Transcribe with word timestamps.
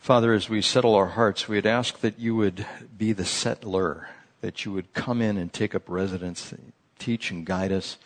Father, 0.00 0.32
as 0.32 0.48
we 0.48 0.62
settle 0.62 0.94
our 0.94 1.08
hearts, 1.08 1.46
we'd 1.46 1.66
ask 1.66 2.00
that 2.00 2.18
you 2.18 2.34
would 2.34 2.64
be 2.96 3.12
the 3.12 3.26
settler, 3.26 4.08
that 4.40 4.64
you 4.64 4.72
would 4.72 4.94
come 4.94 5.20
in 5.20 5.36
and 5.36 5.52
take 5.52 5.74
up 5.74 5.82
residence, 5.90 6.54
teach 6.98 7.30
and 7.30 7.44
guide 7.44 7.70
us, 7.70 7.98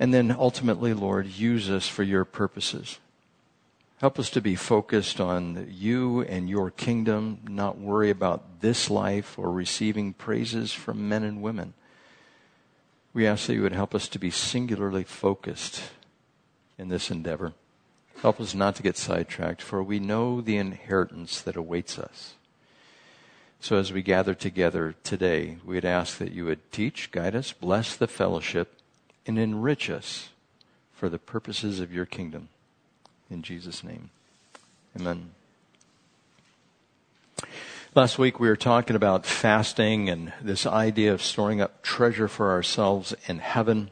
and 0.00 0.12
then 0.12 0.34
ultimately, 0.36 0.92
Lord, 0.92 1.28
use 1.28 1.70
us 1.70 1.86
for 1.86 2.02
your 2.02 2.24
purposes. 2.24 2.98
Help 4.00 4.18
us 4.18 4.30
to 4.30 4.40
be 4.40 4.56
focused 4.56 5.20
on 5.20 5.68
you 5.70 6.22
and 6.22 6.50
your 6.50 6.72
kingdom, 6.72 7.38
not 7.48 7.78
worry 7.78 8.10
about 8.10 8.60
this 8.60 8.90
life 8.90 9.38
or 9.38 9.52
receiving 9.52 10.12
praises 10.12 10.72
from 10.72 11.08
men 11.08 11.22
and 11.22 11.40
women. 11.40 11.72
We 13.14 13.28
ask 13.28 13.46
that 13.46 13.54
you 13.54 13.62
would 13.62 13.72
help 13.72 13.94
us 13.94 14.08
to 14.08 14.18
be 14.18 14.32
singularly 14.32 15.04
focused 15.04 15.82
in 16.76 16.88
this 16.88 17.12
endeavor. 17.12 17.52
Help 18.22 18.38
us 18.38 18.54
not 18.54 18.76
to 18.76 18.82
get 18.82 18.98
sidetracked, 18.98 19.62
for 19.62 19.82
we 19.82 19.98
know 19.98 20.42
the 20.42 20.58
inheritance 20.58 21.40
that 21.40 21.56
awaits 21.56 21.98
us. 21.98 22.34
So 23.60 23.76
as 23.76 23.94
we 23.94 24.02
gather 24.02 24.34
together 24.34 24.94
today, 25.02 25.56
we'd 25.64 25.86
ask 25.86 26.18
that 26.18 26.32
you 26.32 26.44
would 26.44 26.70
teach, 26.70 27.10
guide 27.12 27.34
us, 27.34 27.52
bless 27.52 27.96
the 27.96 28.06
fellowship, 28.06 28.76
and 29.26 29.38
enrich 29.38 29.88
us 29.88 30.28
for 30.92 31.08
the 31.08 31.18
purposes 31.18 31.80
of 31.80 31.94
your 31.94 32.04
kingdom. 32.04 32.50
In 33.30 33.42
Jesus' 33.42 33.82
name. 33.82 34.10
Amen. 34.98 35.30
Last 37.94 38.18
week 38.18 38.38
we 38.38 38.48
were 38.48 38.56
talking 38.56 38.96
about 38.96 39.24
fasting 39.24 40.10
and 40.10 40.34
this 40.42 40.66
idea 40.66 41.14
of 41.14 41.22
storing 41.22 41.62
up 41.62 41.82
treasure 41.82 42.28
for 42.28 42.50
ourselves 42.50 43.14
in 43.26 43.38
heaven. 43.38 43.90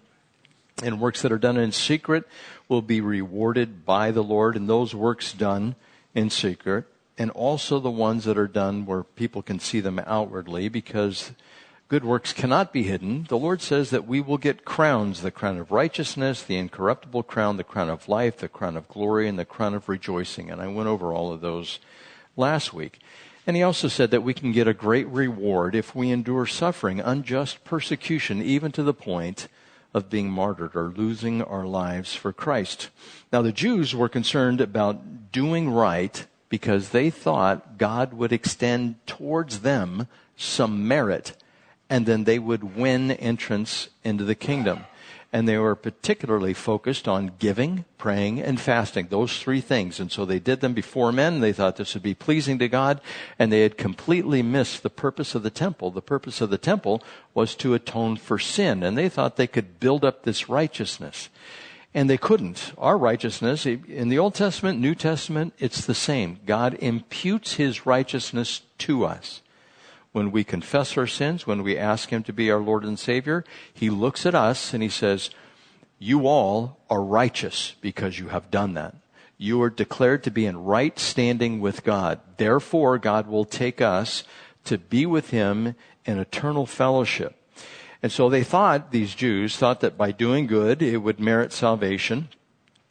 And 0.81 1.01
works 1.01 1.23
that 1.23 1.33
are 1.33 1.39
done 1.39 1.57
in 1.57 1.73
secret 1.73 2.25
will 2.69 2.83
be 2.83 3.01
rewarded 3.01 3.85
by 3.85 4.11
the 4.11 4.23
Lord, 4.23 4.57
and 4.57 4.69
those 4.69 4.95
works 4.95 5.33
done 5.33 5.75
in 6.15 6.31
secret, 6.31 6.85
and 7.17 7.31
also 7.31 7.81
the 7.81 7.91
ones 7.91 8.25
that 8.25 8.39
are 8.39 8.47
done 8.47 8.87
where 8.87 9.03
people 9.03 9.43
can 9.43 9.59
see 9.59 9.81
them 9.81 10.01
outwardly, 10.07 10.69
because 10.69 11.33
good 11.89 12.05
works 12.05 12.33
cannot 12.33 12.73
be 12.73 12.83
hidden. 12.83 13.25
The 13.29 13.39
Lord 13.39 13.63
says 13.63 13.91
that 13.91 14.07
we 14.07 14.21
will 14.21 14.39
get 14.39 14.65
crowns 14.65 15.23
the 15.23 15.31
crown 15.31 15.59
of 15.59 15.73
righteousness, 15.73 16.43
the 16.43 16.59
incorruptible 16.59 17.23
crown, 17.23 17.57
the 17.57 17.65
crown 17.65 17.89
of 17.89 18.09
life, 18.09 18.37
the 18.37 18.49
crown 18.49 18.77
of 18.77 18.89
glory, 18.89 19.27
and 19.27 19.39
the 19.39 19.45
crown 19.45 19.75
of 19.75 19.89
rejoicing. 19.89 20.51
And 20.51 20.61
I 20.61 20.69
went 20.69 20.89
over 20.89 21.13
all 21.13 21.33
of 21.33 21.41
those 21.41 21.79
last 22.37 22.75
week. 22.75 23.01
And 23.47 23.57
he 23.57 23.63
also 23.63 23.89
said 23.89 24.11
that 24.11 24.23
we 24.23 24.35
can 24.35 24.53
get 24.53 24.69
a 24.69 24.75
great 24.75 25.09
reward 25.09 25.75
if 25.75 25.95
we 25.95 26.11
endure 26.11 26.45
suffering, 26.45 27.01
unjust 27.01 27.65
persecution, 27.65 28.43
even 28.43 28.71
to 28.73 28.83
the 28.83 28.93
point 28.93 29.49
of 29.99 30.09
being 30.09 30.31
martyred 30.31 30.75
or 30.75 30.89
losing 30.97 31.43
our 31.43 31.67
lives 31.67 32.15
for 32.15 32.33
Christ. 32.33 32.89
Now, 33.31 33.43
the 33.43 33.53
Jews 33.53 33.95
were 33.95 34.09
concerned 34.09 34.63
about 34.63 35.31
doing 35.31 35.69
right 35.71 36.27
because 36.49 36.89
they 36.89 37.11
thought 37.11 37.77
God 37.77 38.15
would 38.15 38.33
extend 38.33 39.07
towards 39.07 39.61
them 39.61 40.09
some 40.37 40.89
merit 40.89 41.37
and 41.91 42.07
then 42.07 42.25
they 42.25 42.39
would 42.39 42.77
win 42.77 43.11
entrance 43.11 43.89
into 44.05 44.25
the 44.25 44.35
kingdom. 44.35 44.85
And 45.31 45.47
they 45.47 45.59
were 45.59 45.75
particularly 45.75 46.55
focused 46.55 47.07
on 47.07 47.33
giving, 47.39 47.85
praying, 47.99 48.41
and 48.41 48.59
fasting. 48.59 49.09
Those 49.11 49.39
three 49.39 49.61
things. 49.61 50.01
And 50.01 50.11
so 50.11 50.25
they 50.25 50.39
did 50.39 50.61
them 50.61 50.73
before 50.73 51.13
men. 51.13 51.41
They 51.41 51.53
thought 51.53 51.77
this 51.77 51.93
would 51.93 52.03
be 52.03 52.15
pleasing 52.15 52.59
to 52.61 52.69
God. 52.69 53.01
And 53.39 53.53
they 53.53 53.61
had 53.61 53.77
completely 53.77 54.43
missed 54.43 54.83
the 54.83 54.91
purpose 54.91 55.35
of 55.35 55.43
the 55.43 55.51
temple. 55.51 55.91
The 55.91 56.01
purpose 56.01 56.41
of 56.41 56.49
the 56.49 56.57
temple 56.57 57.03
was 57.35 57.55
to 57.57 57.75
atone 57.75 58.17
for 58.17 58.39
sin. 58.39 58.83
And 58.83 58.97
they 58.97 59.11
thought 59.11 59.37
they 59.37 59.47
could 59.47 59.79
build 59.81 60.03
up 60.03 60.23
this 60.23 60.49
righteousness. 60.49 61.29
And 61.93 62.09
they 62.09 62.19
couldn't. 62.19 62.73
Our 62.79 62.97
righteousness, 62.97 63.67
in 63.67 64.09
the 64.09 64.19
Old 64.19 64.35
Testament, 64.35 64.81
New 64.81 64.95
Testament, 64.95 65.53
it's 65.59 65.85
the 65.85 65.95
same. 65.95 66.41
God 66.47 66.75
imputes 66.81 67.55
His 67.55 67.85
righteousness 67.85 68.63
to 68.79 69.05
us 69.05 69.43
when 70.13 70.31
we 70.31 70.45
confess 70.45 70.97
our 70.97 71.07
sins, 71.07 71.47
when 71.47 71.63
we 71.63 71.77
ask 71.77 72.11
Him 72.11 72.23
to 72.25 72.33
be 72.33 72.51
our 72.51 72.61
Lord 72.61 72.85
and 72.85 72.99
Savior, 72.99 73.45
He 73.73 73.91
looks 73.91 74.27
at 74.27 74.35
us 74.35 74.73
and 74.73 74.83
He 74.83 74.89
says, 74.89 75.31
You 75.99 76.27
all 76.27 76.79
are 76.89 77.03
righteous 77.03 77.75
because 77.81 78.19
you 78.19 78.29
have 78.29 78.51
done 78.51 78.75
that. 78.75 78.95
You 79.37 79.63
are 79.63 79.71
declared 79.71 80.25
to 80.25 80.31
be 80.31 80.47
in 80.47 80.65
right 80.65 80.99
standing 80.99 81.61
with 81.61 81.85
God. 81.85 82.21
Therefore, 82.39 82.99
God 82.99 83.29
will 83.29 83.45
take 83.45 83.81
us 83.81 84.25
to 84.65 84.79
be 84.79 85.07
with 85.07 85.31
Him 85.31 85.75
in 86.05 86.19
eternal 86.19 86.67
fellowship. 86.67 87.37
And 88.03 88.11
so 88.13 88.29
they 88.29 88.45
thought, 88.45 88.93
these 88.93 89.15
Jews 89.15 89.57
thought 89.57 89.81
that 89.81 89.99
by 89.99 90.13
doing 90.13 90.47
good, 90.47 90.83
it 90.83 90.99
would 90.99 91.21
merit 91.21 91.53
salvation. 91.53 92.29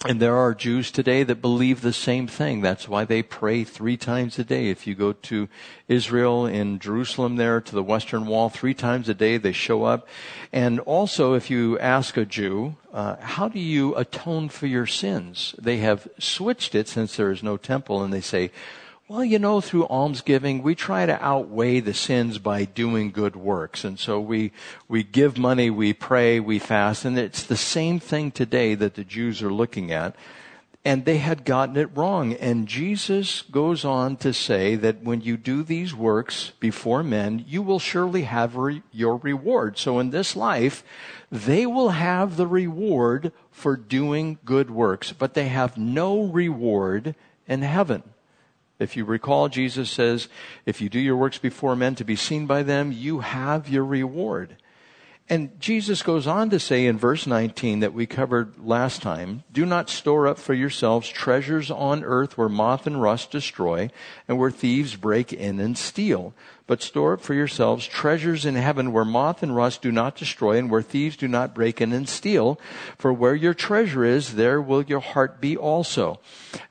And 0.06 0.22
there 0.22 0.38
are 0.38 0.54
Jews 0.54 0.92
today 0.92 1.24
that 1.24 1.42
believe 1.42 1.82
the 1.82 1.92
same 1.92 2.28
thing. 2.28 2.62
That's 2.62 2.88
why 2.88 3.04
they 3.04 3.24
pray 3.24 3.64
three 3.64 3.98
times 3.98 4.38
a 4.38 4.44
day. 4.44 4.70
If 4.70 4.86
you 4.86 4.94
go 4.94 5.14
to 5.14 5.50
Israel 5.88 6.46
in 6.46 6.78
Jerusalem 6.78 7.38
there 7.38 7.60
to 7.60 7.74
the 7.74 7.82
Western 7.82 8.28
Wall, 8.28 8.50
three 8.50 8.76
times 8.76 9.10
a 9.10 9.16
day 9.16 9.38
they 9.38 9.54
show 9.54 9.86
up. 9.86 10.08
And 10.54 10.80
also 10.82 11.34
if 11.34 11.50
you 11.50 11.80
ask 11.80 12.16
a 12.16 12.26
Jew, 12.26 12.76
uh, 12.94 13.16
how 13.16 13.48
do 13.48 13.60
you 13.60 13.96
atone 13.96 14.50
for 14.50 14.68
your 14.68 14.86
sins? 14.86 15.56
They 15.58 15.78
have 15.78 16.08
switched 16.20 16.76
it 16.76 16.88
since 16.88 17.16
there 17.16 17.32
is 17.32 17.42
no 17.42 17.58
temple 17.58 18.04
and 18.04 18.14
they 18.14 18.22
say, 18.22 18.52
well, 19.08 19.24
you 19.24 19.40
know, 19.40 19.62
through 19.62 19.88
almsgiving, 19.88 20.62
we 20.62 20.76
try 20.76 21.06
to 21.06 21.24
outweigh 21.24 21.80
the 21.80 21.94
sins 21.94 22.40
by 22.40 22.66
doing 22.66 23.12
good 23.12 23.38
works. 23.38 23.86
And 23.86 23.98
so 23.98 24.20
we, 24.20 24.52
we 24.90 25.02
give 25.02 25.38
money, 25.38 25.70
we 25.70 25.94
pray, 25.94 26.42
we 26.42 26.60
fast, 26.60 27.06
and 27.06 27.18
it's 27.18 27.44
the 27.44 27.56
same 27.56 28.02
thing 28.02 28.32
today 28.32 28.76
that 28.76 28.96
the 28.96 29.06
Jews 29.06 29.42
are 29.42 29.54
looking 29.54 29.94
at. 29.94 30.14
And 30.84 31.06
they 31.06 31.20
had 31.20 31.46
gotten 31.46 31.78
it 31.78 31.90
wrong. 31.96 32.34
And 32.34 32.68
Jesus 32.68 33.44
goes 33.44 33.86
on 33.86 34.18
to 34.18 34.34
say 34.34 34.76
that 34.76 35.04
when 35.04 35.22
you 35.22 35.38
do 35.38 35.64
these 35.64 35.94
works 35.94 36.52
before 36.60 37.02
men, 37.02 37.46
you 37.48 37.62
will 37.62 37.80
surely 37.80 38.24
have 38.24 38.58
re- 38.58 38.84
your 38.92 39.18
reward. 39.18 39.78
So 39.78 40.00
in 40.00 40.10
this 40.10 40.36
life, 40.36 40.84
they 41.32 41.66
will 41.66 41.90
have 41.90 42.36
the 42.36 42.48
reward 42.48 43.32
for 43.52 43.78
doing 43.78 44.38
good 44.44 44.70
works, 44.70 45.14
but 45.14 45.34
they 45.34 45.48
have 45.48 45.78
no 45.78 46.24
reward 46.24 47.16
in 47.48 47.62
heaven. 47.62 48.04
If 48.80 48.96
you 48.96 49.06
recall, 49.06 49.50
Jesus 49.50 49.90
says, 49.90 50.28
if 50.66 50.82
you 50.82 50.90
do 50.90 51.00
your 51.00 51.18
works 51.18 51.38
before 51.38 51.76
men 51.76 51.96
to 51.96 52.04
be 52.04 52.16
seen 52.16 52.46
by 52.46 52.64
them, 52.64 52.92
you 52.92 53.20
have 53.20 53.70
your 53.70 53.84
reward. 53.84 54.58
And 55.30 55.60
Jesus 55.60 56.04
goes 56.04 56.26
on 56.26 56.50
to 56.52 56.60
say 56.60 56.86
in 56.86 56.98
verse 56.98 57.28
19 57.28 57.82
that 57.82 57.94
we 57.94 58.06
covered 58.06 58.58
last 58.60 59.02
time, 59.02 59.44
do 59.52 59.66
not 59.66 59.90
store 59.90 60.26
up 60.26 60.38
for 60.38 60.54
yourselves 60.54 61.10
treasures 61.10 61.70
on 61.70 62.04
earth 62.04 62.38
where 62.38 62.48
moth 62.48 62.88
and 62.88 63.02
rust 63.02 63.32
destroy 63.32 63.90
and 64.28 64.38
where 64.38 64.52
thieves 64.52 64.96
break 64.96 65.34
in 65.34 65.60
and 65.60 65.78
steal 65.78 66.34
but 66.68 66.82
store 66.82 67.14
up 67.14 67.22
for 67.22 67.34
yourselves 67.34 67.88
treasures 67.88 68.46
in 68.46 68.56
heaven 68.56 68.92
where 68.92 69.06
moth 69.06 69.42
and 69.42 69.56
rust 69.56 69.82
do 69.82 69.92
not 69.92 70.16
destroy 70.16 70.58
and 70.58 70.70
where 70.70 70.82
thieves 70.82 71.16
do 71.18 71.28
not 71.28 71.56
break 71.56 71.82
in 71.82 71.94
and 71.94 72.08
steal. 72.08 72.60
For 72.98 73.12
where 73.12 73.34
your 73.34 73.54
treasure 73.54 74.04
is, 74.04 74.36
there 74.36 74.62
will 74.62 74.84
your 74.84 75.00
heart 75.00 75.40
be 75.40 75.56
also. 75.56 76.20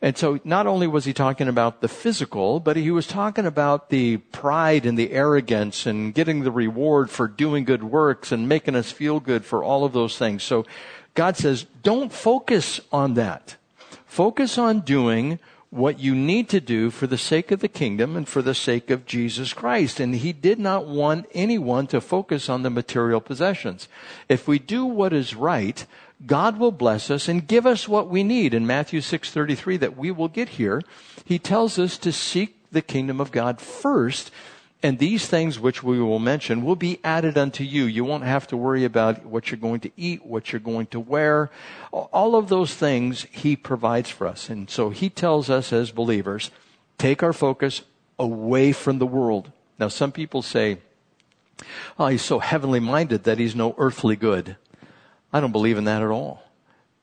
And 0.02 0.16
so 0.16 0.38
not 0.44 0.66
only 0.66 0.86
was 0.86 1.06
he 1.06 1.12
talking 1.12 1.48
about 1.48 1.80
the 1.80 1.88
physical, 1.88 2.60
but 2.60 2.76
he 2.76 2.90
was 2.90 3.06
talking 3.06 3.46
about 3.46 3.88
the 3.88 4.18
pride 4.18 4.84
and 4.84 4.98
the 4.98 5.12
arrogance 5.12 5.86
and 5.86 6.14
getting 6.14 6.42
the 6.42 6.52
reward 6.52 7.10
for 7.10 7.26
doing 7.26 7.64
good 7.64 7.82
works 7.82 8.30
and 8.30 8.48
making 8.48 8.76
us 8.76 8.92
feel 8.92 9.18
good 9.18 9.44
for 9.44 9.64
all 9.64 9.84
of 9.84 9.94
those 9.94 10.18
things. 10.18 10.42
So 10.42 10.66
God 11.14 11.38
says, 11.38 11.66
don't 11.82 12.12
focus 12.12 12.80
on 12.92 13.14
that. 13.14 13.56
Focus 14.04 14.58
on 14.58 14.80
doing 14.80 15.38
what 15.70 15.98
you 15.98 16.14
need 16.14 16.48
to 16.48 16.60
do 16.60 16.90
for 16.90 17.06
the 17.06 17.18
sake 17.18 17.50
of 17.50 17.60
the 17.60 17.68
kingdom 17.68 18.16
and 18.16 18.28
for 18.28 18.42
the 18.42 18.54
sake 18.54 18.90
of 18.90 19.06
Jesus 19.06 19.52
Christ. 19.52 20.00
And 20.00 20.14
he 20.14 20.32
did 20.32 20.58
not 20.58 20.86
want 20.86 21.26
anyone 21.34 21.86
to 21.88 22.00
focus 22.00 22.48
on 22.48 22.62
the 22.62 22.70
material 22.70 23.20
possessions. 23.20 23.88
If 24.28 24.46
we 24.46 24.58
do 24.58 24.84
what 24.84 25.12
is 25.12 25.34
right, 25.34 25.84
God 26.24 26.58
will 26.58 26.72
bless 26.72 27.10
us 27.10 27.28
and 27.28 27.46
give 27.46 27.66
us 27.66 27.88
what 27.88 28.08
we 28.08 28.22
need. 28.22 28.54
In 28.54 28.66
Matthew 28.66 29.00
6:33 29.00 29.76
that 29.78 29.96
we 29.96 30.10
will 30.10 30.28
get 30.28 30.50
here, 30.50 30.82
he 31.24 31.38
tells 31.38 31.78
us 31.78 31.98
to 31.98 32.12
seek 32.12 32.56
the 32.72 32.82
kingdom 32.82 33.20
of 33.20 33.32
God 33.32 33.60
first 33.60 34.30
and 34.82 34.98
these 34.98 35.26
things 35.26 35.58
which 35.58 35.82
we 35.82 36.00
will 36.00 36.18
mention 36.18 36.64
will 36.64 36.76
be 36.76 37.00
added 37.02 37.38
unto 37.38 37.64
you. 37.64 37.84
You 37.84 38.04
won't 38.04 38.24
have 38.24 38.46
to 38.48 38.56
worry 38.56 38.84
about 38.84 39.24
what 39.24 39.50
you're 39.50 39.58
going 39.58 39.80
to 39.80 39.90
eat, 39.96 40.24
what 40.24 40.52
you're 40.52 40.60
going 40.60 40.86
to 40.88 41.00
wear. 41.00 41.50
All 41.92 42.36
of 42.36 42.48
those 42.48 42.74
things 42.74 43.26
He 43.30 43.56
provides 43.56 44.10
for 44.10 44.26
us. 44.26 44.48
And 44.48 44.68
so 44.68 44.90
He 44.90 45.08
tells 45.08 45.48
us 45.50 45.72
as 45.72 45.90
believers, 45.90 46.50
take 46.98 47.22
our 47.22 47.32
focus 47.32 47.82
away 48.18 48.72
from 48.72 48.98
the 48.98 49.06
world. 49.06 49.50
Now 49.78 49.88
some 49.88 50.12
people 50.12 50.42
say, 50.42 50.78
oh, 51.98 52.06
he's 52.08 52.22
so 52.22 52.38
heavenly 52.38 52.80
minded 52.80 53.24
that 53.24 53.38
he's 53.38 53.54
no 53.54 53.74
earthly 53.78 54.16
good. 54.16 54.56
I 55.32 55.40
don't 55.40 55.52
believe 55.52 55.78
in 55.78 55.84
that 55.84 56.02
at 56.02 56.08
all. 56.08 56.42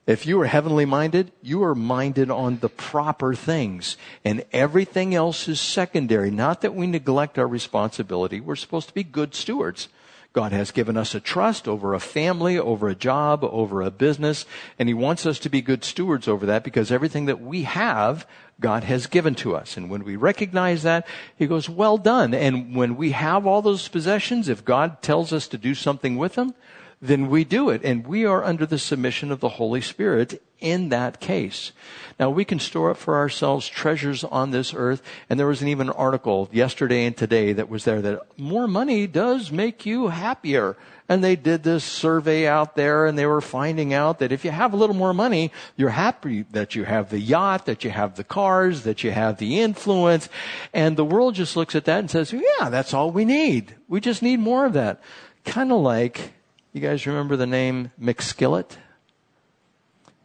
If 0.05 0.25
you 0.25 0.41
are 0.41 0.47
heavenly 0.47 0.85
minded, 0.85 1.31
you 1.41 1.63
are 1.63 1.75
minded 1.75 2.29
on 2.29 2.59
the 2.59 2.67
proper 2.67 3.33
things. 3.33 3.95
And 4.25 4.44
everything 4.51 5.15
else 5.15 5.47
is 5.47 5.61
secondary. 5.61 6.29
Not 6.29 6.61
that 6.61 6.75
we 6.75 6.88
neglect 6.88 7.39
our 7.39 7.47
responsibility. 7.47 8.41
We're 8.41 8.57
supposed 8.57 8.89
to 8.89 8.94
be 8.94 9.03
good 9.03 9.33
stewards. 9.33 9.88
God 10.33 10.51
has 10.51 10.71
given 10.71 10.97
us 10.97 11.13
a 11.13 11.19
trust 11.19 11.67
over 11.67 11.94
a 11.94 12.00
family, 12.00 12.57
over 12.57 12.89
a 12.89 12.95
job, 12.95 13.44
over 13.44 13.83
a 13.83 13.91
business, 13.91 14.47
and 14.79 14.89
He 14.89 14.94
wants 14.94 15.27
us 15.27 15.38
to 15.39 15.50
be 15.50 15.61
good 15.61 15.83
stewards 15.83 16.27
over 16.27 16.47
that 16.47 16.63
because 16.63 16.91
everything 16.91 17.27
that 17.27 17.39
we 17.39 17.63
have, 17.63 18.27
God 18.59 18.83
has 18.83 19.06
given 19.06 19.35
to 19.35 19.56
us. 19.56 19.77
And 19.77 19.91
when 19.91 20.03
we 20.03 20.15
recognize 20.15 20.81
that, 20.83 21.06
He 21.38 21.45
goes, 21.45 21.69
well 21.69 21.99
done. 21.99 22.33
And 22.33 22.75
when 22.75 22.97
we 22.97 23.11
have 23.11 23.45
all 23.45 23.61
those 23.61 23.88
possessions, 23.88 24.49
if 24.49 24.65
God 24.65 25.03
tells 25.03 25.31
us 25.31 25.47
to 25.49 25.57
do 25.59 25.75
something 25.75 26.17
with 26.17 26.33
them, 26.33 26.56
then 27.03 27.29
we 27.29 27.44
do 27.44 27.69
it. 27.69 27.81
And 27.83 28.07
we 28.07 28.25
are 28.25 28.44
under 28.44 28.65
the 28.65 28.79
submission 28.79 29.29
of 29.29 29.41
the 29.41 29.50
Holy 29.50 29.81
Spirit 29.81 30.41
in 30.61 30.88
that 30.89 31.19
case. 31.19 31.73
Now 32.17 32.29
we 32.29 32.45
can 32.45 32.59
store 32.59 32.91
up 32.91 32.97
for 32.97 33.17
ourselves 33.17 33.67
treasures 33.67 34.23
on 34.23 34.51
this 34.51 34.73
earth. 34.73 35.03
And 35.29 35.38
there 35.38 35.47
was 35.47 35.61
an 35.61 35.67
even 35.67 35.89
article 35.89 36.50
yesterday 36.53 37.05
and 37.05 37.15
today 37.15 37.51
that 37.51 37.69
was 37.69 37.83
there 37.83 38.01
that 38.01 38.21
more 38.39 38.69
money 38.69 39.05
does 39.05 39.51
make 39.51 39.85
you 39.85 40.07
happier. 40.07 40.77
And 41.09 41.21
they 41.21 41.35
did 41.35 41.63
this 41.63 41.83
survey 41.83 42.47
out 42.47 42.77
there 42.77 43.06
and 43.06 43.19
they 43.19 43.25
were 43.25 43.41
finding 43.41 43.94
out 43.94 44.19
that 44.19 44.31
if 44.31 44.45
you 44.45 44.51
have 44.51 44.71
a 44.71 44.77
little 44.77 44.95
more 44.95 45.13
money, 45.13 45.51
you're 45.75 45.89
happy 45.89 46.44
that 46.51 46.73
you 46.73 46.85
have 46.85 47.09
the 47.09 47.19
yacht, 47.19 47.65
that 47.65 47.83
you 47.83 47.89
have 47.89 48.15
the 48.15 48.23
cars, 48.23 48.83
that 48.83 49.03
you 49.03 49.11
have 49.11 49.39
the 49.39 49.59
influence. 49.59 50.29
And 50.73 50.95
the 50.95 51.03
world 51.03 51.35
just 51.35 51.57
looks 51.57 51.75
at 51.75 51.83
that 51.83 51.99
and 51.99 52.09
says, 52.09 52.31
yeah, 52.31 52.69
that's 52.69 52.94
all 52.94 53.11
we 53.11 53.25
need. 53.25 53.75
We 53.89 53.99
just 53.99 54.21
need 54.21 54.39
more 54.39 54.65
of 54.65 54.71
that. 54.73 55.01
Kind 55.44 55.73
of 55.73 55.81
like 55.81 56.31
you 56.73 56.81
guys 56.81 57.05
remember 57.05 57.35
the 57.35 57.45
name 57.45 57.91
McSkillet? 58.01 58.77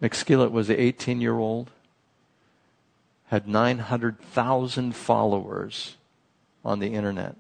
McSkillet 0.00 0.50
was 0.50 0.70
an 0.70 0.76
18 0.78 1.20
year 1.20 1.36
old, 1.36 1.70
had 3.26 3.46
900,000 3.46 4.96
followers 4.96 5.96
on 6.64 6.78
the 6.78 6.94
internet. 6.94 7.36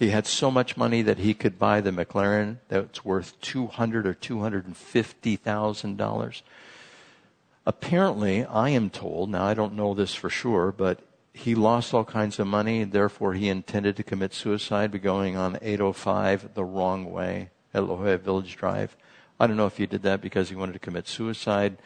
He 0.00 0.10
had 0.10 0.26
so 0.26 0.50
much 0.50 0.76
money 0.76 1.00
that 1.02 1.18
he 1.18 1.32
could 1.32 1.60
buy 1.60 1.80
the 1.80 1.92
McLaren 1.92 2.58
that's 2.66 3.04
worth 3.04 3.40
200 3.40 4.04
or 4.04 4.14
250,000 4.14 5.96
dollars. 5.96 6.42
Apparently, 7.64 8.44
I 8.44 8.70
am 8.70 8.90
told, 8.90 9.30
now 9.30 9.44
I 9.44 9.54
don't 9.54 9.74
know 9.74 9.94
this 9.94 10.14
for 10.14 10.28
sure, 10.28 10.72
but 10.72 10.98
he 11.32 11.54
lost 11.54 11.94
all 11.94 12.04
kinds 12.04 12.40
of 12.40 12.48
money, 12.48 12.82
therefore 12.82 13.34
he 13.34 13.48
intended 13.48 13.96
to 13.96 14.02
commit 14.02 14.34
suicide 14.34 14.90
by 14.90 14.98
going 14.98 15.36
on 15.36 15.56
805 15.62 16.54
the 16.54 16.64
wrong 16.64 17.10
way 17.12 17.50
at 17.74 17.86
La 17.86 17.96
Jolla 17.96 18.16
Village 18.18 18.56
Drive. 18.56 18.96
I 19.38 19.46
don't 19.46 19.56
know 19.56 19.66
if 19.66 19.76
he 19.76 19.86
did 19.86 20.02
that 20.02 20.20
because 20.20 20.48
he 20.48 20.54
wanted 20.54 20.72
to 20.74 20.78
commit 20.78 21.08
suicide, 21.08 21.76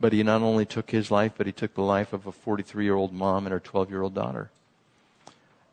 but 0.00 0.12
he 0.12 0.22
not 0.22 0.42
only 0.42 0.64
took 0.64 0.90
his 0.90 1.10
life, 1.10 1.32
but 1.36 1.46
he 1.46 1.52
took 1.52 1.74
the 1.74 1.82
life 1.82 2.12
of 2.12 2.26
a 2.26 2.32
43 2.32 2.84
year 2.84 2.94
old 2.94 3.12
mom 3.12 3.46
and 3.46 3.52
her 3.52 3.60
12 3.60 3.90
year 3.90 4.02
old 4.02 4.14
daughter. 4.14 4.50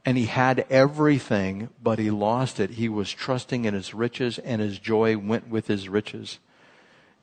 And 0.05 0.17
he 0.17 0.25
had 0.25 0.65
everything, 0.69 1.69
but 1.81 1.97
he 1.97 2.11
lost 2.11 2.59
it. 2.59 2.71
He 2.71 2.89
was 2.89 3.11
trusting 3.11 3.63
in 3.63 3.73
his 3.73 3.93
riches, 3.93 4.37
and 4.37 4.61
his 4.61 4.77
joy 4.77 5.17
went 5.17 5.47
with 5.47 5.67
his 5.67 5.87
riches. 5.87 6.39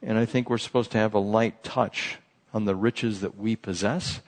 And 0.03 0.17
I 0.17 0.25
think 0.25 0.49
we're 0.49 0.57
supposed 0.57 0.91
to 0.93 0.99
have 0.99 1.13
a 1.13 1.19
light 1.19 1.63
touch 1.63 2.17
on 2.55 2.65
the 2.65 2.75
riches 2.75 3.21
that 3.21 3.37
we 3.37 3.55
possess. 3.55 4.21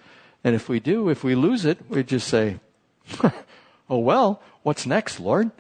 And 0.45 0.55
if 0.55 0.69
we 0.69 0.81
do, 0.81 1.09
if 1.09 1.25
we 1.25 1.35
lose 1.35 1.65
it, 1.65 1.79
we 1.89 2.03
just 2.03 2.29
say, 2.29 2.61
oh 3.89 3.99
well, 3.99 4.43
what's 4.63 4.85
next, 4.85 5.19
Lord? 5.19 5.51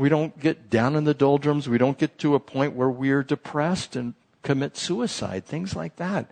We 0.00 0.08
don't 0.08 0.40
get 0.40 0.70
down 0.70 0.96
in 0.96 1.04
the 1.04 1.12
doldrums. 1.12 1.68
We 1.68 1.76
don't 1.76 1.98
get 1.98 2.16
to 2.20 2.34
a 2.34 2.40
point 2.40 2.72
where 2.72 2.88
we're 2.88 3.22
depressed 3.22 3.96
and 3.96 4.14
commit 4.42 4.78
suicide, 4.78 5.44
things 5.44 5.76
like 5.76 5.96
that. 5.96 6.30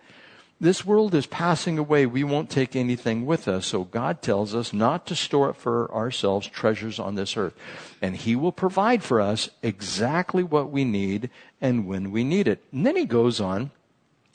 This 0.59 0.87
world 0.87 1.15
is 1.15 1.27
passing 1.27 1.77
away. 1.77 2.07
We 2.07 2.25
won't 2.25 2.49
take 2.49 2.75
anything 2.75 3.27
with 3.27 3.47
us. 3.47 3.67
So 3.67 3.85
God 3.85 4.23
tells 4.23 4.55
us 4.55 4.73
not 4.73 5.07
to 5.09 5.15
store 5.15 5.51
up 5.51 5.57
for 5.59 5.93
ourselves 5.93 6.47
treasures 6.47 6.99
on 6.99 7.15
this 7.15 7.37
earth. 7.37 7.53
And 8.01 8.17
He 8.17 8.35
will 8.35 8.53
provide 8.53 9.03
for 9.03 9.21
us 9.21 9.51
exactly 9.63 10.43
what 10.43 10.71
we 10.71 10.87
need 10.87 11.29
and 11.61 11.87
when 11.87 12.11
we 12.11 12.25
need 12.25 12.49
it. 12.49 12.65
And 12.73 12.87
then 12.87 12.97
He 12.97 13.05
goes 13.05 13.39
on. 13.39 13.71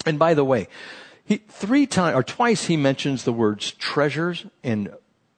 And 0.06 0.20
by 0.20 0.36
the 0.36 0.46
way, 0.46 0.68
he, 1.26 1.38
three 1.38 1.88
times 1.88 2.16
or 2.16 2.22
twice 2.22 2.66
he 2.66 2.78
mentions 2.78 3.24
the 3.24 3.34
words 3.34 3.72
treasures 3.72 4.46
in 4.62 4.94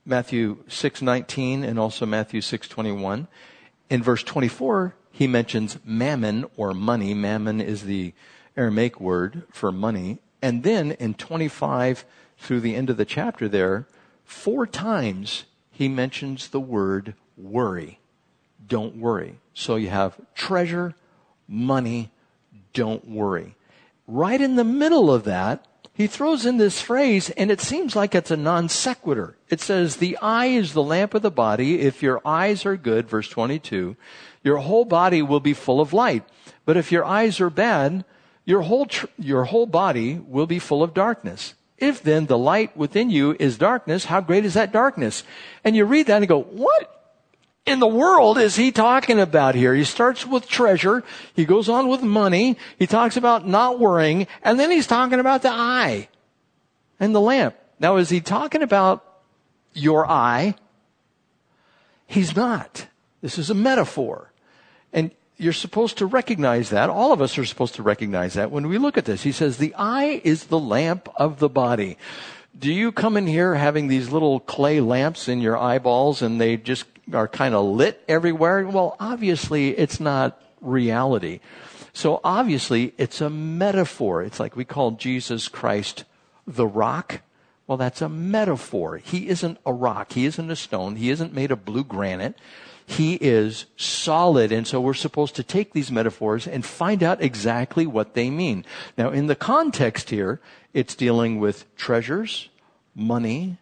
Matthew 0.06 0.57
6:19 0.68 1.63
and 1.63 1.80
also 1.80 2.06
Matthew 2.06 2.41
6:21. 2.41 3.27
In 3.90 4.02
verse 4.02 4.24
24, 4.24 4.96
he 5.12 5.28
mentions 5.28 5.78
mammon 5.86 6.46
or 6.58 6.74
money. 6.74 7.14
Mammon 7.14 7.62
is 7.62 7.84
the 7.84 8.14
Aramaic 8.58 9.00
word 9.00 9.44
for 9.52 9.72
money. 9.72 10.20
And 10.42 10.64
then 10.64 10.92
in 10.94 11.14
25 11.14 12.06
through 12.38 12.62
the 12.62 12.76
end 12.76 12.90
of 12.90 12.98
the 12.98 13.06
chapter 13.06 13.48
there, 13.48 13.88
four 14.24 14.66
times 14.66 15.46
he 15.72 15.88
mentions 15.88 16.50
the 16.50 16.60
word 16.60 17.14
worry. 17.38 18.00
Don't 18.66 18.96
worry. 18.98 19.40
So 19.54 19.76
you 19.76 19.90
have 19.90 20.20
treasure, 20.34 20.96
money, 21.48 22.12
don't 22.74 23.08
worry. 23.08 23.56
Right 24.08 24.40
in 24.40 24.56
the 24.56 24.64
middle 24.64 25.14
of 25.14 25.24
that, 25.24 25.66
he 25.95 26.07
throws 26.07 26.45
in 26.45 26.57
this 26.57 26.81
phrase 26.81 27.30
and 27.31 27.50
it 27.50 27.62
seems 27.62 27.95
like 27.95 28.13
it's 28.13 28.30
a 28.30 28.36
non 28.36 28.68
sequitur. 28.68 29.38
It 29.50 29.62
says, 29.62 29.95
the 29.95 30.18
eye 30.18 30.47
is 30.47 30.74
the 30.74 30.83
lamp 30.83 31.13
of 31.13 31.21
the 31.21 31.31
body. 31.31 31.80
If 31.80 32.03
your 32.03 32.21
eyes 32.25 32.65
are 32.65 32.75
good, 32.75 33.07
verse 33.07 33.30
22, 33.30 33.95
your 34.44 34.57
whole 34.57 34.83
body 34.83 35.21
will 35.21 35.39
be 35.39 35.53
full 35.53 35.80
of 35.80 35.94
light. 35.94 36.24
But 36.65 36.75
if 36.75 36.92
your 36.92 37.06
eyes 37.06 37.39
are 37.39 37.50
bad, 37.50 38.03
your 38.44 38.63
whole, 38.63 38.88
tr- 38.88 39.06
your 39.18 39.45
whole 39.45 39.65
body 39.65 40.19
will 40.19 40.45
be 40.45 40.59
full 40.59 40.83
of 40.83 40.94
darkness. 40.94 41.53
If 41.77 42.03
then 42.03 42.25
the 42.25 42.38
light 42.38 42.75
within 42.75 43.09
you 43.09 43.38
is 43.39 43.57
darkness, 43.57 44.06
how 44.06 44.19
great 44.19 44.44
is 44.44 44.53
that 44.56 44.74
darkness? 44.74 45.24
And 45.63 45.77
you 45.77 45.86
read 45.86 46.07
that 46.07 46.18
and 46.18 46.27
go, 46.27 46.41
what 46.41 46.94
in 47.65 47.79
the 47.79 47.88
world 47.88 48.38
is 48.38 48.56
he 48.56 48.71
talking 48.71 49.19
about 49.19 49.56
here? 49.56 49.73
He 49.73 49.83
starts 49.83 50.25
with 50.25 50.47
treasure. 50.47 51.03
He 51.35 51.45
goes 51.45 51.67
on 51.67 51.88
with 51.88 52.03
money. 52.03 52.57
He 52.77 52.85
talks 52.85 53.17
about 53.17 53.47
not 53.47 53.79
worrying. 53.79 54.27
And 54.44 54.59
then 54.59 54.69
he's 54.69 54.88
talking 54.88 55.19
about 55.19 55.41
the 55.41 55.50
eye 55.50 56.07
and 57.00 57.13
the 57.13 57.21
lamp. 57.21 57.56
Now, 57.79 57.97
is 57.97 58.09
he 58.09 58.21
talking 58.21 58.62
about 58.62 59.03
your 59.73 60.09
eye? 60.09 60.56
He's 62.06 62.35
not. 62.35 62.88
This 63.21 63.39
is 63.39 63.50
a 63.50 63.56
metaphor. 63.56 64.31
And 64.94 65.12
you're 65.38 65.51
supposed 65.51 65.97
to 65.97 66.06
recognize 66.06 66.69
that. 66.69 66.89
All 66.89 67.12
of 67.12 67.21
us 67.21 67.38
are 67.38 67.45
supposed 67.45 67.75
to 67.75 67.83
recognize 67.83 68.35
that 68.35 68.51
when 68.51 68.67
we 68.67 68.77
look 68.77 68.97
at 68.97 69.06
this. 69.06 69.23
He 69.23 69.31
says, 69.31 69.57
the 69.57 69.73
eye 69.75 70.21
is 70.23 70.45
the 70.45 70.59
lamp 70.59 71.09
of 71.17 71.39
the 71.39 71.50
body. 71.50 71.97
Do 72.57 72.71
you 72.71 72.91
come 72.91 73.17
in 73.17 73.27
here 73.27 73.56
having 73.56 73.88
these 73.88 74.12
little 74.12 74.39
clay 74.39 74.79
lamps 74.79 75.27
in 75.27 75.41
your 75.41 75.57
eyeballs 75.57 76.21
and 76.21 76.39
they 76.39 76.56
just 76.56 76.85
are 77.13 77.28
kind 77.28 77.54
of 77.54 77.66
lit 77.66 78.04
everywhere? 78.07 78.68
Well, 78.68 78.96
obviously 79.00 79.78
it's 79.78 80.00
not 80.00 80.42
reality. 80.62 81.40
So 81.94 82.19
obviously 82.24 82.94
it's 82.98 83.22
a 83.22 83.30
metaphor. 83.30 84.24
It's 84.24 84.40
like 84.40 84.56
we 84.56 84.66
call 84.66 84.92
Jesus 84.92 85.48
Christ 85.48 86.04
the 86.46 86.68
rock. 86.68 87.22
Well, 87.68 87.78
that's 87.78 88.02
a 88.02 88.10
metaphor. 88.10 88.98
He 88.98 89.28
isn't 89.30 89.57
a 89.66 89.74
rock. 89.74 90.13
He 90.13 90.25
isn't 90.25 90.52
a 90.52 90.56
stone. 90.56 90.98
He 90.98 91.10
isn't 91.10 91.34
made 91.34 91.51
of 91.51 91.65
blue 91.65 91.84
granite. 91.84 92.36
He 92.86 93.15
is 93.15 93.65
solid. 93.77 94.51
And 94.51 94.68
so 94.68 94.79
we're 94.79 94.94
supposed 94.94 95.36
to 95.38 95.44
take 95.44 95.74
these 95.74 95.91
metaphors 95.91 96.48
and 96.48 96.63
find 96.63 97.01
out 97.01 97.24
exactly 97.24 97.88
what 97.88 98.13
they 98.13 98.29
mean. 98.29 98.65
Now, 98.98 99.10
in 99.10 99.25
the 99.27 99.36
context 99.36 100.12
here, 100.12 100.39
it's 100.74 100.94
dealing 100.94 101.39
with 101.39 101.65
treasures, 101.75 102.50
money, 102.94 103.58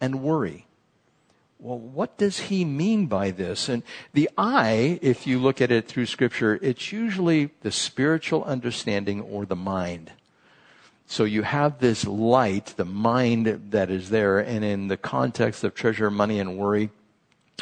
and 0.00 0.22
worry 0.22 0.66
well, 1.62 1.78
what 1.78 2.18
does 2.18 2.40
he 2.40 2.64
mean 2.64 3.06
by 3.06 3.30
this? 3.30 3.68
And 3.68 3.84
the 4.12 4.28
eye, 4.36 4.98
if 5.00 5.28
you 5.28 5.38
look 5.38 5.60
at 5.60 5.70
it 5.70 5.86
through 5.86 6.06
scripture, 6.06 6.58
it's 6.60 6.90
usually 6.90 7.50
the 7.60 7.70
spiritual 7.70 8.42
understanding 8.42 9.20
or 9.20 9.46
the 9.46 9.54
mind. 9.54 10.10
So 11.06 11.22
you 11.22 11.42
have 11.42 11.78
this 11.78 12.04
light, 12.04 12.74
the 12.76 12.84
mind 12.84 13.46
that 13.70 13.90
is 13.90 14.10
there, 14.10 14.40
and 14.40 14.64
in 14.64 14.88
the 14.88 14.96
context 14.96 15.62
of 15.62 15.72
treasure, 15.72 16.10
money, 16.10 16.40
and 16.40 16.58
worry, 16.58 16.90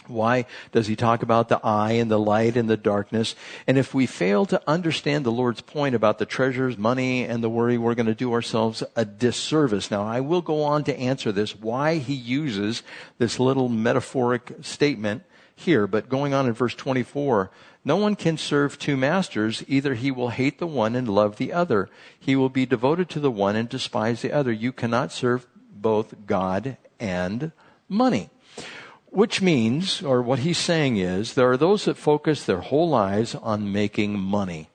why 0.06 0.47
does 0.73 0.87
he 0.87 0.97
talk 0.97 1.23
about 1.23 1.49
the 1.49 1.61
eye 1.64 1.92
and 1.92 2.11
the 2.11 2.18
light 2.18 2.56
and 2.56 2.68
the 2.68 2.76
darkness? 2.76 3.35
And 3.66 3.78
if 3.78 3.94
we 3.94 4.06
fail 4.06 4.44
to 4.47 4.62
understand 4.66 5.25
the 5.25 5.32
Lord's 5.32 5.61
point 5.61 5.94
about 5.94 6.18
the 6.18 6.26
treasures, 6.26 6.76
money, 6.76 7.25
and 7.25 7.42
the 7.42 7.49
worry, 7.49 7.78
we're 7.78 7.94
going 7.94 8.06
to 8.06 8.14
do 8.14 8.32
ourselves 8.32 8.82
a 8.97 9.04
disservice. 9.04 9.90
Now, 9.90 10.02
I 10.02 10.20
will 10.20 10.42
go 10.42 10.62
on 10.62 10.85
to 10.85 10.99
answer 10.99 11.32
this, 11.32 11.56
why 11.56 11.97
he 11.97 12.14
uses 12.14 12.82
this 13.18 13.38
little 13.38 13.68
metaphoric 13.68 14.56
statement 14.62 15.23
here, 15.54 15.87
but 15.87 16.09
going 16.09 16.35
on 16.35 16.47
in 16.47 16.52
verse 16.54 16.75
24, 16.75 17.50
no 17.85 17.97
one 17.97 18.16
can 18.16 18.37
serve 18.37 18.78
two 18.78 18.97
masters. 18.97 19.62
Either 19.68 19.94
he 19.94 20.11
will 20.11 20.30
hate 20.30 20.59
the 20.59 20.66
one 20.66 20.94
and 20.94 21.09
love 21.09 21.37
the 21.37 21.52
other. 21.52 21.88
He 22.18 22.37
will 22.37 22.49
be 22.49 22.66
devoted 22.66 23.09
to 23.11 23.20
the 23.20 23.30
one 23.30 23.56
and 23.56 23.68
despise 23.68 24.23
the 24.23 24.32
other. 24.32 24.52
You 24.52 24.73
cannot 24.73 25.12
serve 25.12 25.47
both 25.73 26.26
God 26.26 26.76
and 26.99 27.52
money. 27.88 28.30
Which 29.11 29.43
means, 29.43 30.02
or 30.02 30.23
what 30.23 30.40
he's 30.40 30.59
saying 30.59 30.97
is, 30.97 31.35
there 31.35 31.50
are 31.50 31.57
those 31.57 31.85
that 31.85 31.97
focus 31.97 32.45
their 32.45 32.61
whole 32.61 32.88
lives 32.88 33.35
on 33.35 33.73
making 33.73 34.19
money. 34.19 34.69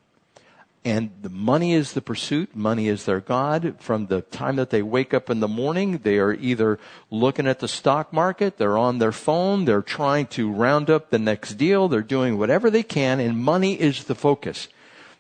and 0.86 1.10
the 1.20 1.30
money 1.30 1.74
is 1.74 1.94
the 1.94 2.02
pursuit. 2.02 2.56
Money 2.56 2.88
is 2.88 3.06
their 3.06 3.20
God. 3.20 3.76
From 3.80 4.06
the 4.06 4.22
time 4.22 4.56
that 4.58 4.70
they 4.70 4.84
wake 4.84 5.16
up 5.16 5.32
in 5.32 5.40
the 5.40 5.48
morning, 5.48 5.98
they 6.04 6.20
are 6.20 6.34
either 6.34 6.78
looking 7.10 7.48
at 7.48 7.60
the 7.60 7.68
stock 7.68 8.14
market, 8.14 8.58
they're 8.58 8.78
on 8.78 9.00
their 9.00 9.12
phone, 9.12 9.66
they're 9.66 9.82
trying 9.82 10.28
to 10.28 10.52
round 10.52 10.92
up 10.92 11.10
the 11.10 11.18
next 11.18 11.56
deal, 11.56 11.88
they're 11.88 12.02
doing 12.04 12.38
whatever 12.38 12.70
they 12.70 12.84
can, 12.84 13.20
and 13.20 13.36
money 13.36 13.74
is 13.74 14.04
the 14.04 14.14
focus. 14.14 14.68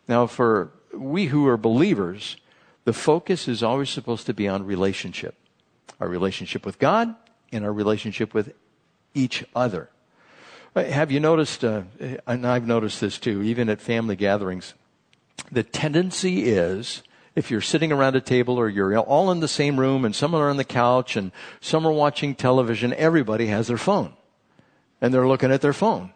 Now, 0.08 0.28
for 0.28 0.70
we 0.94 1.26
who 1.26 1.48
are 1.48 1.58
believers, 1.58 2.38
the 2.84 2.94
focus 2.94 3.48
is 3.48 3.64
always 3.64 3.90
supposed 3.90 4.28
to 4.28 4.36
be 4.36 4.48
on 4.48 4.68
relationship. 4.68 5.34
Our 6.00 6.08
relationship 6.08 6.64
with 6.64 6.78
God 6.78 7.16
and 7.52 7.66
our 7.66 7.74
relationship 7.74 8.36
with 8.36 8.54
each 9.16 9.44
other. 9.56 9.90
Have 10.76 11.10
you 11.10 11.20
noticed, 11.20 11.64
uh, 11.64 11.84
and 12.28 12.46
I've 12.46 12.68
noticed 12.68 13.00
this 13.02 13.18
too, 13.18 13.42
even 13.42 13.70
at 13.70 13.82
family 13.82 14.16
gatherings, 14.16 14.74
the 15.52 15.64
tendency 15.64 16.44
is 16.50 17.02
if 17.36 17.50
you're 17.50 17.62
sitting 17.62 17.92
around 17.92 18.16
a 18.16 18.22
table 18.22 18.58
or 18.58 18.70
you're 18.70 18.98
all 18.98 19.32
in 19.32 19.40
the 19.40 19.48
same 19.48 19.80
room 19.80 20.06
and 20.06 20.16
some 20.16 20.34
are 20.34 20.50
on 20.50 20.58
the 20.58 20.64
couch 20.64 21.16
and 21.16 21.32
some 21.62 21.86
are 21.88 21.92
watching 21.92 22.36
television, 22.36 22.94
everybody 22.94 23.48
has 23.48 23.68
their 23.68 23.78
phone. 23.78 24.14
And 25.02 25.14
they're 25.14 25.28
looking 25.28 25.52
at 25.52 25.62
their 25.62 25.74
phone. 25.74 26.12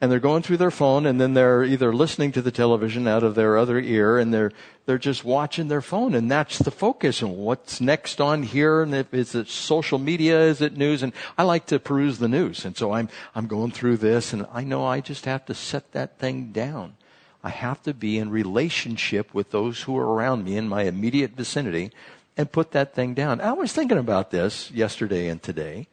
And 0.00 0.12
they're 0.12 0.20
going 0.20 0.42
through 0.44 0.58
their 0.58 0.70
phone 0.70 1.06
and 1.06 1.20
then 1.20 1.34
they're 1.34 1.64
either 1.64 1.92
listening 1.92 2.30
to 2.32 2.42
the 2.42 2.52
television 2.52 3.08
out 3.08 3.24
of 3.24 3.34
their 3.34 3.58
other 3.58 3.80
ear 3.80 4.16
and 4.16 4.32
they're, 4.32 4.52
they're 4.86 4.96
just 4.96 5.24
watching 5.24 5.66
their 5.66 5.80
phone 5.80 6.14
and 6.14 6.30
that's 6.30 6.58
the 6.58 6.70
focus 6.70 7.20
and 7.20 7.36
what's 7.36 7.80
next 7.80 8.20
on 8.20 8.44
here 8.44 8.82
and 8.82 8.94
if, 8.94 9.12
is 9.12 9.34
it 9.34 9.48
social 9.48 9.98
media, 9.98 10.40
is 10.40 10.60
it 10.60 10.76
news? 10.76 11.02
And 11.02 11.12
I 11.36 11.42
like 11.42 11.66
to 11.66 11.80
peruse 11.80 12.18
the 12.18 12.28
news. 12.28 12.64
And 12.64 12.76
so 12.76 12.92
I'm, 12.92 13.08
I'm 13.34 13.48
going 13.48 13.72
through 13.72 13.96
this 13.96 14.32
and 14.32 14.46
I 14.52 14.62
know 14.62 14.86
I 14.86 15.00
just 15.00 15.24
have 15.24 15.44
to 15.46 15.54
set 15.54 15.90
that 15.92 16.18
thing 16.20 16.52
down. 16.52 16.94
I 17.42 17.50
have 17.50 17.82
to 17.82 17.94
be 17.94 18.18
in 18.18 18.30
relationship 18.30 19.34
with 19.34 19.50
those 19.50 19.82
who 19.82 19.96
are 19.96 20.14
around 20.14 20.44
me 20.44 20.56
in 20.56 20.68
my 20.68 20.82
immediate 20.82 21.32
vicinity 21.32 21.90
and 22.36 22.52
put 22.52 22.70
that 22.70 22.94
thing 22.94 23.14
down. 23.14 23.40
I 23.40 23.52
was 23.52 23.72
thinking 23.72 23.98
about 23.98 24.30
this 24.30 24.70
yesterday 24.70 25.26
and 25.26 25.42
today. 25.42 25.88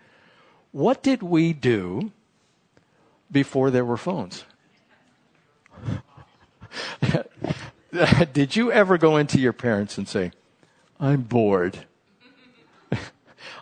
What 0.71 1.01
did 1.01 1.23
we 1.23 1.53
do 1.53 2.11
before 3.31 3.71
there 3.71 3.85
were 3.85 3.97
phones? 3.97 4.45
did 8.33 8.55
you 8.55 8.71
ever 8.71 8.97
go 8.97 9.17
into 9.17 9.39
your 9.39 9.53
parents 9.53 9.97
and 9.97 10.07
say, 10.07 10.31
I'm 10.99 11.21
bored? 11.21 11.85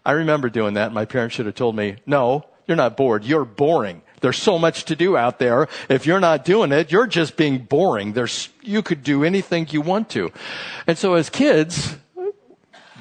I 0.05 0.12
remember 0.12 0.50
doing 0.50 0.75
that. 0.75 0.91
My 0.91 1.05
parents 1.05 1.36
should 1.36 1.46
have 1.46 1.55
told 1.55 1.75
me, 1.75 1.98
no, 2.05 2.46
you're 2.67 2.77
not 2.77 2.98
bored. 2.98 3.24
You're 3.24 3.46
boring. 3.46 4.01
There's 4.22 4.38
so 4.38 4.58
much 4.58 4.86
to 4.86 4.96
do 4.96 5.17
out 5.17 5.39
there. 5.39 5.67
If 5.89 6.05
you're 6.05 6.22
not 6.22 6.46
doing 6.46 6.72
it, 6.72 6.91
you're 6.91 7.08
just 7.08 7.36
being 7.36 7.58
boring. 7.60 8.13
There's, 8.13 8.50
you 8.62 8.82
could 8.82 9.03
do 9.03 9.24
anything 9.24 9.67
you 9.70 9.82
want 9.82 10.10
to. 10.12 10.32
And 10.88 10.98
so 10.98 11.15
as 11.15 11.29
kids, 11.29 11.98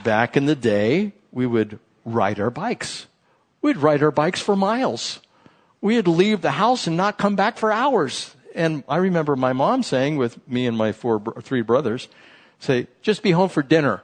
back 0.02 0.36
in 0.36 0.46
the 0.46 0.56
day, 0.56 1.12
we 1.30 1.46
would 1.46 1.78
ride 2.04 2.40
our 2.40 2.50
bikes. 2.50 3.06
We'd 3.60 3.76
ride 3.76 4.02
our 4.02 4.10
bikes 4.10 4.40
for 4.40 4.56
miles. 4.56 5.20
We'd 5.82 6.08
leave 6.08 6.40
the 6.40 6.52
house 6.52 6.86
and 6.86 6.96
not 6.96 7.18
come 7.18 7.36
back 7.36 7.58
for 7.58 7.70
hours. 7.70 8.34
And 8.54 8.84
I 8.88 8.96
remember 8.96 9.36
my 9.36 9.52
mom 9.52 9.82
saying 9.82 10.16
with 10.16 10.38
me 10.48 10.66
and 10.66 10.78
my 10.78 10.92
four, 10.92 11.20
three 11.42 11.62
brothers, 11.62 12.08
say, 12.60 12.86
just 13.02 13.22
be 13.22 13.32
home 13.32 13.48
for 13.48 13.62
dinner. 13.62 14.02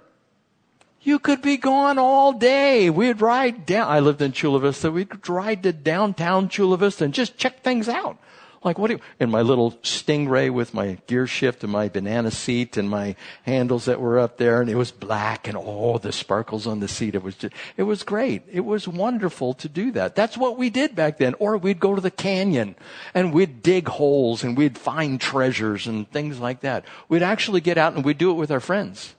You 1.00 1.20
could 1.20 1.40
be 1.40 1.56
gone 1.56 1.96
all 1.96 2.32
day. 2.32 2.90
We'd 2.90 3.20
ride 3.20 3.64
down. 3.64 3.88
I 3.88 4.00
lived 4.00 4.20
in 4.20 4.32
Chula 4.32 4.58
Vista. 4.60 4.90
We'd 4.90 5.28
ride 5.28 5.62
to 5.62 5.72
downtown 5.72 6.48
Chula 6.48 6.76
Vista 6.76 7.04
and 7.04 7.14
just 7.14 7.38
check 7.38 7.62
things 7.62 7.88
out. 7.88 8.18
Like 8.64 8.78
what 8.78 8.88
do 8.88 8.94
you, 8.94 9.00
in 9.20 9.30
my 9.30 9.42
little 9.42 9.72
Stingray 9.82 10.50
with 10.50 10.74
my 10.74 10.98
gear 11.06 11.26
shift 11.26 11.62
and 11.62 11.72
my 11.72 11.88
banana 11.88 12.30
seat 12.30 12.76
and 12.76 12.90
my 12.90 13.14
handles 13.44 13.84
that 13.84 14.00
were 14.00 14.18
up 14.18 14.36
there 14.36 14.60
and 14.60 14.68
it 14.68 14.74
was 14.74 14.90
black 14.90 15.46
and 15.46 15.56
all 15.56 15.98
the 15.98 16.12
sparkles 16.12 16.66
on 16.66 16.80
the 16.80 16.88
seat. 16.88 17.14
It 17.14 17.22
was 17.22 17.36
just, 17.36 17.54
it 17.76 17.84
was 17.84 18.02
great. 18.02 18.42
It 18.50 18.64
was 18.64 18.88
wonderful 18.88 19.54
to 19.54 19.68
do 19.68 19.92
that. 19.92 20.16
That's 20.16 20.36
what 20.36 20.58
we 20.58 20.70
did 20.70 20.96
back 20.96 21.18
then. 21.18 21.34
Or 21.38 21.56
we'd 21.56 21.80
go 21.80 21.94
to 21.94 22.00
the 22.00 22.10
canyon 22.10 22.74
and 23.14 23.32
we'd 23.32 23.62
dig 23.62 23.88
holes 23.88 24.42
and 24.42 24.56
we'd 24.56 24.76
find 24.76 25.20
treasures 25.20 25.86
and 25.86 26.10
things 26.10 26.40
like 26.40 26.60
that. 26.60 26.84
We'd 27.08 27.22
actually 27.22 27.60
get 27.60 27.78
out 27.78 27.94
and 27.94 28.04
we'd 28.04 28.18
do 28.18 28.30
it 28.30 28.34
with 28.34 28.50
our 28.50 28.60
friends 28.60 29.14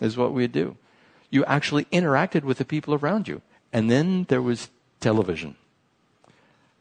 is 0.00 0.16
what 0.16 0.32
we'd 0.32 0.52
do 0.52 0.76
you 1.30 1.44
actually 1.44 1.84
interacted 1.86 2.42
with 2.42 2.58
the 2.58 2.64
people 2.64 2.94
around 2.94 3.28
you. 3.28 3.42
And 3.72 3.90
then 3.90 4.24
there 4.28 4.42
was 4.42 4.70
television. 5.00 5.56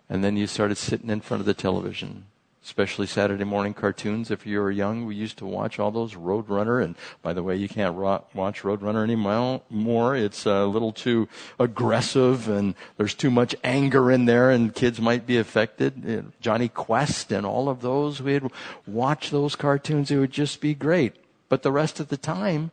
And 0.09 0.23
then 0.23 0.37
you 0.37 0.47
started 0.47 0.77
sitting 0.77 1.09
in 1.09 1.21
front 1.21 1.41
of 1.41 1.47
the 1.47 1.53
television, 1.55 2.25
especially 2.63 3.07
Saturday 3.07 3.43
morning 3.43 3.73
cartoons. 3.73 4.29
If 4.29 4.45
you 4.45 4.59
were 4.59 4.69
young, 4.69 5.05
we 5.05 5.15
used 5.15 5.37
to 5.39 5.45
watch 5.45 5.79
all 5.79 5.89
those 5.89 6.13
Roadrunner. 6.13 6.83
And 6.83 6.95
by 7.23 7.33
the 7.33 7.41
way, 7.41 7.55
you 7.55 7.67
can't 7.67 7.95
ro- 7.95 8.23
watch 8.33 8.61
Roadrunner 8.61 9.03
anymore. 9.03 10.15
It's 10.15 10.45
a 10.45 10.65
little 10.65 10.91
too 10.91 11.27
aggressive 11.59 12.47
and 12.47 12.75
there's 12.97 13.15
too 13.15 13.31
much 13.31 13.55
anger 13.63 14.11
in 14.11 14.25
there 14.25 14.51
and 14.51 14.75
kids 14.75 15.01
might 15.01 15.25
be 15.25 15.37
affected. 15.37 16.31
Jonny 16.39 16.69
Quest 16.69 17.31
and 17.31 17.45
all 17.45 17.67
of 17.67 17.81
those, 17.81 18.21
we'd 18.21 18.43
watch 18.85 19.31
those 19.31 19.55
cartoons. 19.55 20.11
It 20.11 20.17
would 20.17 20.31
just 20.31 20.61
be 20.61 20.75
great. 20.75 21.15
But 21.49 21.63
the 21.63 21.71
rest 21.71 21.99
of 21.99 22.09
the 22.09 22.17
time, 22.17 22.69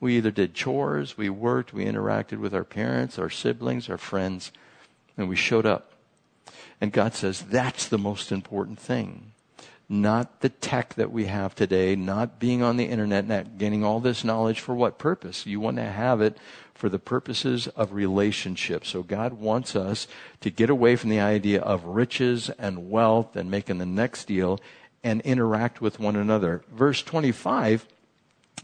we 0.00 0.16
either 0.16 0.30
did 0.30 0.54
chores, 0.54 1.18
we 1.18 1.28
worked, 1.28 1.72
we 1.74 1.84
interacted 1.84 2.38
with 2.38 2.54
our 2.54 2.64
parents, 2.64 3.18
our 3.18 3.30
siblings, 3.30 3.88
our 3.90 3.98
friends, 3.98 4.52
and 5.16 5.28
we 5.28 5.36
showed 5.36 5.66
up. 5.66 5.92
And 6.80 6.92
God 6.92 7.14
says 7.14 7.42
that's 7.42 7.88
the 7.88 7.98
most 7.98 8.30
important 8.30 8.78
thing. 8.78 9.32
Not 9.88 10.40
the 10.40 10.50
tech 10.50 10.94
that 10.94 11.10
we 11.10 11.24
have 11.26 11.54
today, 11.54 11.96
not 11.96 12.38
being 12.38 12.62
on 12.62 12.76
the 12.76 12.84
internet, 12.84 13.26
not 13.26 13.56
gaining 13.56 13.84
all 13.84 14.00
this 14.00 14.22
knowledge 14.22 14.60
for 14.60 14.74
what 14.74 14.98
purpose? 14.98 15.46
You 15.46 15.60
want 15.60 15.78
to 15.78 15.84
have 15.84 16.20
it 16.20 16.36
for 16.74 16.88
the 16.88 16.98
purposes 16.98 17.66
of 17.68 17.92
relationship. 17.92 18.84
So 18.84 19.02
God 19.02 19.34
wants 19.34 19.74
us 19.74 20.06
to 20.42 20.50
get 20.50 20.70
away 20.70 20.94
from 20.94 21.10
the 21.10 21.20
idea 21.20 21.60
of 21.60 21.84
riches 21.84 22.50
and 22.50 22.90
wealth 22.90 23.34
and 23.34 23.50
making 23.50 23.78
the 23.78 23.86
next 23.86 24.26
deal 24.26 24.60
and 25.02 25.20
interact 25.22 25.80
with 25.80 25.98
one 25.98 26.16
another. 26.16 26.62
Verse 26.70 27.02
25 27.02 27.86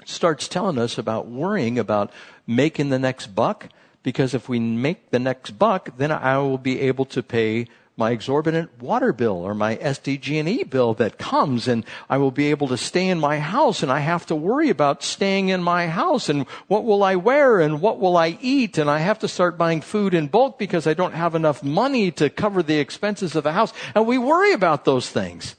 starts 0.04 0.46
telling 0.46 0.78
us 0.78 0.98
about 0.98 1.26
worrying 1.26 1.78
about 1.78 2.12
making 2.46 2.90
the 2.90 2.98
next 2.98 3.28
buck 3.28 3.68
because 4.02 4.34
if 4.34 4.48
we 4.48 4.60
make 4.60 5.10
the 5.10 5.18
next 5.18 5.52
buck, 5.52 5.96
then 5.96 6.12
I 6.12 6.38
will 6.38 6.58
be 6.58 6.80
able 6.82 7.06
to 7.06 7.22
pay 7.22 7.66
my 7.96 8.10
exorbitant 8.10 8.82
water 8.82 9.12
bill 9.12 9.36
or 9.36 9.54
my 9.54 9.76
SDG&E 9.76 10.64
bill 10.64 10.94
that 10.94 11.16
comes 11.16 11.68
and 11.68 11.84
I 12.10 12.18
will 12.18 12.32
be 12.32 12.50
able 12.50 12.66
to 12.68 12.76
stay 12.76 13.08
in 13.08 13.20
my 13.20 13.38
house 13.38 13.84
and 13.84 13.92
I 13.92 14.00
have 14.00 14.26
to 14.26 14.34
worry 14.34 14.68
about 14.68 15.04
staying 15.04 15.50
in 15.50 15.62
my 15.62 15.86
house 15.86 16.28
and 16.28 16.46
what 16.66 16.84
will 16.84 17.04
I 17.04 17.14
wear 17.14 17.60
and 17.60 17.80
what 17.80 18.00
will 18.00 18.16
I 18.16 18.36
eat 18.40 18.78
and 18.78 18.90
I 18.90 18.98
have 18.98 19.20
to 19.20 19.28
start 19.28 19.56
buying 19.56 19.80
food 19.80 20.12
in 20.12 20.26
bulk 20.26 20.58
because 20.58 20.88
I 20.88 20.94
don't 20.94 21.14
have 21.14 21.36
enough 21.36 21.62
money 21.62 22.10
to 22.12 22.30
cover 22.30 22.64
the 22.64 22.78
expenses 22.78 23.36
of 23.36 23.44
the 23.44 23.52
house 23.52 23.72
and 23.94 24.06
we 24.06 24.18
worry 24.18 24.52
about 24.52 24.84
those 24.84 25.08
things. 25.08 25.54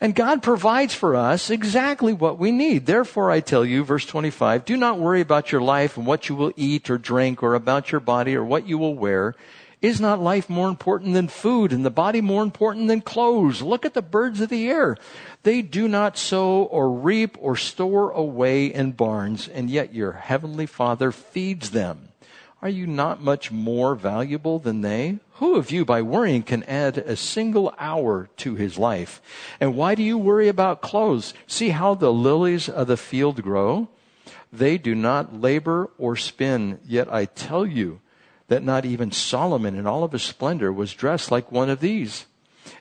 And 0.00 0.14
God 0.14 0.42
provides 0.42 0.94
for 0.94 1.16
us 1.16 1.48
exactly 1.48 2.12
what 2.12 2.38
we 2.38 2.52
need. 2.52 2.84
Therefore, 2.84 3.30
I 3.30 3.40
tell 3.40 3.64
you, 3.64 3.82
verse 3.82 4.04
25, 4.04 4.66
do 4.66 4.76
not 4.76 5.00
worry 5.00 5.22
about 5.22 5.50
your 5.50 5.62
life 5.62 5.96
and 5.96 6.06
what 6.06 6.28
you 6.28 6.36
will 6.36 6.52
eat 6.54 6.90
or 6.90 6.98
drink 6.98 7.42
or 7.42 7.54
about 7.54 7.90
your 7.90 8.00
body 8.00 8.36
or 8.36 8.44
what 8.44 8.68
you 8.68 8.76
will 8.76 8.94
wear. 8.94 9.34
Is 9.86 10.00
not 10.00 10.20
life 10.20 10.50
more 10.50 10.68
important 10.68 11.14
than 11.14 11.28
food 11.28 11.72
and 11.72 11.84
the 11.84 11.90
body 11.90 12.20
more 12.20 12.42
important 12.42 12.88
than 12.88 13.00
clothes? 13.00 13.62
Look 13.62 13.84
at 13.84 13.94
the 13.94 14.02
birds 14.02 14.40
of 14.40 14.48
the 14.48 14.66
air. 14.66 14.96
They 15.44 15.62
do 15.62 15.86
not 15.86 16.18
sow 16.18 16.64
or 16.64 16.90
reap 16.90 17.36
or 17.40 17.54
store 17.54 18.10
away 18.10 18.66
in 18.66 18.90
barns, 18.90 19.46
and 19.46 19.70
yet 19.70 19.94
your 19.94 20.10
heavenly 20.10 20.66
Father 20.66 21.12
feeds 21.12 21.70
them. 21.70 22.08
Are 22.60 22.68
you 22.68 22.88
not 22.88 23.22
much 23.22 23.52
more 23.52 23.94
valuable 23.94 24.58
than 24.58 24.80
they? 24.80 25.20
Who 25.34 25.54
of 25.54 25.70
you, 25.70 25.84
by 25.84 26.02
worrying, 26.02 26.42
can 26.42 26.64
add 26.64 26.98
a 26.98 27.14
single 27.14 27.72
hour 27.78 28.28
to 28.38 28.56
his 28.56 28.76
life? 28.78 29.22
And 29.60 29.76
why 29.76 29.94
do 29.94 30.02
you 30.02 30.18
worry 30.18 30.48
about 30.48 30.82
clothes? 30.82 31.32
See 31.46 31.68
how 31.68 31.94
the 31.94 32.12
lilies 32.12 32.68
of 32.68 32.88
the 32.88 32.96
field 32.96 33.40
grow? 33.40 33.86
They 34.52 34.78
do 34.78 34.96
not 34.96 35.40
labor 35.40 35.90
or 35.96 36.16
spin, 36.16 36.80
yet 36.84 37.06
I 37.12 37.26
tell 37.26 37.64
you 37.64 38.00
that 38.48 38.62
not 38.62 38.84
even 38.84 39.10
Solomon 39.10 39.74
in 39.74 39.86
all 39.86 40.04
of 40.04 40.12
his 40.12 40.22
splendor 40.22 40.72
was 40.72 40.94
dressed 40.94 41.30
like 41.30 41.50
one 41.50 41.70
of 41.70 41.80
these. 41.80 42.26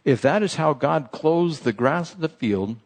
If 0.04 0.22
that 0.22 0.44
is 0.44 0.56
how 0.56 0.74
God 0.74 1.12
clothes 1.12 1.62
the 1.62 1.74
grass 1.74 2.14
of 2.14 2.20
the 2.20 2.30
field, 2.30 2.78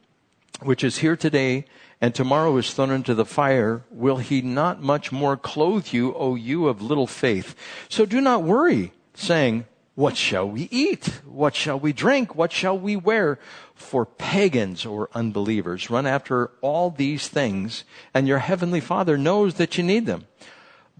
which 0.62 0.84
is 0.84 1.00
here 1.00 1.16
today 1.16 1.66
and 2.02 2.16
tomorrow 2.16 2.56
is 2.58 2.74
thrown 2.74 2.92
into 2.92 3.14
the 3.14 3.26
fire, 3.26 3.84
will 3.90 4.18
he 4.18 4.42
not 4.42 4.82
much 4.82 5.12
more 5.12 5.36
clothe 5.36 5.92
you, 5.92 6.14
O 6.16 6.36
you 6.36 6.68
of 6.68 6.82
little 6.82 7.08
faith? 7.08 7.56
So 7.90 8.06
do 8.06 8.22
not 8.22 8.44
worry, 8.44 8.94
saying, 9.14 9.66
what 9.96 10.16
shall 10.16 10.50
we 10.50 10.70
eat? 10.72 11.20
What 11.26 11.56
shall 11.56 11.78
we 11.78 11.92
drink? 11.92 12.34
What 12.34 12.54
shall 12.54 12.80
we 12.80 12.96
wear? 12.96 13.38
For 13.76 14.06
pagans 14.06 14.86
or 14.86 15.10
unbelievers 15.14 15.90
run 15.90 16.08
after 16.08 16.52
all 16.62 16.90
these 16.90 17.28
things, 17.28 17.84
and 18.14 18.26
your 18.26 18.40
heavenly 18.40 18.80
Father 18.80 19.18
knows 19.18 19.56
that 19.56 19.78
you 19.78 19.84
need 19.84 20.06
them. 20.06 20.26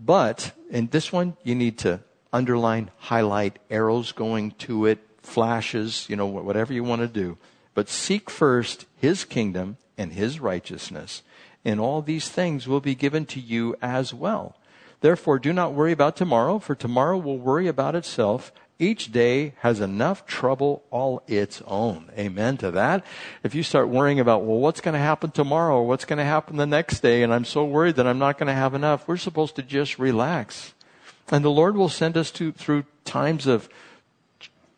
But 0.04 0.54
in 0.70 0.88
this 0.88 1.12
one, 1.12 1.36
you 1.44 1.56
need 1.56 1.78
to 1.80 2.02
underline, 2.32 2.92
highlight, 2.98 3.60
arrows 3.70 4.12
going 4.12 4.52
to 4.52 4.86
it, 4.86 5.00
flashes, 5.22 6.06
you 6.10 6.16
know, 6.16 6.26
whatever 6.26 6.74
you 6.74 6.84
want 6.84 7.02
to 7.02 7.08
do. 7.08 7.38
But 7.74 7.90
seek 7.90 8.30
first 8.30 8.86
His 8.96 9.26
kingdom 9.26 9.78
and 10.00 10.14
his 10.14 10.40
righteousness, 10.40 11.22
and 11.66 11.80
all 11.80 12.02
these 12.02 12.30
things 12.30 12.68
will 12.68 12.80
be 12.80 12.96
given 12.96 13.26
to 13.26 13.40
you 13.40 13.76
as 13.82 14.14
well. 14.14 14.56
Therefore, 15.02 15.38
do 15.38 15.52
not 15.52 15.74
worry 15.74 15.92
about 15.92 16.16
tomorrow, 16.16 16.58
for 16.58 16.74
tomorrow 16.74 17.18
will 17.18 17.38
worry 17.38 17.68
about 17.68 17.96
itself. 17.96 18.52
Each 18.82 19.12
day 19.12 19.56
has 19.60 19.82
enough 19.82 20.26
trouble 20.26 20.84
all 20.90 21.22
its 21.28 21.62
own. 21.68 22.10
Amen 22.18 22.56
to 22.58 22.72
that. 22.72 23.06
If 23.44 23.54
you 23.54 23.62
start 23.62 23.90
worrying 23.90 24.22
about, 24.22 24.46
well, 24.46 24.60
what's 24.60 24.80
going 24.80 24.94
to 24.94 25.00
happen 25.00 25.32
tomorrow 25.32 25.80
or 25.80 25.88
what's 25.88 26.06
going 26.06 26.18
to 26.18 26.24
happen 26.24 26.56
the 26.56 26.66
next 26.66 27.02
day, 27.02 27.22
and 27.22 27.34
I'm 27.34 27.44
so 27.44 27.66
worried 27.66 27.98
that 27.98 28.08
I'm 28.08 28.20
not 28.20 28.38
going 28.38 28.48
to 28.48 28.54
have 28.54 28.74
enough, 28.74 29.06
we're 29.06 29.18
supposed 29.18 29.58
to 29.58 29.64
just 29.64 30.00
relax. 30.00 30.74
And 31.30 31.44
the 31.44 31.52
Lord 31.52 31.76
will 31.76 31.90
send 31.90 32.16
us 32.16 32.32
to, 32.32 32.54
through 32.54 32.86
times 33.04 33.48
of 33.48 33.68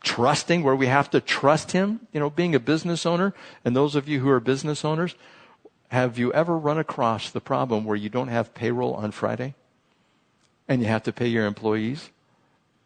trusting 0.02 0.64
where 0.64 0.74
we 0.74 0.88
have 0.88 1.08
to 1.10 1.20
trust 1.20 1.70
Him. 1.70 2.00
You 2.12 2.18
know, 2.18 2.28
being 2.28 2.56
a 2.56 2.60
business 2.60 3.06
owner, 3.06 3.34
and 3.64 3.76
those 3.76 3.94
of 3.94 4.08
you 4.08 4.18
who 4.18 4.30
are 4.30 4.40
business 4.40 4.84
owners, 4.84 5.14
have 5.92 6.18
you 6.18 6.32
ever 6.32 6.58
run 6.58 6.78
across 6.78 7.30
the 7.30 7.40
problem 7.40 7.84
where 7.84 7.96
you 7.96 8.08
don't 8.08 8.28
have 8.28 8.52
payroll 8.52 8.94
on 8.94 9.12
Friday? 9.12 9.54
And 10.66 10.82
you 10.82 10.88
have 10.88 11.04
to 11.04 11.12
pay 11.12 11.28
your 11.28 11.46
employees? 11.46 12.10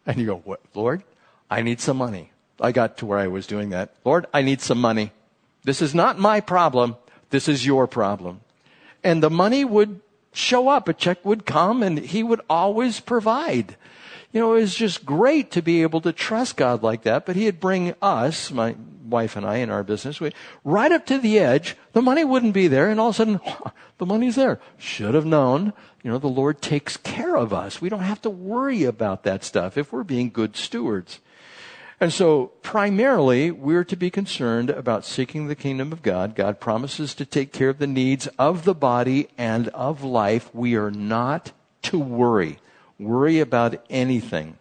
And 0.07 0.17
you 0.17 0.25
go, 0.25 0.37
what, 0.37 0.61
Lord, 0.73 1.03
I 1.51 1.61
need 1.61 1.81
some 1.81 1.97
money. 1.97 2.31
I 2.59 2.71
got 2.71 2.97
to 2.97 3.05
where 3.05 3.19
I 3.19 3.27
was 3.27 3.45
doing 3.45 3.69
that. 3.69 3.93
Lord, 4.03 4.25
I 4.33 4.41
need 4.41 4.61
some 4.61 4.79
money. 4.79 5.11
This 5.63 5.81
is 5.81 5.93
not 5.93 6.17
my 6.17 6.39
problem. 6.39 6.95
This 7.29 7.47
is 7.47 7.65
your 7.65 7.87
problem. 7.87 8.39
And 9.03 9.21
the 9.21 9.29
money 9.29 9.65
would 9.65 9.99
show 10.31 10.69
up. 10.69 10.87
A 10.87 10.93
check 10.93 11.23
would 11.25 11.45
come 11.45 11.83
and 11.83 11.99
he 11.99 12.23
would 12.23 12.41
always 12.49 12.99
provide. 13.01 13.75
You 14.31 14.41
know, 14.41 14.55
it 14.55 14.61
was 14.61 14.75
just 14.75 15.05
great 15.05 15.51
to 15.51 15.61
be 15.61 15.81
able 15.81 16.01
to 16.01 16.13
trust 16.13 16.57
God 16.57 16.83
like 16.83 17.03
that, 17.03 17.25
but 17.25 17.35
he'd 17.35 17.59
bring 17.59 17.95
us, 18.01 18.51
my 18.51 18.75
wife 19.05 19.35
and 19.35 19.45
I 19.45 19.57
in 19.57 19.69
our 19.69 19.83
business, 19.83 20.19
we, 20.19 20.31
right 20.63 20.91
up 20.91 21.05
to 21.07 21.17
the 21.17 21.39
edge. 21.39 21.75
The 21.93 22.01
money 22.01 22.23
wouldn't 22.23 22.53
be 22.53 22.67
there 22.67 22.89
and 22.89 22.99
all 22.99 23.09
of 23.09 23.15
a 23.15 23.17
sudden, 23.17 23.39
the 23.97 24.05
money's 24.05 24.35
there. 24.35 24.59
Should 24.77 25.15
have 25.15 25.25
known. 25.25 25.73
You 26.07 26.13
know, 26.13 26.19
the 26.19 26.27
Lord 26.27 26.61
takes 26.61 26.95
care 26.95 27.35
of 27.35 27.51
us. 27.51 27.81
We 27.81 27.89
don't 27.89 27.99
have 27.99 28.21
to 28.21 28.29
worry 28.29 28.85
about 28.85 29.23
that 29.23 29.43
stuff 29.43 29.77
if 29.77 29.91
we're 29.91 30.05
being 30.05 30.29
good 30.29 30.55
stewards. 30.55 31.19
And 31.99 32.13
so, 32.13 32.53
primarily, 32.61 33.51
we're 33.51 33.83
to 33.83 33.97
be 33.97 34.09
concerned 34.09 34.69
about 34.69 35.03
seeking 35.03 35.47
the 35.47 35.53
kingdom 35.55 35.91
of 35.91 36.01
God. 36.01 36.33
God 36.33 36.61
promises 36.61 37.13
to 37.15 37.25
take 37.25 37.51
care 37.51 37.67
of 37.67 37.79
the 37.79 37.87
needs 37.87 38.27
of 38.39 38.63
the 38.63 38.73
body 38.73 39.27
and 39.37 39.67
of 39.73 40.01
life. 40.01 40.49
We 40.55 40.75
are 40.75 40.91
not 40.91 41.51
to 41.81 41.99
worry. 41.99 42.59
Worry 42.97 43.41
about 43.41 43.75
anything. 43.89 44.59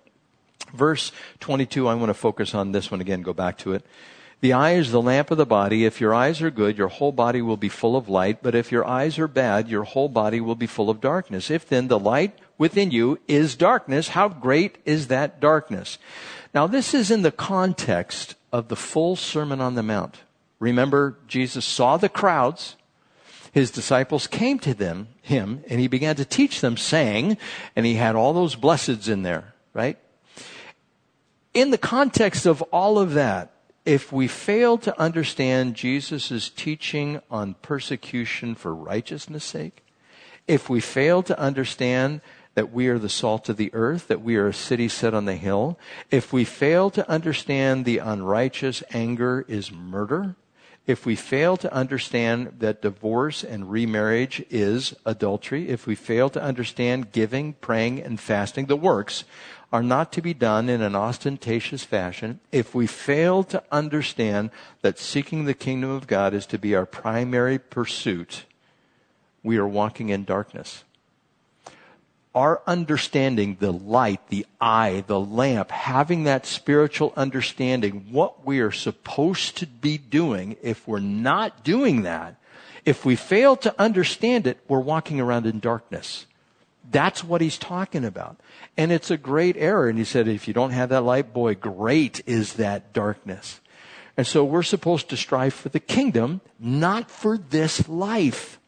Verse 0.74 1.12
22, 1.38 1.86
I 1.86 1.94
want 1.94 2.10
to 2.10 2.14
focus 2.14 2.56
on 2.56 2.72
this 2.72 2.90
one 2.90 3.00
again, 3.00 3.22
go 3.22 3.32
back 3.32 3.56
to 3.58 3.72
it. 3.72 3.86
The 4.40 4.52
eye 4.52 4.72
is 4.72 4.92
the 4.92 5.00
lamp 5.00 5.30
of 5.30 5.38
the 5.38 5.46
body. 5.46 5.86
If 5.86 6.00
your 6.00 6.14
eyes 6.14 6.42
are 6.42 6.50
good, 6.50 6.76
your 6.76 6.88
whole 6.88 7.12
body 7.12 7.40
will 7.40 7.56
be 7.56 7.70
full 7.70 7.96
of 7.96 8.08
light. 8.08 8.42
But 8.42 8.54
if 8.54 8.70
your 8.70 8.86
eyes 8.86 9.18
are 9.18 9.28
bad, 9.28 9.68
your 9.68 9.84
whole 9.84 10.08
body 10.08 10.40
will 10.40 10.54
be 10.54 10.66
full 10.66 10.90
of 10.90 11.00
darkness. 11.00 11.50
If 11.50 11.68
then 11.68 11.88
the 11.88 11.98
light 11.98 12.38
within 12.58 12.90
you 12.90 13.18
is 13.26 13.56
darkness, 13.56 14.08
how 14.08 14.28
great 14.28 14.76
is 14.84 15.08
that 15.08 15.40
darkness? 15.40 15.98
Now 16.54 16.66
this 16.66 16.92
is 16.92 17.10
in 17.10 17.22
the 17.22 17.32
context 17.32 18.34
of 18.52 18.68
the 18.68 18.76
full 18.76 19.16
Sermon 19.16 19.60
on 19.60 19.74
the 19.74 19.82
Mount. 19.82 20.20
Remember, 20.58 21.16
Jesus 21.26 21.64
saw 21.64 21.96
the 21.96 22.08
crowds. 22.08 22.76
His 23.52 23.70
disciples 23.70 24.26
came 24.26 24.58
to 24.60 24.74
them, 24.74 25.08
him, 25.22 25.64
and 25.68 25.80
he 25.80 25.88
began 25.88 26.16
to 26.16 26.26
teach 26.26 26.60
them 26.60 26.76
saying, 26.76 27.38
and 27.74 27.86
he 27.86 27.94
had 27.94 28.14
all 28.14 28.34
those 28.34 28.54
blesseds 28.54 29.08
in 29.08 29.22
there, 29.22 29.54
right? 29.72 29.98
In 31.54 31.70
the 31.70 31.78
context 31.78 32.44
of 32.44 32.60
all 32.64 32.98
of 32.98 33.14
that, 33.14 33.50
if 33.86 34.12
we 34.12 34.26
fail 34.26 34.76
to 34.78 35.00
understand 35.00 35.76
Jesus' 35.76 36.50
teaching 36.50 37.20
on 37.30 37.54
persecution 37.62 38.56
for 38.56 38.74
righteousness' 38.74 39.44
sake, 39.44 39.84
if 40.48 40.68
we 40.68 40.80
fail 40.80 41.22
to 41.22 41.38
understand 41.38 42.20
that 42.54 42.72
we 42.72 42.88
are 42.88 42.98
the 42.98 43.08
salt 43.08 43.48
of 43.48 43.56
the 43.56 43.72
earth, 43.72 44.08
that 44.08 44.22
we 44.22 44.36
are 44.36 44.48
a 44.48 44.52
city 44.52 44.88
set 44.88 45.14
on 45.14 45.24
the 45.24 45.36
hill, 45.36 45.78
if 46.10 46.32
we 46.32 46.44
fail 46.44 46.90
to 46.90 47.08
understand 47.08 47.84
the 47.84 47.98
unrighteous 47.98 48.82
anger 48.92 49.44
is 49.46 49.70
murder, 49.70 50.34
if 50.86 51.04
we 51.04 51.16
fail 51.16 51.56
to 51.56 51.72
understand 51.72 52.54
that 52.58 52.80
divorce 52.80 53.42
and 53.42 53.70
remarriage 53.70 54.44
is 54.50 54.94
adultery, 55.04 55.68
if 55.68 55.86
we 55.86 55.94
fail 55.94 56.30
to 56.30 56.42
understand 56.42 57.12
giving, 57.12 57.54
praying, 57.54 58.00
and 58.00 58.20
fasting, 58.20 58.66
the 58.66 58.76
works, 58.76 59.24
are 59.72 59.82
not 59.82 60.12
to 60.12 60.22
be 60.22 60.32
done 60.32 60.68
in 60.68 60.80
an 60.80 60.94
ostentatious 60.94 61.84
fashion 61.84 62.40
if 62.52 62.74
we 62.74 62.86
fail 62.86 63.42
to 63.44 63.62
understand 63.72 64.50
that 64.82 64.98
seeking 64.98 65.44
the 65.44 65.54
kingdom 65.54 65.90
of 65.90 66.06
God 66.06 66.34
is 66.34 66.46
to 66.46 66.58
be 66.58 66.74
our 66.74 66.86
primary 66.86 67.58
pursuit, 67.58 68.44
we 69.42 69.56
are 69.56 69.66
walking 69.66 70.08
in 70.08 70.24
darkness. 70.24 70.84
Our 72.34 72.60
understanding, 72.66 73.56
the 73.60 73.72
light, 73.72 74.28
the 74.28 74.46
eye, 74.60 75.04
the 75.06 75.18
lamp, 75.18 75.70
having 75.70 76.24
that 76.24 76.44
spiritual 76.46 77.12
understanding, 77.16 78.08
what 78.10 78.44
we 78.44 78.60
are 78.60 78.72
supposed 78.72 79.56
to 79.58 79.66
be 79.66 79.96
doing, 79.96 80.56
if 80.62 80.86
we're 80.86 81.00
not 81.00 81.64
doing 81.64 82.02
that, 82.02 82.36
if 82.84 83.04
we 83.04 83.16
fail 83.16 83.56
to 83.56 83.74
understand 83.80 84.46
it, 84.46 84.58
we're 84.68 84.80
walking 84.80 85.18
around 85.18 85.46
in 85.46 85.60
darkness. 85.60 86.26
That's 86.90 87.24
what 87.24 87.40
he's 87.40 87.58
talking 87.58 88.04
about. 88.04 88.38
And 88.76 88.92
it's 88.92 89.10
a 89.10 89.16
great 89.16 89.56
error. 89.56 89.88
And 89.88 89.98
he 89.98 90.04
said, 90.04 90.28
if 90.28 90.46
you 90.46 90.54
don't 90.54 90.70
have 90.70 90.90
that 90.90 91.02
light, 91.02 91.32
boy, 91.32 91.54
great 91.54 92.22
is 92.26 92.54
that 92.54 92.92
darkness. 92.92 93.60
And 94.16 94.26
so 94.26 94.44
we're 94.44 94.62
supposed 94.62 95.10
to 95.10 95.16
strive 95.16 95.52
for 95.52 95.68
the 95.68 95.80
kingdom, 95.80 96.40
not 96.58 97.10
for 97.10 97.36
this 97.36 97.88
life. 97.88 98.58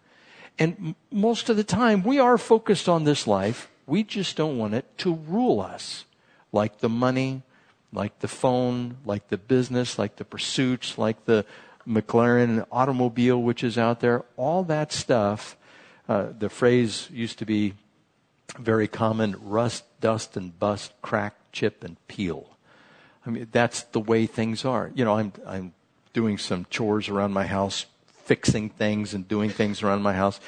And 0.59 0.94
most 1.11 1.48
of 1.48 1.57
the 1.57 1.64
time, 1.64 2.02
we 2.02 2.18
are 2.18 2.37
focused 2.37 2.88
on 2.88 3.04
this 3.04 3.26
life. 3.26 3.70
We 3.87 4.02
just 4.02 4.37
don't 4.37 4.59
want 4.59 4.74
it 4.74 4.98
to 4.98 5.14
rule 5.14 5.61
us. 5.61 6.04
Like 6.52 6.78
the 6.78 6.88
money, 6.88 7.42
like 7.92 8.18
the 8.18 8.28
phone, 8.28 8.98
like 9.04 9.28
the 9.28 9.38
business, 9.38 9.98
like 9.98 10.16
the 10.16 10.24
pursuits, 10.24 10.98
like 10.98 11.24
the 11.24 11.46
McLaren 11.87 12.66
automobile, 12.70 13.40
which 13.40 13.64
is 13.64 13.78
out 13.78 14.00
there. 14.00 14.24
All 14.37 14.64
that 14.64 14.92
stuff. 14.92 15.57
Uh, 16.09 16.28
the 16.38 16.48
phrase 16.48 17.09
used 17.11 17.38
to 17.38 17.46
be 17.46 17.74
very 18.56 18.88
common 18.88 19.37
rust, 19.42 19.84
dust, 20.00 20.37
and 20.37 20.58
bust, 20.58 20.92
crack, 21.02 21.34
chip, 21.52 21.84
and 21.84 21.96
peel. 22.08 22.56
I 23.26 23.30
mean, 23.30 23.48
that's 23.52 23.82
the 23.82 24.00
way 24.00 24.26
things 24.26 24.64
are. 24.64 24.90
You 24.94 25.04
know, 25.04 25.18
I'm, 25.18 25.32
I'm 25.46 25.74
doing 26.12 26.38
some 26.38 26.66
chores 26.70 27.08
around 27.08 27.32
my 27.32 27.46
house, 27.46 27.87
fixing 28.06 28.70
things 28.70 29.14
and 29.14 29.28
doing 29.28 29.50
things 29.50 29.82
around 29.82 30.02
my 30.02 30.14
house. 30.14 30.40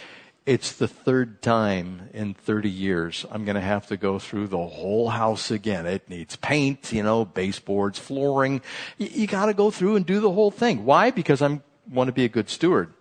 It's 0.46 0.72
the 0.72 0.88
third 0.88 1.42
time 1.42 2.08
in 2.14 2.34
30 2.34 2.70
years 2.70 3.26
I'm 3.30 3.44
going 3.44 3.56
to 3.56 3.60
have 3.60 3.86
to 3.88 3.96
go 3.96 4.18
through 4.18 4.48
the 4.48 4.66
whole 4.66 5.10
house 5.10 5.50
again. 5.50 5.86
It 5.86 6.08
needs 6.08 6.36
paint, 6.36 6.92
you 6.92 7.02
know, 7.02 7.24
baseboards, 7.24 7.98
flooring. 7.98 8.62
You, 8.96 9.08
you 9.12 9.26
got 9.26 9.46
to 9.46 9.54
go 9.54 9.70
through 9.70 9.96
and 9.96 10.06
do 10.06 10.20
the 10.20 10.30
whole 10.30 10.50
thing. 10.50 10.84
Why? 10.84 11.10
Because 11.10 11.42
I 11.42 11.60
want 11.90 12.08
to 12.08 12.12
be 12.12 12.24
a 12.24 12.28
good 12.28 12.48
steward. 12.48 12.92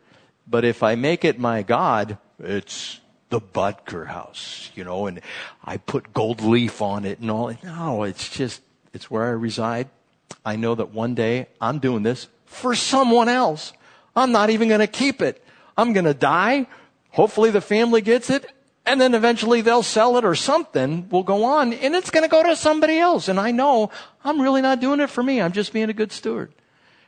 But 0.45 0.65
if 0.65 0.83
I 0.83 0.95
make 0.95 1.23
it 1.23 1.39
my 1.39 1.63
God, 1.63 2.17
it's 2.39 2.99
the 3.29 3.39
Butker 3.39 4.07
house, 4.07 4.71
you 4.75 4.83
know, 4.83 5.07
and 5.07 5.21
I 5.63 5.77
put 5.77 6.13
gold 6.13 6.41
leaf 6.41 6.81
on 6.81 7.05
it 7.05 7.19
and 7.19 7.29
all. 7.29 7.53
No, 7.63 8.03
it's 8.03 8.29
just, 8.29 8.61
it's 8.93 9.09
where 9.09 9.25
I 9.25 9.29
reside. 9.29 9.87
I 10.43 10.55
know 10.55 10.75
that 10.75 10.91
one 10.93 11.15
day 11.15 11.47
I'm 11.61 11.79
doing 11.79 12.03
this 12.03 12.27
for 12.45 12.75
someone 12.75 13.29
else. 13.29 13.73
I'm 14.15 14.31
not 14.31 14.49
even 14.49 14.67
going 14.67 14.79
to 14.79 14.87
keep 14.87 15.21
it. 15.21 15.43
I'm 15.77 15.93
going 15.93 16.05
to 16.05 16.13
die. 16.13 16.67
Hopefully 17.11 17.51
the 17.51 17.61
family 17.61 18.01
gets 18.01 18.29
it. 18.29 18.51
And 18.85 18.99
then 18.99 19.13
eventually 19.13 19.61
they'll 19.61 19.83
sell 19.83 20.17
it 20.17 20.25
or 20.25 20.33
something 20.33 21.07
will 21.09 21.21
go 21.21 21.43
on 21.43 21.73
and 21.73 21.93
it's 21.93 22.09
going 22.09 22.23
to 22.23 22.29
go 22.29 22.41
to 22.41 22.55
somebody 22.55 22.97
else. 22.97 23.27
And 23.27 23.39
I 23.39 23.51
know 23.51 23.91
I'm 24.23 24.41
really 24.41 24.63
not 24.63 24.79
doing 24.79 24.99
it 24.99 25.11
for 25.11 25.21
me. 25.21 25.39
I'm 25.39 25.51
just 25.51 25.73
being 25.73 25.89
a 25.89 25.93
good 25.93 26.11
steward. 26.11 26.51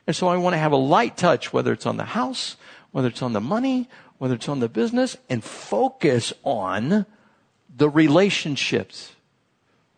And 0.06 0.14
so 0.14 0.28
I 0.28 0.36
want 0.36 0.54
to 0.54 0.58
have 0.58 0.72
a 0.72 0.76
light 0.76 1.16
touch, 1.16 1.52
whether 1.52 1.72
it's 1.72 1.86
on 1.86 1.96
the 1.96 2.04
house, 2.04 2.56
whether 2.92 3.08
it's 3.08 3.22
on 3.22 3.32
the 3.32 3.40
money, 3.40 3.88
whether 4.22 4.36
it's 4.36 4.48
on 4.48 4.60
the 4.60 4.68
business, 4.68 5.16
and 5.28 5.42
focus 5.42 6.32
on 6.44 7.04
the 7.76 7.88
relationships. 7.88 9.16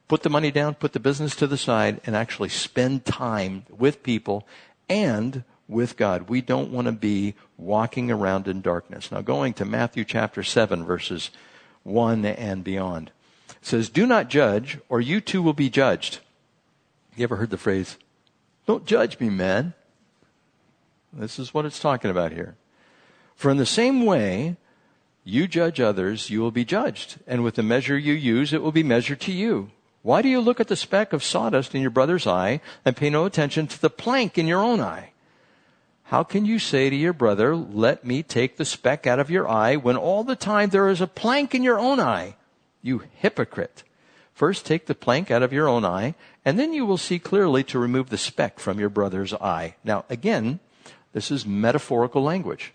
Put 0.09 0.23
the 0.23 0.31
money 0.31 0.51
down, 0.51 0.77
put 0.77 0.95
the 0.95 0.99
business 0.99 1.37
to 1.37 1.47
the 1.47 1.59
side, 1.59 2.01
and 2.07 2.17
actually 2.17 2.49
spend 2.49 3.05
time 3.05 3.67
with 3.69 4.03
people 4.03 4.49
and 4.89 5.45
with 5.69 5.99
God. 5.99 6.31
We 6.31 6.41
don't 6.41 6.73
want 6.73 6.87
to 6.87 6.93
be 6.93 7.35
walking 7.59 8.11
around 8.11 8.49
in 8.49 8.63
darkness. 8.63 9.13
Now, 9.13 9.21
going 9.21 9.53
to 9.53 9.67
Matthew 9.67 10.07
chapter 10.07 10.43
7, 10.43 10.87
verses 10.87 11.31
1 11.83 12.25
and 12.25 12.65
beyond. 12.65 13.11
It 13.51 13.57
says, 13.61 13.91
Do 13.91 14.07
not 14.07 14.31
judge, 14.31 14.79
or 14.89 15.03
you 15.03 15.21
too 15.21 15.43
will 15.43 15.53
be 15.53 15.69
judged. 15.69 16.21
You 17.15 17.25
ever 17.25 17.37
heard 17.37 17.51
the 17.51 17.59
phrase, 17.59 17.99
Don't 18.65 18.87
judge 18.87 19.21
me, 19.21 19.29
man? 19.29 19.75
This 21.13 21.39
is 21.39 21.53
what 21.53 21.67
it's 21.67 21.79
talking 21.79 22.11
about 22.11 22.33
here. 22.33 22.57
For 23.35 23.51
in 23.51 23.57
the 23.57 23.67
same 23.67 24.05
way, 24.05 24.57
you 25.25 25.49
judge 25.49 25.81
others, 25.81 26.31
you 26.31 26.41
will 26.41 26.51
be 26.51 26.65
judged. 26.65 27.19
And 27.27 27.43
with 27.43 27.55
the 27.55 27.63
measure 27.63 27.99
you 27.99 28.13
use, 28.13 28.53
it 28.53 28.63
will 28.63 28.73
be 28.73 28.83
measured 28.83 29.21
to 29.23 29.33
you. 29.33 29.71
Why 30.03 30.21
do 30.21 30.29
you 30.29 30.41
look 30.41 30.61
at 30.61 30.69
the 30.69 30.77
speck 30.77 31.15
of 31.15 31.25
sawdust 31.25 31.75
in 31.75 31.81
your 31.81 31.91
brother's 31.91 32.27
eye 32.27 32.61
and 32.85 32.97
pay 32.97 33.09
no 33.09 33.25
attention 33.25 33.67
to 33.69 33.81
the 33.81 33.89
plank 33.89 34.37
in 34.37 34.47
your 34.47 34.61
own 34.61 34.81
eye? 34.81 35.13
How 36.05 36.23
can 36.23 36.45
you 36.45 36.59
say 36.59 36.91
to 36.91 36.97
your 36.97 37.15
brother, 37.15 37.57
let 37.57 38.05
me 38.05 38.23
take 38.23 38.59
the 38.59 38.67
speck 38.67 39.07
out 39.07 39.19
of 39.19 39.31
your 39.31 39.49
eye 39.49 39.77
when 39.77 39.97
all 39.97 40.23
the 40.23 40.37
time 40.37 40.69
there 40.69 40.91
is 40.91 41.01
a 41.01 41.07
plank 41.07 41.55
in 41.55 41.63
your 41.63 41.79
own 41.79 41.99
eye? 41.99 42.37
You 42.83 43.03
hypocrite. 43.15 43.83
First 44.35 44.67
take 44.67 44.85
the 44.85 44.95
plank 44.95 45.31
out 45.31 45.43
of 45.43 45.55
your 45.55 45.67
own 45.67 45.87
eye, 45.87 46.15
and 46.45 46.59
then 46.59 46.75
you 46.75 46.85
will 46.85 46.99
see 46.99 47.19
clearly 47.19 47.65
to 47.65 47.79
remove 47.79 48.11
the 48.11 48.19
speck 48.19 48.59
from 48.59 48.79
your 48.79 48.91
brother's 48.91 49.33
eye. 49.33 49.77
Now 49.83 50.05
again, 50.11 50.61
this 51.15 51.31
is 51.31 51.47
metaphorical 51.47 52.23
language. 52.23 52.75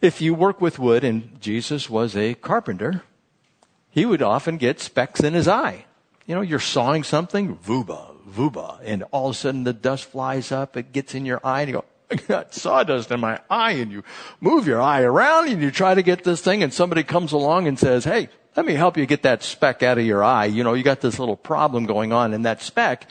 If 0.00 0.22
you 0.22 0.32
work 0.32 0.62
with 0.62 0.78
wood, 0.78 1.04
and 1.04 1.38
Jesus 1.42 1.90
was 1.90 2.16
a 2.16 2.34
carpenter, 2.34 3.02
he 3.90 4.06
would 4.06 4.22
often 4.22 4.56
get 4.56 4.80
specks 4.80 5.20
in 5.20 5.34
his 5.34 5.46
eye. 5.46 5.84
You 6.24 6.34
know, 6.34 6.40
you're 6.40 6.58
sawing 6.58 7.04
something, 7.04 7.56
vuba, 7.56 8.14
vuba, 8.26 8.80
and 8.82 9.04
all 9.10 9.28
of 9.28 9.34
a 9.34 9.38
sudden 9.38 9.64
the 9.64 9.74
dust 9.74 10.06
flies 10.06 10.52
up, 10.52 10.76
it 10.76 10.92
gets 10.92 11.14
in 11.14 11.26
your 11.26 11.40
eye, 11.44 11.62
and 11.62 11.68
you 11.68 11.76
go, 11.76 11.84
I 12.10 12.14
got 12.14 12.54
sawdust 12.54 13.10
in 13.10 13.20
my 13.20 13.40
eye, 13.50 13.72
and 13.72 13.92
you 13.92 14.02
move 14.40 14.66
your 14.66 14.80
eye 14.80 15.02
around, 15.02 15.48
and 15.48 15.60
you 15.60 15.70
try 15.70 15.94
to 15.94 16.02
get 16.02 16.24
this 16.24 16.40
thing, 16.40 16.62
and 16.62 16.72
somebody 16.72 17.02
comes 17.02 17.32
along 17.32 17.68
and 17.68 17.78
says, 17.78 18.04
hey, 18.04 18.30
let 18.56 18.64
me 18.64 18.74
help 18.74 18.96
you 18.96 19.04
get 19.04 19.22
that 19.24 19.42
speck 19.42 19.82
out 19.82 19.98
of 19.98 20.06
your 20.06 20.24
eye. 20.24 20.46
You 20.46 20.64
know, 20.64 20.72
you 20.72 20.82
got 20.82 21.02
this 21.02 21.18
little 21.18 21.36
problem 21.36 21.84
going 21.84 22.12
on, 22.12 22.32
and 22.32 22.46
that 22.46 22.62
speck 22.62 23.06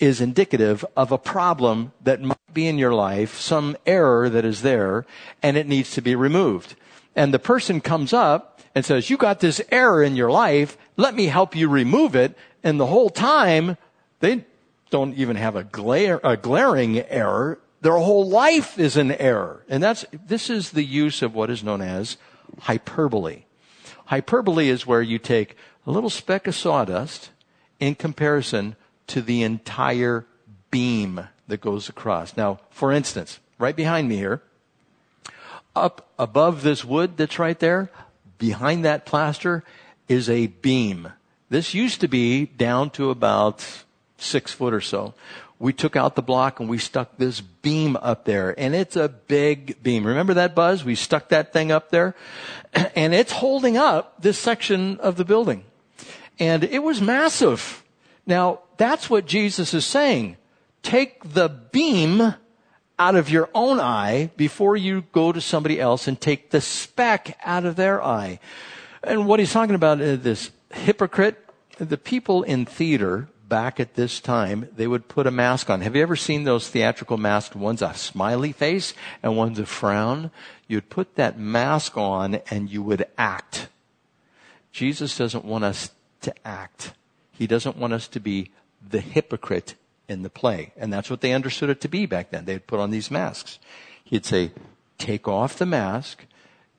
is 0.00 0.20
indicative 0.20 0.84
of 0.96 1.12
a 1.12 1.18
problem 1.18 1.92
that 2.02 2.22
might 2.22 2.54
be 2.54 2.66
in 2.66 2.78
your 2.78 2.94
life, 2.94 3.38
some 3.38 3.76
error 3.86 4.28
that 4.28 4.44
is 4.44 4.62
there, 4.62 5.06
and 5.42 5.56
it 5.56 5.68
needs 5.68 5.92
to 5.92 6.00
be 6.00 6.14
removed. 6.14 6.74
And 7.14 7.32
the 7.32 7.38
person 7.38 7.80
comes 7.80 8.12
up 8.12 8.60
and 8.74 8.84
says, 8.84 9.10
you 9.10 9.16
got 9.16 9.40
this 9.40 9.60
error 9.70 10.02
in 10.02 10.16
your 10.16 10.30
life, 10.30 10.78
let 10.96 11.14
me 11.14 11.26
help 11.26 11.54
you 11.54 11.68
remove 11.68 12.16
it. 12.16 12.36
And 12.62 12.80
the 12.80 12.86
whole 12.86 13.10
time, 13.10 13.76
they 14.20 14.44
don't 14.90 15.14
even 15.14 15.36
have 15.36 15.56
a, 15.56 15.64
glare, 15.64 16.20
a 16.24 16.36
glaring 16.36 16.98
error. 16.98 17.60
Their 17.80 17.96
whole 17.96 18.28
life 18.28 18.78
is 18.78 18.96
an 18.96 19.12
error. 19.12 19.64
And 19.68 19.82
that's, 19.82 20.04
this 20.26 20.50
is 20.50 20.70
the 20.70 20.84
use 20.84 21.22
of 21.22 21.34
what 21.34 21.50
is 21.50 21.64
known 21.64 21.82
as 21.82 22.16
hyperbole. 22.60 23.44
Hyperbole 24.06 24.68
is 24.68 24.86
where 24.86 25.02
you 25.02 25.18
take 25.18 25.56
a 25.86 25.90
little 25.90 26.10
speck 26.10 26.46
of 26.46 26.54
sawdust 26.54 27.30
in 27.78 27.94
comparison 27.94 28.76
to 29.10 29.22
the 29.22 29.42
entire 29.42 30.26
beam 30.70 31.28
that 31.48 31.60
goes 31.60 31.88
across. 31.88 32.36
Now, 32.36 32.60
for 32.70 32.92
instance, 32.92 33.38
right 33.58 33.76
behind 33.76 34.08
me 34.08 34.16
here, 34.16 34.42
up 35.74 36.08
above 36.18 36.62
this 36.62 36.84
wood 36.84 37.16
that's 37.16 37.38
right 37.38 37.58
there, 37.58 37.90
behind 38.38 38.84
that 38.84 39.06
plaster 39.06 39.64
is 40.08 40.28
a 40.28 40.48
beam. 40.48 41.12
This 41.48 41.74
used 41.74 42.00
to 42.00 42.08
be 42.08 42.46
down 42.46 42.90
to 42.90 43.10
about 43.10 43.66
six 44.16 44.52
foot 44.52 44.74
or 44.74 44.80
so 44.80 45.14
we 45.60 45.74
took 45.74 45.94
out 45.94 46.16
the 46.16 46.22
block 46.22 46.58
and 46.58 46.68
we 46.68 46.78
stuck 46.78 47.18
this 47.18 47.40
beam 47.40 47.96
up 47.96 48.24
there. 48.24 48.58
And 48.58 48.74
it's 48.74 48.96
a 48.96 49.08
big 49.08 49.80
beam. 49.82 50.06
Remember 50.06 50.34
that 50.34 50.54
buzz? 50.54 50.84
We 50.84 50.94
stuck 50.94 51.28
that 51.28 51.52
thing 51.52 51.70
up 51.70 51.90
there 51.90 52.16
and 52.96 53.14
it's 53.14 53.30
holding 53.30 53.76
up 53.76 54.20
this 54.22 54.38
section 54.38 54.98
of 54.98 55.16
the 55.16 55.24
building. 55.24 55.64
And 56.40 56.64
it 56.64 56.82
was 56.82 57.02
massive. 57.02 57.84
Now, 58.26 58.60
that's 58.80 59.10
what 59.10 59.26
Jesus 59.26 59.74
is 59.74 59.84
saying. 59.84 60.38
Take 60.82 61.34
the 61.34 61.50
beam 61.50 62.34
out 62.98 63.14
of 63.14 63.28
your 63.28 63.50
own 63.54 63.78
eye 63.78 64.30
before 64.38 64.74
you 64.74 65.04
go 65.12 65.32
to 65.32 65.40
somebody 65.40 65.78
else 65.78 66.08
and 66.08 66.18
take 66.18 66.48
the 66.48 66.62
speck 66.62 67.36
out 67.44 67.66
of 67.66 67.76
their 67.76 68.02
eye. 68.02 68.40
And 69.04 69.26
what 69.26 69.38
he's 69.38 69.52
talking 69.52 69.74
about 69.74 70.00
is 70.00 70.22
this 70.22 70.50
hypocrite. 70.72 71.36
The 71.76 71.98
people 71.98 72.42
in 72.42 72.64
theater 72.64 73.28
back 73.46 73.80
at 73.80 73.96
this 73.96 74.18
time, 74.18 74.66
they 74.74 74.86
would 74.86 75.08
put 75.08 75.26
a 75.26 75.30
mask 75.30 75.68
on. 75.68 75.82
Have 75.82 75.94
you 75.94 76.00
ever 76.00 76.16
seen 76.16 76.44
those 76.44 76.68
theatrical 76.68 77.18
masks? 77.18 77.54
One's 77.54 77.82
a 77.82 77.92
smiley 77.92 78.52
face 78.52 78.94
and 79.22 79.36
one's 79.36 79.58
a 79.58 79.66
frown. 79.66 80.30
You'd 80.68 80.88
put 80.88 81.16
that 81.16 81.38
mask 81.38 81.98
on 81.98 82.36
and 82.50 82.70
you 82.70 82.82
would 82.82 83.06
act. 83.18 83.68
Jesus 84.72 85.18
doesn't 85.18 85.44
want 85.44 85.64
us 85.64 85.90
to 86.22 86.32
act. 86.46 86.94
He 87.30 87.46
doesn't 87.46 87.76
want 87.76 87.92
us 87.92 88.08
to 88.08 88.20
be 88.20 88.50
the 88.86 89.00
hypocrite 89.00 89.74
in 90.08 90.22
the 90.22 90.30
play. 90.30 90.72
And 90.76 90.92
that's 90.92 91.10
what 91.10 91.20
they 91.20 91.32
understood 91.32 91.70
it 91.70 91.80
to 91.82 91.88
be 91.88 92.06
back 92.06 92.30
then. 92.30 92.44
They'd 92.44 92.66
put 92.66 92.80
on 92.80 92.90
these 92.90 93.10
masks. 93.10 93.58
He'd 94.04 94.26
say, 94.26 94.50
take 94.98 95.28
off 95.28 95.56
the 95.56 95.66
mask, 95.66 96.26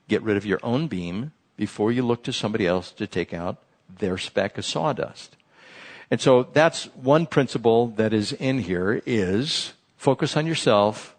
get 0.08 0.22
rid 0.22 0.36
of 0.36 0.46
your 0.46 0.60
own 0.62 0.86
beam 0.86 1.32
before 1.56 1.92
you 1.92 2.02
look 2.02 2.22
to 2.24 2.32
somebody 2.32 2.66
else 2.66 2.90
to 2.92 3.06
take 3.06 3.32
out 3.32 3.58
their 3.98 4.18
speck 4.18 4.58
of 4.58 4.64
sawdust. 4.64 5.36
And 6.10 6.20
so 6.20 6.42
that's 6.52 6.84
one 6.94 7.26
principle 7.26 7.88
that 7.96 8.12
is 8.12 8.32
in 8.32 8.58
here 8.58 9.02
is 9.06 9.72
focus 9.96 10.36
on 10.36 10.46
yourself, 10.46 11.16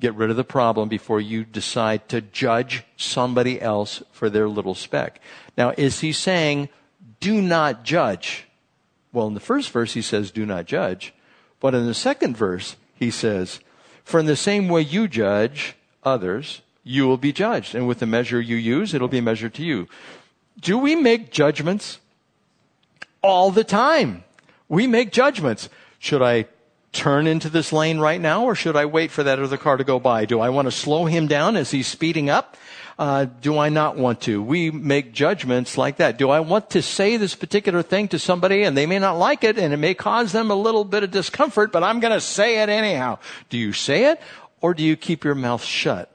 get 0.00 0.14
rid 0.14 0.28
of 0.28 0.36
the 0.36 0.44
problem 0.44 0.88
before 0.88 1.20
you 1.20 1.44
decide 1.44 2.08
to 2.10 2.20
judge 2.20 2.82
somebody 2.96 3.60
else 3.60 4.02
for 4.12 4.28
their 4.28 4.48
little 4.48 4.74
speck. 4.74 5.20
Now, 5.56 5.72
is 5.78 6.00
he 6.00 6.12
saying, 6.12 6.68
do 7.20 7.40
not 7.40 7.84
judge? 7.84 8.43
Well, 9.14 9.28
in 9.28 9.34
the 9.34 9.40
first 9.40 9.70
verse, 9.70 9.94
he 9.94 10.02
says, 10.02 10.32
do 10.32 10.44
not 10.44 10.66
judge. 10.66 11.14
But 11.60 11.74
in 11.74 11.86
the 11.86 11.94
second 11.94 12.36
verse, 12.36 12.76
he 12.96 13.10
says, 13.12 13.60
for 14.02 14.18
in 14.18 14.26
the 14.26 14.36
same 14.36 14.68
way 14.68 14.82
you 14.82 15.06
judge 15.06 15.76
others, 16.02 16.62
you 16.82 17.06
will 17.06 17.16
be 17.16 17.32
judged. 17.32 17.76
And 17.76 17.86
with 17.86 18.00
the 18.00 18.06
measure 18.06 18.40
you 18.40 18.56
use, 18.56 18.92
it'll 18.92 19.08
be 19.08 19.20
measured 19.20 19.54
to 19.54 19.64
you. 19.64 19.88
Do 20.60 20.76
we 20.76 20.96
make 20.96 21.30
judgments? 21.30 22.00
All 23.22 23.52
the 23.52 23.64
time. 23.64 24.24
We 24.68 24.86
make 24.88 25.12
judgments. 25.12 25.68
Should 26.00 26.20
I 26.20 26.46
turn 26.92 27.26
into 27.26 27.48
this 27.48 27.72
lane 27.72 28.00
right 28.00 28.20
now 28.20 28.44
or 28.44 28.54
should 28.54 28.76
I 28.76 28.84
wait 28.84 29.10
for 29.10 29.22
that 29.22 29.38
other 29.38 29.56
car 29.56 29.76
to 29.76 29.84
go 29.84 30.00
by? 30.00 30.24
Do 30.24 30.40
I 30.40 30.48
want 30.48 30.66
to 30.66 30.72
slow 30.72 31.06
him 31.06 31.28
down 31.28 31.56
as 31.56 31.70
he's 31.70 31.86
speeding 31.86 32.28
up? 32.28 32.56
Uh, 32.98 33.26
do 33.40 33.58
I 33.58 33.70
not 33.70 33.96
want 33.96 34.20
to? 34.22 34.42
We 34.42 34.70
make 34.70 35.12
judgments 35.12 35.76
like 35.76 35.96
that. 35.96 36.16
Do 36.16 36.30
I 36.30 36.40
want 36.40 36.70
to 36.70 36.82
say 36.82 37.16
this 37.16 37.34
particular 37.34 37.82
thing 37.82 38.08
to 38.08 38.18
somebody 38.18 38.62
and 38.62 38.76
they 38.76 38.86
may 38.86 39.00
not 39.00 39.18
like 39.18 39.42
it 39.42 39.58
and 39.58 39.74
it 39.74 39.78
may 39.78 39.94
cause 39.94 40.30
them 40.32 40.50
a 40.50 40.54
little 40.54 40.84
bit 40.84 41.02
of 41.02 41.10
discomfort, 41.10 41.72
but 41.72 41.82
I'm 41.82 41.98
going 41.98 42.12
to 42.12 42.20
say 42.20 42.62
it 42.62 42.68
anyhow. 42.68 43.18
Do 43.48 43.58
you 43.58 43.72
say 43.72 44.12
it 44.12 44.20
or 44.60 44.74
do 44.74 44.84
you 44.84 44.96
keep 44.96 45.24
your 45.24 45.34
mouth 45.34 45.64
shut? 45.64 46.10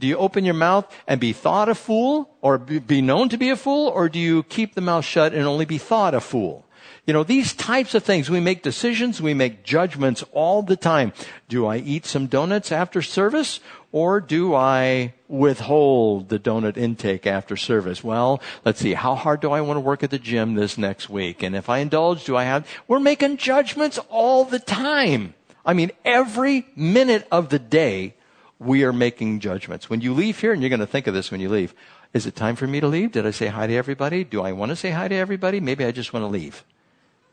Do 0.00 0.08
you 0.08 0.16
open 0.16 0.44
your 0.44 0.54
mouth 0.54 0.92
and 1.06 1.20
be 1.20 1.32
thought 1.32 1.68
a 1.68 1.74
fool 1.74 2.34
or 2.40 2.58
be 2.58 3.00
known 3.00 3.28
to 3.28 3.36
be 3.36 3.50
a 3.50 3.56
fool 3.56 3.86
or 3.88 4.08
do 4.08 4.18
you 4.18 4.42
keep 4.42 4.74
the 4.74 4.80
mouth 4.80 5.04
shut 5.04 5.32
and 5.32 5.46
only 5.46 5.66
be 5.66 5.78
thought 5.78 6.14
a 6.14 6.20
fool? 6.20 6.66
You 7.06 7.12
know, 7.12 7.22
these 7.22 7.52
types 7.52 7.94
of 7.94 8.02
things, 8.02 8.30
we 8.30 8.40
make 8.40 8.62
decisions, 8.62 9.20
we 9.20 9.34
make 9.34 9.62
judgments 9.62 10.24
all 10.32 10.62
the 10.62 10.76
time. 10.76 11.12
Do 11.48 11.66
I 11.66 11.76
eat 11.76 12.06
some 12.06 12.26
donuts 12.26 12.72
after 12.72 13.02
service 13.02 13.60
or 13.94 14.20
do 14.20 14.56
I 14.56 15.14
withhold 15.28 16.28
the 16.28 16.40
donut 16.40 16.76
intake 16.76 17.28
after 17.28 17.56
service? 17.56 18.02
Well, 18.02 18.42
let's 18.64 18.80
see. 18.80 18.94
How 18.94 19.14
hard 19.14 19.38
do 19.38 19.52
I 19.52 19.60
want 19.60 19.76
to 19.76 19.82
work 19.82 20.02
at 20.02 20.10
the 20.10 20.18
gym 20.18 20.54
this 20.54 20.76
next 20.76 21.08
week? 21.08 21.44
And 21.44 21.54
if 21.54 21.68
I 21.68 21.78
indulge, 21.78 22.24
do 22.24 22.36
I 22.36 22.42
have, 22.42 22.68
we're 22.88 22.98
making 22.98 23.36
judgments 23.36 24.00
all 24.08 24.44
the 24.44 24.58
time. 24.58 25.34
I 25.64 25.74
mean, 25.74 25.92
every 26.04 26.66
minute 26.74 27.28
of 27.30 27.50
the 27.50 27.60
day, 27.60 28.14
we 28.58 28.82
are 28.82 28.92
making 28.92 29.38
judgments. 29.38 29.88
When 29.88 30.00
you 30.00 30.12
leave 30.12 30.40
here, 30.40 30.52
and 30.52 30.60
you're 30.60 30.70
going 30.70 30.80
to 30.80 30.88
think 30.88 31.06
of 31.06 31.14
this 31.14 31.30
when 31.30 31.40
you 31.40 31.48
leave, 31.48 31.72
is 32.12 32.26
it 32.26 32.34
time 32.34 32.56
for 32.56 32.66
me 32.66 32.80
to 32.80 32.88
leave? 32.88 33.12
Did 33.12 33.28
I 33.28 33.30
say 33.30 33.46
hi 33.46 33.68
to 33.68 33.76
everybody? 33.76 34.24
Do 34.24 34.42
I 34.42 34.50
want 34.50 34.70
to 34.70 34.76
say 34.76 34.90
hi 34.90 35.06
to 35.06 35.14
everybody? 35.14 35.60
Maybe 35.60 35.84
I 35.84 35.92
just 35.92 36.12
want 36.12 36.24
to 36.24 36.28
leave. 36.28 36.64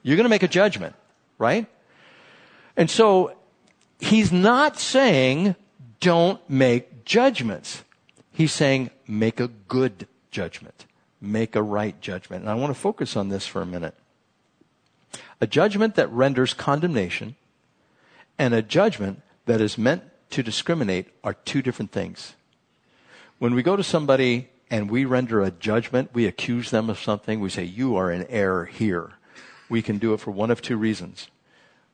You're 0.04 0.16
going 0.16 0.26
to 0.26 0.30
make 0.30 0.44
a 0.44 0.48
judgment, 0.48 0.94
right? 1.40 1.66
And 2.78 2.88
so 2.88 3.36
he's 4.00 4.32
not 4.32 4.80
saying 4.80 5.56
don't 6.02 6.42
make 6.50 7.06
judgments. 7.06 7.84
He's 8.34 8.52
saying 8.52 8.90
make 9.08 9.40
a 9.40 9.48
good 9.48 10.08
judgment. 10.30 10.86
Make 11.22 11.56
a 11.56 11.64
right 11.64 12.00
judgment. 12.02 12.42
And 12.42 12.50
I 12.50 12.56
want 12.56 12.74
to 12.74 12.80
focus 12.80 13.16
on 13.16 13.30
this 13.30 13.48
for 13.48 13.62
a 13.62 13.66
minute. 13.66 13.96
A 15.40 15.48
judgment 15.48 15.96
that 15.96 16.12
renders 16.12 16.54
condemnation 16.54 17.36
and 18.38 18.54
a 18.54 18.62
judgment 18.62 19.22
that 19.46 19.62
is 19.62 19.78
meant 19.78 20.04
to 20.32 20.44
discriminate 20.44 21.08
are 21.24 21.34
two 21.34 21.62
different 21.62 21.94
things. 21.94 22.36
When 23.40 23.56
we 23.56 23.64
go 23.64 23.78
to 23.78 23.84
somebody 23.84 24.50
and 24.70 24.92
we 24.92 25.06
render 25.06 25.42
a 25.42 25.52
judgment, 25.52 26.10
we 26.14 26.26
accuse 26.26 26.72
them 26.72 26.90
of 26.90 27.00
something, 27.00 27.40
we 27.40 27.50
say, 27.50 27.64
you 27.64 27.96
are 27.96 28.12
in 28.12 28.26
error 28.28 28.66
here 28.66 29.14
we 29.72 29.82
can 29.82 29.98
do 29.98 30.14
it 30.14 30.20
for 30.20 30.32
one 30.32 30.52
of 30.52 30.62
two 30.62 30.76
reasons. 30.76 31.30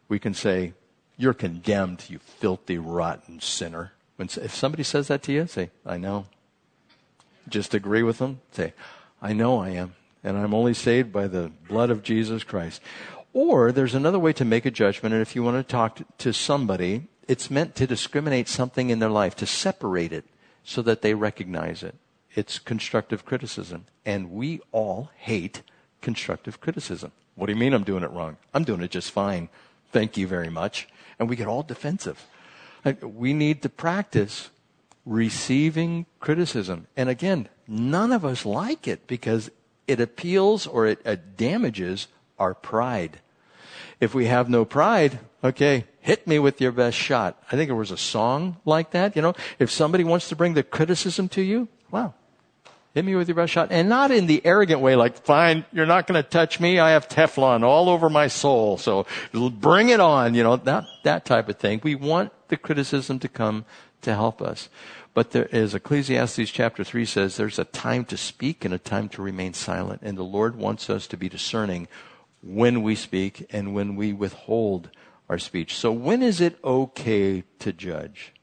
We 0.09 0.17
can 0.17 0.33
say, 0.33 0.73
You're 1.15 1.35
condemned, 1.35 2.05
you 2.09 2.17
filthy, 2.17 2.79
rotten 2.79 3.39
sinner. 3.39 3.93
When, 4.17 4.27
if 4.41 4.53
somebody 4.53 4.83
says 4.83 5.07
that 5.07 5.23
to 5.23 5.31
you, 5.31 5.47
say, 5.47 5.69
I 5.85 5.97
know. 5.97 6.25
Just 7.47 7.73
agree 7.73 8.03
with 8.03 8.17
them. 8.17 8.41
Say, 8.51 8.73
I 9.21 9.33
know 9.33 9.59
I 9.59 9.69
am. 9.69 9.95
And 10.23 10.37
I'm 10.37 10.53
only 10.53 10.73
saved 10.73 11.13
by 11.13 11.27
the 11.27 11.51
blood 11.69 11.89
of 11.89 12.03
Jesus 12.03 12.43
Christ. 12.43 12.81
Or 13.31 13.71
there's 13.71 13.95
another 13.95 14.19
way 14.19 14.33
to 14.33 14.43
make 14.43 14.65
a 14.65 14.71
judgment. 14.71 15.13
And 15.13 15.21
if 15.21 15.35
you 15.35 15.43
want 15.43 15.57
to 15.57 15.71
talk 15.71 16.01
to 16.17 16.33
somebody, 16.33 17.07
it's 17.27 17.51
meant 17.51 17.75
to 17.75 17.87
discriminate 17.87 18.47
something 18.47 18.89
in 18.89 18.99
their 18.99 19.09
life, 19.09 19.35
to 19.37 19.45
separate 19.45 20.11
it 20.11 20.25
so 20.63 20.81
that 20.81 21.01
they 21.01 21.13
recognize 21.13 21.83
it. 21.83 21.95
It's 22.35 22.59
constructive 22.59 23.25
criticism. 23.25 23.85
And 24.05 24.31
we 24.31 24.61
all 24.71 25.11
hate 25.15 25.61
constructive 26.01 26.59
criticism. 26.59 27.11
What 27.35 27.45
do 27.45 27.53
you 27.53 27.59
mean 27.59 27.73
I'm 27.73 27.83
doing 27.83 28.03
it 28.03 28.11
wrong? 28.11 28.37
I'm 28.53 28.63
doing 28.63 28.81
it 28.81 28.91
just 28.91 29.11
fine. 29.11 29.49
Thank 29.91 30.17
you 30.17 30.27
very 30.27 30.49
much. 30.49 30.87
And 31.19 31.29
we 31.29 31.35
get 31.35 31.47
all 31.47 31.63
defensive. 31.63 32.25
We 33.01 33.33
need 33.33 33.61
to 33.63 33.69
practice 33.69 34.49
receiving 35.05 36.05
criticism. 36.19 36.87
And 36.95 37.09
again, 37.09 37.49
none 37.67 38.11
of 38.11 38.25
us 38.25 38.45
like 38.45 38.87
it 38.87 39.07
because 39.07 39.49
it 39.87 39.99
appeals 39.99 40.67
or 40.67 40.85
it, 40.85 41.37
damages 41.37 42.07
our 42.37 42.53
pride. 42.53 43.19
If 43.99 44.13
we 44.13 44.25
have 44.25 44.49
no 44.49 44.65
pride, 44.65 45.19
okay, 45.43 45.85
hit 46.01 46.27
me 46.27 46.39
with 46.39 46.61
your 46.61 46.71
best 46.71 46.97
shot. 46.97 47.41
I 47.51 47.55
think 47.55 47.69
there 47.69 47.75
was 47.75 47.91
a 47.91 47.97
song 47.97 48.57
like 48.65 48.91
that, 48.91 49.15
you 49.15 49.21
know. 49.21 49.33
If 49.57 49.71
somebody 49.71 50.03
wants 50.03 50.29
to 50.29 50.35
bring 50.35 50.53
the 50.53 50.63
criticism 50.63 51.29
to 51.29 51.41
you, 51.41 51.67
wow, 51.89 52.13
hit 52.97 53.05
me 53.05 53.15
with 53.15 53.27
your 53.27 53.35
best 53.35 53.53
shot. 53.53 53.67
And 53.71 53.87
not 53.87 54.09
in 54.09 54.25
the 54.25 54.43
arrogant 54.43 54.81
way, 54.81 54.95
like, 54.95 55.23
fine, 55.23 55.65
you're 55.71 55.85
not 55.85 56.07
going 56.07 56.21
to 56.21 56.27
touch 56.27 56.59
me. 56.59 56.79
I 56.79 56.91
have 56.91 57.07
Teflon 57.07 57.61
all 57.61 57.89
over 57.89 58.09
my 58.09 58.27
soul. 58.27 58.79
So 58.79 59.05
bring 59.31 59.89
it 59.89 59.99
on, 59.99 60.33
you 60.33 60.41
know, 60.41 60.55
that, 60.55 60.85
that 61.03 61.23
type 61.23 61.47
of 61.47 61.57
thing. 61.57 61.79
We 61.83 61.93
want 61.93 62.31
the 62.47 62.57
criticism 62.57 63.19
to 63.19 63.27
come 63.27 63.65
to 64.01 64.15
help 64.15 64.41
us. 64.41 64.67
But 65.13 65.29
there, 65.29 65.47
as 65.53 65.75
Ecclesiastes 65.75 66.49
chapter 66.49 66.83
3 66.83 67.05
says, 67.05 67.37
there's 67.37 67.59
a 67.59 67.65
time 67.65 68.03
to 68.05 68.17
speak 68.17 68.65
and 68.65 68.73
a 68.73 68.79
time 68.79 69.09
to 69.09 69.21
remain 69.21 69.53
silent. 69.53 70.01
And 70.01 70.17
the 70.17 70.23
Lord 70.23 70.55
wants 70.55 70.89
us 70.89 71.05
to 71.07 71.17
be 71.17 71.29
discerning 71.29 71.87
when 72.41 72.81
we 72.81 72.95
speak 72.95 73.45
and 73.51 73.75
when 73.75 73.95
we 73.95 74.11
withhold 74.11 74.89
our 75.29 75.37
speech. 75.37 75.75
So 75.77 75.91
when 75.91 76.23
is 76.23 76.41
it 76.41 76.57
okay 76.63 77.43
to 77.59 77.71
judge? 77.71 78.33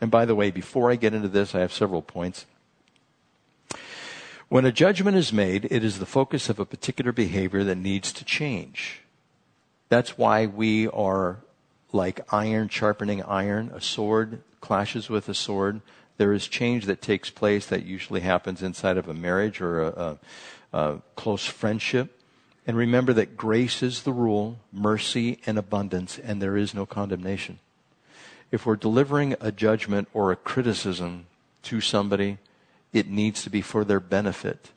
And 0.00 0.10
by 0.10 0.24
the 0.24 0.34
way, 0.34 0.50
before 0.50 0.90
I 0.90 0.96
get 0.96 1.12
into 1.12 1.28
this, 1.28 1.54
I 1.54 1.60
have 1.60 1.74
several 1.74 2.00
points. 2.00 2.46
When 4.48 4.64
a 4.64 4.72
judgment 4.72 5.14
is 5.14 5.30
made, 5.30 5.66
it 5.70 5.84
is 5.84 5.98
the 5.98 6.06
focus 6.06 6.48
of 6.48 6.58
a 6.58 6.64
particular 6.64 7.12
behavior 7.12 7.64
that 7.64 7.76
needs 7.76 8.14
to 8.14 8.24
change. 8.24 9.02
That's 9.90 10.16
why 10.16 10.46
we 10.46 10.88
are 10.88 11.40
like 11.92 12.32
iron 12.32 12.70
sharpening 12.70 13.22
iron. 13.22 13.70
A 13.74 13.80
sword 13.82 14.40
clashes 14.62 15.10
with 15.10 15.28
a 15.28 15.34
sword. 15.34 15.82
There 16.16 16.32
is 16.32 16.48
change 16.48 16.86
that 16.86 17.02
takes 17.02 17.28
place 17.28 17.66
that 17.66 17.84
usually 17.84 18.20
happens 18.20 18.62
inside 18.62 18.96
of 18.96 19.06
a 19.06 19.12
marriage 19.12 19.60
or 19.60 19.82
a, 19.82 20.18
a, 20.72 20.78
a 20.78 21.02
close 21.14 21.44
friendship. 21.44 22.18
And 22.66 22.74
remember 22.74 23.12
that 23.12 23.36
grace 23.36 23.82
is 23.82 24.02
the 24.02 24.12
rule, 24.12 24.58
mercy 24.72 25.40
and 25.44 25.58
abundance, 25.58 26.18
and 26.18 26.40
there 26.40 26.56
is 26.56 26.72
no 26.72 26.86
condemnation. 26.86 27.58
If 28.50 28.64
we're 28.64 28.76
delivering 28.76 29.36
a 29.40 29.52
judgment 29.52 30.08
or 30.14 30.32
a 30.32 30.36
criticism 30.36 31.26
to 31.64 31.82
somebody, 31.82 32.38
it 32.92 33.08
needs 33.08 33.42
to 33.42 33.50
be 33.50 33.60
for 33.60 33.84
their 33.84 34.00
benefit. 34.00 34.70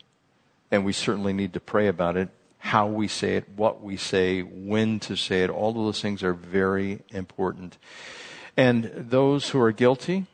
And 0.70 0.86
we 0.86 0.94
certainly 0.94 1.34
need 1.34 1.54
to 1.54 1.60
pray 1.60 1.88
about 1.88 2.18
it, 2.18 2.30
how 2.60 2.88
we 2.88 3.08
say 3.08 3.36
it, 3.36 3.50
what 3.56 3.82
we 3.82 3.98
say, 3.98 4.42
when 4.42 5.00
to 5.02 5.16
say 5.16 5.44
it. 5.44 5.50
All 5.50 5.70
of 5.70 5.76
those 5.76 6.02
things 6.02 6.24
are 6.24 6.34
very 6.34 7.00
important. 7.10 7.78
And 8.56 8.92
those 8.96 9.50
who 9.50 9.60
are 9.60 9.72
guilty 9.72 10.26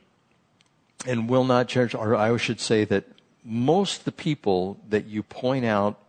and 1.05 1.29
will 1.29 1.43
not 1.43 1.67
judge, 1.67 1.93
or 1.93 2.15
I 2.15 2.35
should 2.37 2.59
say 2.59 2.83
that 2.85 3.05
most 3.43 3.99
of 3.99 4.05
the 4.05 4.11
people 4.11 4.79
that 4.89 5.05
you 5.05 5.23
point 5.23 5.65
out 5.65 5.99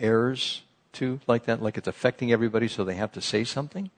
errors 0.00 0.62
to 0.94 1.20
like 1.26 1.44
that, 1.44 1.62
like 1.62 1.76
it's 1.78 1.86
affecting 1.86 2.32
everybody 2.32 2.66
so 2.66 2.84
they 2.84 2.94
have 2.94 3.12
to 3.12 3.20
say 3.20 3.44
something. 3.44 3.90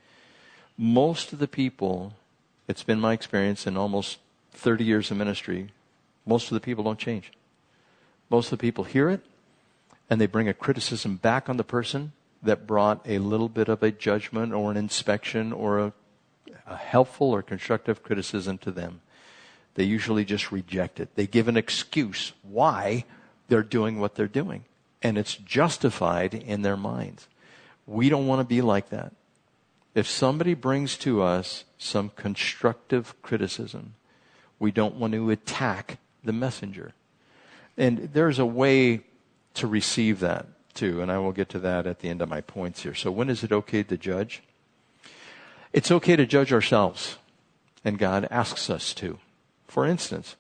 Most 0.77 1.33
of 1.33 1.39
the 1.39 1.49
people, 1.49 2.15
it's 2.69 2.83
been 2.83 3.01
my 3.01 3.13
experience 3.13 3.67
in 3.67 3.77
almost 3.77 4.19
30 4.53 4.85
years 4.85 5.11
of 5.11 5.17
ministry, 5.17 5.71
most 6.27 6.51
of 6.51 6.55
the 6.55 6.61
people 6.61 6.85
don't 6.85 6.99
change. 6.99 7.33
Most 8.31 8.47
of 8.47 8.59
the 8.59 8.63
people 8.63 8.85
hear 8.85 9.11
it 9.11 9.21
and 10.09 10.21
they 10.21 10.27
bring 10.27 10.49
a 10.49 10.55
criticism 10.55 11.17
back 11.17 11.49
on 11.49 11.57
the 11.57 11.65
person 11.65 12.13
that 12.43 12.67
brought 12.67 13.01
a 13.07 13.19
little 13.19 13.49
bit 13.49 13.69
of 13.69 13.83
a 13.83 13.91
judgment 13.91 14.53
or 14.53 14.71
an 14.71 14.77
inspection 14.77 15.53
or 15.53 15.79
a, 15.79 15.93
a 16.67 16.77
helpful 16.77 17.31
or 17.31 17.43
constructive 17.43 18.03
criticism 18.03 18.59
to 18.59 18.71
them. 18.71 19.01
They 19.75 19.85
usually 19.85 20.25
just 20.25 20.53
reject 20.53 21.01
it. 21.01 21.15
They 21.15 21.27
give 21.27 21.49
an 21.49 21.57
excuse 21.57 22.33
why 22.43 23.05
they're 23.49 23.63
doing 23.63 24.01
what 24.01 24.15
they're 24.15 24.27
doing 24.27 24.65
and 25.03 25.19
it's 25.19 25.35
justified 25.35 26.35
in 26.35 26.63
their 26.63 26.77
minds. 26.77 27.27
We 27.87 28.09
don't 28.09 28.27
want 28.27 28.41
to 28.41 28.45
be 28.45 28.63
like 28.63 28.91
that. 28.91 29.13
If 29.95 30.09
somebody 30.09 30.55
brings 30.55 30.97
to 30.99 31.23
us 31.23 31.65
some 31.77 32.11
constructive 32.11 33.21
criticism, 33.21 33.95
we 34.59 34.71
don't 34.71 34.97
want 34.97 35.13
to 35.13 35.31
attack 35.31 35.99
the 36.25 36.33
messenger. 36.33 36.93
And 37.77 38.11
there's 38.13 38.39
a 38.39 38.47
way 38.47 39.03
to 39.55 39.67
receive 39.67 40.21
that 40.21 40.47
too, 40.75 41.03
and 41.03 41.11
I 41.11 41.19
will 41.19 41.33
get 41.33 41.49
to 41.51 41.59
that 41.61 41.87
at 41.87 42.01
the 42.01 42.09
end 42.09 42.23
of 42.23 42.29
my 42.29 42.41
points 42.41 42.83
here. 42.83 42.95
So 42.95 43.11
when 43.11 43.29
is 43.29 43.45
it 43.45 43.53
okay 43.53 43.83
to 43.83 43.97
judge? 43.97 44.43
It's 45.73 45.91
okay 45.91 46.17
to 46.17 46.27
judge 46.27 46.53
ourselves, 46.53 47.17
and 47.85 47.99
God 47.99 48.29
asks 48.31 48.69
us 48.69 48.93
to. 48.95 49.19
For 49.67 49.87
instance, 49.87 50.37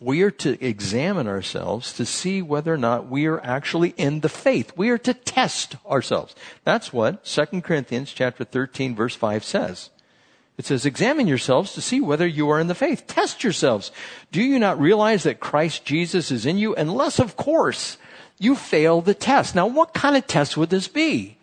we 0.00 0.22
are 0.22 0.30
to 0.30 0.62
examine 0.64 1.28
ourselves 1.28 1.92
to 1.94 2.06
see 2.06 2.40
whether 2.40 2.72
or 2.72 2.78
not 2.78 3.08
we 3.08 3.26
are 3.26 3.40
actually 3.44 3.90
in 3.96 4.20
the 4.20 4.28
faith. 4.28 4.72
We 4.76 4.88
are 4.90 4.98
to 4.98 5.14
test 5.14 5.76
ourselves. 5.86 6.34
That's 6.64 6.92
what 6.92 7.24
2 7.24 7.60
Corinthians 7.60 8.12
chapter 8.12 8.44
13 8.44 8.96
verse 8.96 9.14
5 9.14 9.44
says. 9.44 9.90
It 10.60 10.66
says, 10.66 10.84
examine 10.84 11.26
yourselves 11.26 11.72
to 11.72 11.80
see 11.80 12.02
whether 12.02 12.26
you 12.26 12.50
are 12.50 12.60
in 12.60 12.66
the 12.66 12.74
faith. 12.74 13.06
Test 13.06 13.42
yourselves. 13.42 13.90
Do 14.30 14.42
you 14.42 14.58
not 14.58 14.78
realize 14.78 15.22
that 15.22 15.40
Christ 15.40 15.86
Jesus 15.86 16.30
is 16.30 16.44
in 16.44 16.58
you? 16.58 16.74
Unless, 16.74 17.18
of 17.18 17.34
course, 17.34 17.96
you 18.38 18.54
fail 18.54 19.00
the 19.00 19.14
test. 19.14 19.54
Now, 19.54 19.66
what 19.66 19.94
kind 19.94 20.18
of 20.18 20.26
test 20.26 20.58
would 20.58 20.68
this 20.68 20.86
be? 20.86 21.38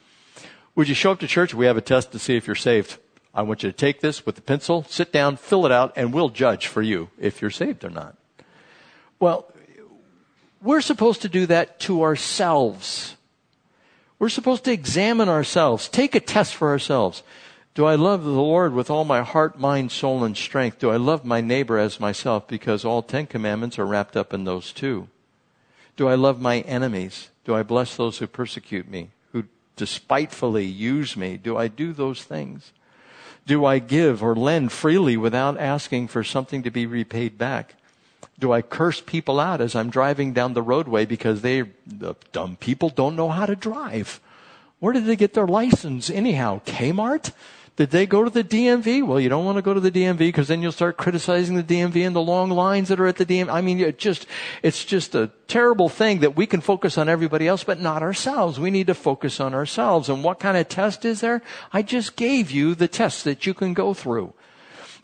Would 0.76 0.88
you 0.88 0.94
show 0.94 1.14
up 1.14 1.20
to 1.22 1.28
church? 1.28 1.56
We 1.56 1.66
have 1.66 1.78
a 1.78 1.82
test 1.82 2.12
to 2.12 2.20
see 2.20 2.38
if 2.38 2.46
you're 2.46 2.56
saved. 2.56 3.00
I 3.34 3.42
want 3.42 3.64
you 3.64 3.72
to 3.72 3.76
take 3.76 4.02
this 4.02 4.24
with 4.24 4.38
a 4.38 4.42
pencil, 4.44 4.86
sit 4.88 5.12
down, 5.12 5.38
fill 5.38 5.66
it 5.66 5.72
out, 5.72 5.94
and 5.96 6.14
we'll 6.14 6.30
judge 6.30 6.68
for 6.68 6.84
you 6.84 7.10
if 7.18 7.42
you're 7.42 7.50
saved 7.50 7.84
or 7.84 7.90
not. 7.90 8.16
Well, 9.20 9.52
we're 10.62 10.82
supposed 10.82 11.24
to 11.24 11.28
do 11.28 11.48
that 11.48 11.80
to 11.80 12.04
ourselves. 12.04 13.16
We're 14.20 14.30
supposed 14.30 14.66
to 14.66 14.72
examine 14.72 15.28
ourselves, 15.28 15.90
take 15.90 16.14
a 16.14 16.20
test 16.20 16.54
for 16.54 16.70
ourselves. 16.70 17.24
Do 17.78 17.86
I 17.86 17.94
love 17.94 18.24
the 18.24 18.32
Lord 18.32 18.74
with 18.74 18.90
all 18.90 19.06
my 19.06 19.22
heart, 19.22 19.60
mind, 19.60 19.92
soul, 19.92 20.24
and 20.24 20.36
strength? 20.36 20.80
Do 20.80 20.90
I 20.90 20.98
love 20.98 21.24
my 21.24 21.42
neighbor 21.42 21.78
as 21.78 22.00
myself? 22.00 22.48
Because 22.48 22.84
all 22.84 23.04
Ten 23.04 23.28
Commandments 23.28 23.78
are 23.78 23.86
wrapped 23.86 24.18
up 24.18 24.34
in 24.34 24.46
those 24.46 24.74
two. 24.74 25.10
Do 25.96 26.08
I 26.08 26.16
love 26.16 26.42
my 26.42 26.62
enemies? 26.62 27.30
Do 27.46 27.54
I 27.54 27.62
bless 27.62 27.96
those 27.96 28.18
who 28.18 28.26
persecute 28.26 28.90
me, 28.90 29.12
who 29.32 29.44
despitefully 29.76 30.66
use 30.66 31.16
me? 31.16 31.38
Do 31.38 31.56
I 31.56 31.68
do 31.68 31.94
those 31.94 32.24
things? 32.24 32.72
Do 33.46 33.64
I 33.64 33.78
give 33.78 34.24
or 34.24 34.36
lend 34.36 34.72
freely 34.72 35.16
without 35.16 35.60
asking 35.60 36.08
for 36.08 36.24
something 36.24 36.64
to 36.64 36.72
be 36.72 36.88
repaid 36.88 37.38
back? 37.38 37.76
Do 38.40 38.52
I 38.52 38.64
curse 38.64 39.02
people 39.02 39.40
out 39.40 39.62
as 39.62 39.76
I'm 39.76 39.92
driving 39.92 40.34
down 40.34 40.56
the 40.56 40.64
roadway 40.64 41.06
because 41.06 41.42
they, 41.42 41.62
the 41.86 42.16
dumb 42.32 42.56
people 42.56 42.90
don't 42.90 43.16
know 43.16 43.30
how 43.30 43.46
to 43.46 43.56
drive? 43.56 44.20
Where 44.80 44.94
did 44.94 45.06
they 45.06 45.16
get 45.16 45.36
their 45.36 45.46
license 45.46 46.10
anyhow? 46.10 46.62
Kmart? 46.66 47.34
Did 47.78 47.92
they 47.92 48.08
go 48.08 48.24
to 48.24 48.32
the 48.32 48.44
DMV? 48.44 49.06
Well, 49.06 49.20
you 49.20 49.30
don't 49.30 49.46
want 49.46 49.58
to 49.58 49.62
go 49.62 49.76
to 49.76 49.80
the 49.80 49.92
DMV 49.92 50.18
because 50.18 50.48
then 50.48 50.64
you'll 50.64 50.72
start 50.72 50.98
criticizing 50.98 51.56
the 51.56 51.64
DMV 51.64 52.08
and 52.08 52.16
the 52.16 52.22
long 52.22 52.50
lines 52.50 52.90
that 52.90 53.00
are 53.00 53.06
at 53.06 53.18
the 53.18 53.26
DMV. 53.26 53.54
I 53.54 53.62
mean, 53.62 53.80
it 53.80 54.00
just, 54.00 54.26
it's 54.64 54.84
just 54.84 55.14
a 55.14 55.30
terrible 55.48 55.88
thing 55.88 56.22
that 56.22 56.36
we 56.36 56.48
can 56.48 56.60
focus 56.60 56.98
on 56.98 57.08
everybody 57.08 57.48
else, 57.48 57.64
but 57.64 57.80
not 57.80 58.02
ourselves. 58.02 58.60
We 58.60 58.72
need 58.72 58.88
to 58.88 58.96
focus 58.96 59.40
on 59.40 59.54
ourselves. 59.54 60.10
And 60.10 60.24
what 60.24 60.40
kind 60.40 60.58
of 60.58 60.68
test 60.68 61.06
is 61.06 61.22
there? 61.22 61.44
I 61.72 61.84
just 61.84 62.16
gave 62.16 62.50
you 62.50 62.74
the 62.74 62.88
test 62.88 63.24
that 63.26 63.46
you 63.46 63.54
can 63.54 63.76
go 63.76 63.94
through. 63.94 64.34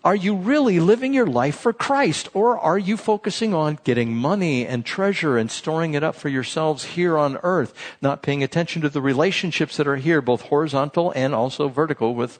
Are 0.03 0.15
you 0.15 0.35
really 0.35 0.81
living 0.81 1.13
your 1.13 1.25
life 1.25 1.55
for 1.55 1.71
Christ? 1.71 2.27
Or 2.33 2.59
are 2.59 2.77
you 2.77 2.97
focusing 2.97 3.53
on 3.53 3.79
getting 3.85 4.13
money 4.13 4.67
and 4.67 4.85
treasure 4.85 5.37
and 5.37 5.49
storing 5.49 5.93
it 5.93 6.03
up 6.03 6.15
for 6.15 6.27
yourselves 6.27 6.83
here 6.83 7.17
on 7.17 7.39
earth, 7.41 7.73
not 8.01 8.21
paying 8.21 8.43
attention 8.43 8.81
to 8.81 8.89
the 8.89 9.01
relationships 9.01 9.77
that 9.77 9.87
are 9.87 9.95
here, 9.95 10.21
both 10.21 10.41
horizontal 10.41 11.13
and 11.15 11.33
also 11.33 11.69
vertical 11.69 12.15
with 12.15 12.37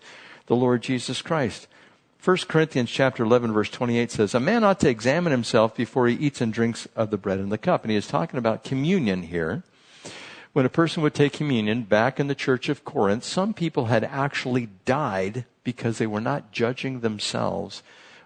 the 0.47 0.57
Lord 0.57 0.83
Jesus 0.83 1.21
Christ? 1.21 1.67
1 2.21 2.37
Corinthians 2.49 2.89
chapter 2.89 3.23
11 3.23 3.53
verse 3.53 3.69
28 3.69 4.11
says, 4.11 4.35
A 4.35 4.41
man 4.41 4.65
ought 4.65 4.81
to 4.81 4.89
examine 4.89 5.31
himself 5.31 5.73
before 5.73 6.07
he 6.07 6.15
eats 6.15 6.41
and 6.41 6.51
drinks 6.51 6.87
of 6.97 7.11
the 7.11 7.17
bread 7.17 7.39
and 7.39 7.51
the 7.51 7.57
cup. 7.57 7.83
And 7.83 7.91
he 7.91 7.97
is 7.97 8.07
talking 8.07 8.37
about 8.37 8.65
communion 8.65 9.23
here. 9.23 9.63
When 10.53 10.65
a 10.65 10.69
person 10.69 11.03
would 11.03 11.15
take 11.15 11.33
communion 11.33 11.83
back 11.83 12.19
in 12.19 12.27
the 12.27 12.35
church 12.35 12.69
of 12.69 12.85
Corinth, 12.85 13.23
some 13.23 13.53
people 13.53 13.85
had 13.85 14.03
actually 14.03 14.69
died 14.85 15.45
because 15.63 15.97
they 15.97 16.07
were 16.07 16.21
not 16.21 16.51
judging 16.51 16.99
themselves 16.99 17.83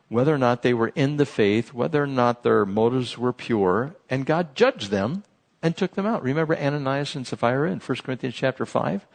whether 0.09 0.33
or 0.33 0.37
not 0.37 0.61
they 0.61 0.73
were 0.73 0.91
in 0.95 1.17
the 1.17 1.25
faith, 1.25 1.73
whether 1.73 2.03
or 2.03 2.07
not 2.07 2.43
their 2.43 2.65
motives 2.65 3.17
were 3.17 3.33
pure, 3.33 3.95
and 4.09 4.25
God 4.25 4.55
judged 4.55 4.89
them 4.89 5.23
and 5.61 5.75
took 5.75 5.95
them 5.95 6.05
out. 6.05 6.23
Remember 6.23 6.55
Ananias 6.55 7.15
and 7.15 7.27
Sapphira 7.27 7.71
in 7.71 7.79
1 7.79 7.97
Corinthians 8.03 8.35
chapter 8.35 8.65
5? 8.65 9.05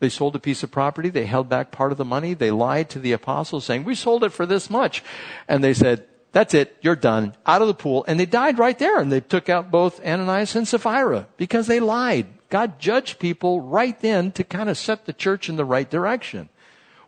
They 0.00 0.08
sold 0.08 0.36
a 0.36 0.40
piece 0.40 0.62
of 0.62 0.70
property, 0.70 1.08
they 1.08 1.26
held 1.26 1.48
back 1.48 1.70
part 1.70 1.92
of 1.92 1.98
the 1.98 2.04
money, 2.04 2.34
they 2.34 2.50
lied 2.50 2.90
to 2.90 2.98
the 2.98 3.12
apostles 3.12 3.64
saying, 3.64 3.84
we 3.84 3.94
sold 3.94 4.24
it 4.24 4.32
for 4.32 4.44
this 4.44 4.68
much. 4.68 5.02
And 5.48 5.62
they 5.62 5.72
said, 5.72 6.04
that's 6.32 6.52
it, 6.52 6.76
you're 6.82 6.96
done, 6.96 7.34
out 7.46 7.62
of 7.62 7.68
the 7.68 7.74
pool. 7.74 8.04
And 8.08 8.18
they 8.18 8.26
died 8.26 8.58
right 8.58 8.78
there, 8.78 8.98
and 8.98 9.10
they 9.10 9.20
took 9.20 9.48
out 9.48 9.70
both 9.70 10.04
Ananias 10.04 10.56
and 10.56 10.66
Sapphira 10.66 11.26
because 11.36 11.68
they 11.68 11.80
lied. 11.80 12.26
God 12.54 12.78
judged 12.78 13.18
people 13.18 13.60
right 13.62 13.98
then 13.98 14.30
to 14.30 14.44
kind 14.44 14.70
of 14.70 14.78
set 14.78 15.06
the 15.06 15.12
church 15.12 15.48
in 15.48 15.56
the 15.56 15.64
right 15.64 15.90
direction. 15.90 16.50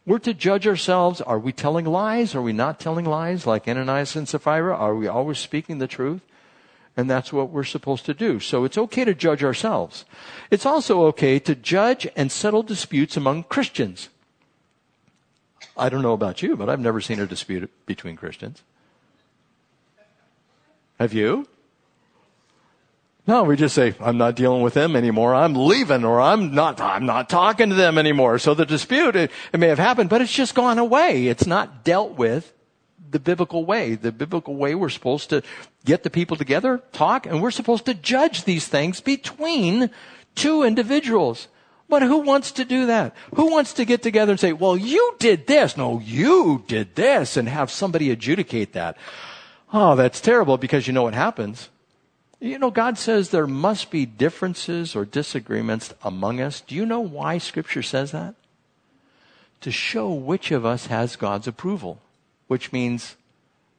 We're 0.04 0.18
to 0.18 0.35
judge 0.35 0.66
ourselves. 0.66 1.20
Are 1.20 1.38
we 1.38 1.52
telling 1.52 1.85
lies? 1.85 2.35
Are 2.35 2.42
we 2.42 2.52
not 2.52 2.80
telling 2.80 3.04
lies 3.04 3.46
like 3.46 3.68
Ananias 3.68 4.16
and 4.16 4.28
Sapphira? 4.28 4.74
Are 4.74 4.96
we 4.96 5.06
always 5.06 5.38
speaking 5.38 5.78
the 5.78 5.87
truth? 5.87 6.22
And 6.96 7.09
that's 7.09 7.32
what 7.32 7.50
we're 7.50 7.62
supposed 7.62 8.06
to 8.06 8.12
do. 8.12 8.40
So 8.40 8.64
it's 8.64 8.76
okay 8.76 9.04
to 9.04 9.14
judge 9.14 9.44
ourselves. 9.44 10.04
It's 10.50 10.66
also 10.66 11.04
okay 11.04 11.38
to 11.38 11.54
judge 11.54 12.09
and 12.16 12.32
settle 12.32 12.64
disputes 12.64 13.16
among 13.16 13.44
Christians. 13.44 14.09
I 15.76 15.88
don't 15.90 16.02
know 16.02 16.12
about 16.12 16.42
you, 16.42 16.56
but 16.56 16.68
I've 16.68 16.80
never 16.80 17.00
seen 17.00 17.20
a 17.20 17.26
dispute 17.26 17.70
between 17.87 18.16
Christians. 18.16 18.64
Have 20.98 21.12
you? 21.12 21.46
No, 23.26 23.42
we 23.42 23.56
just 23.56 23.74
say, 23.74 23.94
I'm 23.98 24.18
not 24.18 24.36
dealing 24.36 24.62
with 24.62 24.74
them 24.74 24.94
anymore. 24.94 25.34
I'm 25.34 25.54
leaving 25.54 26.04
or 26.04 26.20
I'm 26.20 26.54
not, 26.54 26.80
I'm 26.80 27.06
not 27.06 27.28
talking 27.28 27.70
to 27.70 27.74
them 27.74 27.98
anymore. 27.98 28.38
So 28.38 28.54
the 28.54 28.64
dispute, 28.64 29.16
it, 29.16 29.32
it 29.52 29.58
may 29.58 29.66
have 29.66 29.80
happened, 29.80 30.10
but 30.10 30.20
it's 30.20 30.32
just 30.32 30.54
gone 30.54 30.78
away. 30.78 31.26
It's 31.26 31.46
not 31.46 31.84
dealt 31.84 32.12
with 32.12 32.52
the 33.10 33.18
biblical 33.18 33.64
way. 33.64 33.96
The 33.96 34.12
biblical 34.12 34.54
way 34.54 34.76
we're 34.76 34.90
supposed 34.90 35.28
to 35.30 35.42
get 35.84 36.04
the 36.04 36.10
people 36.10 36.36
together, 36.36 36.82
talk, 36.92 37.26
and 37.26 37.42
we're 37.42 37.50
supposed 37.50 37.84
to 37.86 37.94
judge 37.94 38.44
these 38.44 38.68
things 38.68 39.00
between 39.00 39.90
two 40.36 40.62
individuals. 40.62 41.48
But 41.88 42.02
who 42.02 42.18
wants 42.18 42.52
to 42.52 42.64
do 42.64 42.86
that? 42.86 43.14
Who 43.34 43.50
wants 43.50 43.72
to 43.74 43.84
get 43.84 44.02
together 44.02 44.32
and 44.32 44.40
say, 44.40 44.52
well, 44.52 44.76
you 44.76 45.16
did 45.18 45.48
this. 45.48 45.76
No, 45.76 45.98
you 45.98 46.64
did 46.68 46.94
this 46.94 47.36
and 47.36 47.48
have 47.48 47.72
somebody 47.72 48.10
adjudicate 48.10 48.72
that. 48.74 48.96
Oh, 49.72 49.96
that's 49.96 50.20
terrible 50.20 50.58
because 50.58 50.86
you 50.86 50.92
know 50.92 51.02
what 51.02 51.14
happens? 51.14 51.70
You 52.38 52.59
know, 52.59 52.70
God 52.70 52.99
says 52.99 53.31
there 53.31 53.46
must 53.46 53.90
be 53.90 54.05
differences 54.05 54.94
or 54.94 55.05
disagreements 55.07 55.94
among 56.03 56.40
us. 56.40 56.61
Do 56.61 56.75
you 56.75 56.85
know 56.85 57.01
why 57.01 57.38
Scripture 57.38 57.83
says 57.83 58.12
that? 58.12 58.35
To 59.62 59.70
show 59.70 60.12
which 60.12 60.51
of 60.51 60.66
us 60.66 60.87
has 60.87 61.16
God's 61.16 61.49
approval, 61.49 62.03
which 62.46 62.72
means 62.72 63.16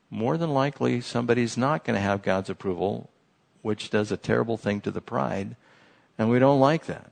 more 0.09 0.37
than 0.37 0.53
likely 0.53 1.01
somebody's 1.01 1.55
not 1.55 1.85
going 1.85 1.95
to 1.95 2.01
have 2.01 2.23
God's 2.23 2.49
approval, 2.49 3.09
which 3.61 3.91
does 3.91 4.11
a 4.11 4.17
terrible 4.17 4.57
thing 4.57 4.81
to 4.81 4.91
the 4.91 5.01
pride, 5.01 5.55
and 6.17 6.29
we 6.29 6.39
don't 6.39 6.59
like 6.59 6.87
that. 6.87 7.11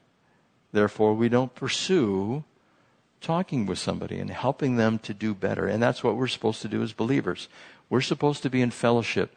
Therefore, 0.71 1.13
we 1.13 1.29
don't 1.29 1.53
pursue 1.53 2.43
talking 3.21 3.65
with 3.65 3.77
somebody 3.77 4.19
and 4.19 4.31
helping 4.31 4.77
them 4.77 4.97
to 4.99 5.13
do 5.13 5.33
better. 5.33 5.67
And 5.67 5.81
that's 5.81 6.03
what 6.03 6.15
we're 6.15 6.27
supposed 6.27 6.61
to 6.63 6.67
do 6.67 6.81
as 6.81 6.91
believers. 6.91 7.47
We're 7.89 8.01
supposed 8.01 8.43
to 8.43 8.49
be 8.49 8.61
in 8.61 8.71
fellowship, 8.71 9.35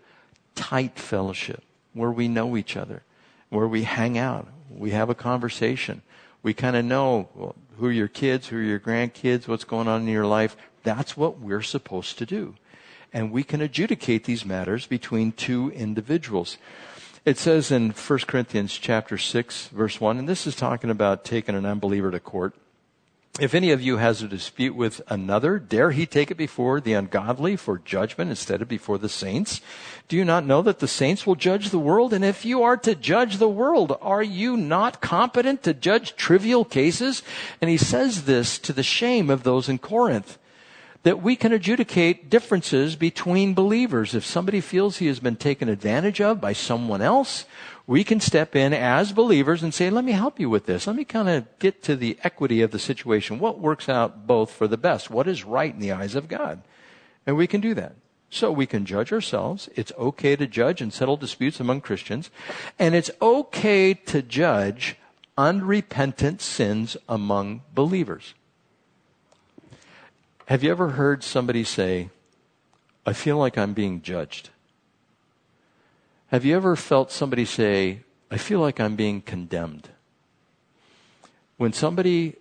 tight 0.55 0.99
fellowship 0.99 1.63
where 1.93 2.11
we 2.11 2.29
know 2.29 2.57
each 2.57 2.77
other, 2.77 3.03
where 3.49 3.69
we 3.69 3.85
hang 3.85 4.19
out, 4.19 4.49
we 4.71 4.91
have 4.91 5.11
a 5.11 5.15
conversation. 5.15 6.03
We 6.43 6.55
kind 6.55 6.77
of 6.77 6.85
know 6.85 7.55
who 7.79 7.87
are 7.87 7.93
your 7.93 8.09
kids, 8.09 8.49
who 8.49 8.59
are 8.59 8.63
your 8.63 8.81
grandkids, 8.81 9.49
what's 9.49 9.65
going 9.65 9.89
on 9.89 10.03
in 10.03 10.09
your 10.09 10.27
life. 10.27 10.57
That's 10.83 11.17
what 11.17 11.41
we're 11.41 11.63
supposed 11.63 12.19
to 12.19 12.27
do. 12.27 12.55
And 13.13 13.33
we 13.33 13.43
can 13.43 13.61
adjudicate 13.61 14.25
these 14.25 14.45
matters 14.45 14.87
between 14.87 15.33
two 15.33 15.71
individuals. 15.71 16.59
It 17.25 17.39
says 17.39 17.71
in 17.71 17.91
1 17.91 18.19
Corinthians 18.21 18.79
chapter 18.79 19.19
6 19.19 19.69
verse 19.69 20.01
1, 20.01 20.19
and 20.19 20.29
this 20.29 20.47
is 20.47 20.55
talking 20.55 20.91
about 20.91 21.25
taking 21.25 21.55
an 21.55 21.67
unbeliever 21.67 22.11
to 22.11 22.21
court. 22.21 22.55
If 23.41 23.55
any 23.55 23.71
of 23.71 23.81
you 23.81 23.99
has 23.99 24.21
a 24.21 24.29
dispute 24.29 24.75
with 24.75 25.01
another, 25.07 25.61
dare 25.61 25.93
he 25.93 26.07
take 26.07 26.33
it 26.33 26.37
before 26.37 26.81
the 26.81 26.95
ungodly 26.95 27.55
for 27.55 27.79
judgment 27.79 28.31
instead 28.31 28.61
of 28.61 28.69
before 28.69 28.99
the 28.99 29.09
saints? 29.09 29.61
Do 30.09 30.17
you 30.17 30.25
not 30.25 30.47
know 30.47 30.63
that 30.63 30.79
the 30.79 30.89
saints 30.89 31.27
will 31.27 31.35
judge 31.35 31.69
the 31.69 31.79
world? 31.79 32.15
And 32.15 32.25
if 32.25 32.47
you 32.47 32.63
are 32.63 32.79
to 32.79 32.95
judge 32.95 33.37
the 33.37 33.49
world, 33.49 33.97
are 34.01 34.23
you 34.23 34.57
not 34.57 35.03
competent 35.03 35.63
to 35.65 35.75
judge 35.75 36.17
trivial 36.17 36.65
cases? 36.65 37.23
And 37.61 37.69
he 37.69 37.77
says 37.77 38.25
this 38.25 38.59
to 38.61 38.73
the 38.73 38.83
shame 38.83 39.29
of 39.29 39.43
those 39.43 39.69
in 39.69 39.79
Corinth 39.79 40.39
that 41.03 41.23
we 41.23 41.37
can 41.37 41.53
adjudicate 41.53 42.29
differences 42.29 42.97
between 42.97 43.55
believers. 43.55 44.15
If 44.15 44.25
somebody 44.25 44.61
feels 44.61 44.97
he 44.97 45.07
has 45.07 45.21
been 45.21 45.37
taken 45.37 45.69
advantage 45.69 46.21
of 46.21 46.41
by 46.41 46.53
someone 46.55 47.03
else, 47.03 47.45
we 47.87 48.03
can 48.03 48.19
step 48.19 48.57
in 48.57 48.75
as 48.75 49.13
believers 49.13 49.63
and 49.63 49.73
say, 49.73 49.91
let 49.91 50.05
me 50.05 50.13
help 50.13 50.41
you 50.41 50.51
with 50.51 50.67
this. 50.67 50.87
Let 50.87 50.97
me 50.97 51.05
kind 51.05 51.29
of 51.29 51.47
get 51.59 51.83
to 51.85 51.97
the 51.97 52.19
equity 52.25 52.63
of 52.63 52.73
the 52.73 52.79
situation. 52.79 53.39
What 53.39 53.61
works 53.61 53.89
out 53.89 54.27
both 54.27 54.51
for 54.51 54.67
the 54.67 54.77
best? 54.77 55.09
What 55.09 55.29
is 55.29 55.45
right 55.45 55.73
in 55.73 55.81
the 55.81 55.93
eyes 55.93 56.15
of 56.15 56.29
God? 56.29 56.63
And 57.27 57.37
we 57.37 57.47
can 57.47 57.61
do 57.61 57.75
that. 57.75 57.95
So 58.31 58.53
we 58.53 58.67
can 58.67 58.85
judge 58.85 59.13
ourselves. 59.13 59.69
It's 59.75 59.93
okay 59.99 60.37
to 60.37 60.47
judge 60.47 60.83
and 60.83 60.93
settle 60.93 61.17
disputes 61.17 61.61
among 61.61 61.81
Christians. 61.81 62.31
And 62.79 62.95
it's 62.95 63.11
okay 63.23 63.95
to 63.95 64.23
judge 64.23 64.97
unrepentant 65.37 66.41
sins 66.43 66.97
among 67.09 67.63
believers. 67.75 68.35
Have 70.47 70.63
you 70.63 70.71
ever 70.71 70.91
heard 70.91 71.23
somebody 71.23 71.65
say, 71.65 72.11
I 73.07 73.13
feel 73.13 73.39
like 73.39 73.57
I'm 73.57 73.73
being 73.73 74.03
judged? 74.03 74.51
Have 76.29 76.45
you 76.45 76.57
ever 76.57 76.77
felt 76.77 77.11
somebody 77.11 77.45
say, 77.47 78.01
I 78.31 78.37
feel 78.37 78.61
like 78.61 78.81
I'm 78.81 78.97
being 78.97 79.23
condemned? 79.23 79.89
When 81.57 81.73
somebody 81.73 82.37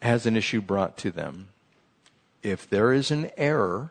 has 0.00 0.24
an 0.24 0.36
issue 0.36 0.62
brought 0.62 0.96
to 0.98 1.10
them, 1.10 1.48
if 2.42 2.68
there 2.68 2.92
is 2.92 3.10
an 3.10 3.30
error 3.36 3.90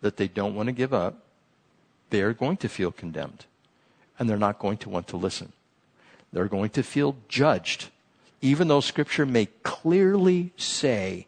that 0.00 0.16
they 0.16 0.28
don't 0.28 0.54
want 0.54 0.66
to 0.68 0.72
give 0.72 0.94
up, 0.94 1.22
they 2.10 2.22
are 2.22 2.32
going 2.32 2.56
to 2.58 2.68
feel 2.68 2.90
condemned. 2.90 3.44
And 4.18 4.28
they're 4.28 4.36
not 4.36 4.58
going 4.58 4.76
to 4.78 4.88
want 4.88 5.08
to 5.08 5.16
listen. 5.16 5.52
They're 6.32 6.48
going 6.48 6.70
to 6.70 6.82
feel 6.82 7.16
judged, 7.28 7.88
even 8.40 8.68
though 8.68 8.80
Scripture 8.80 9.26
may 9.26 9.46
clearly 9.62 10.52
say, 10.56 11.26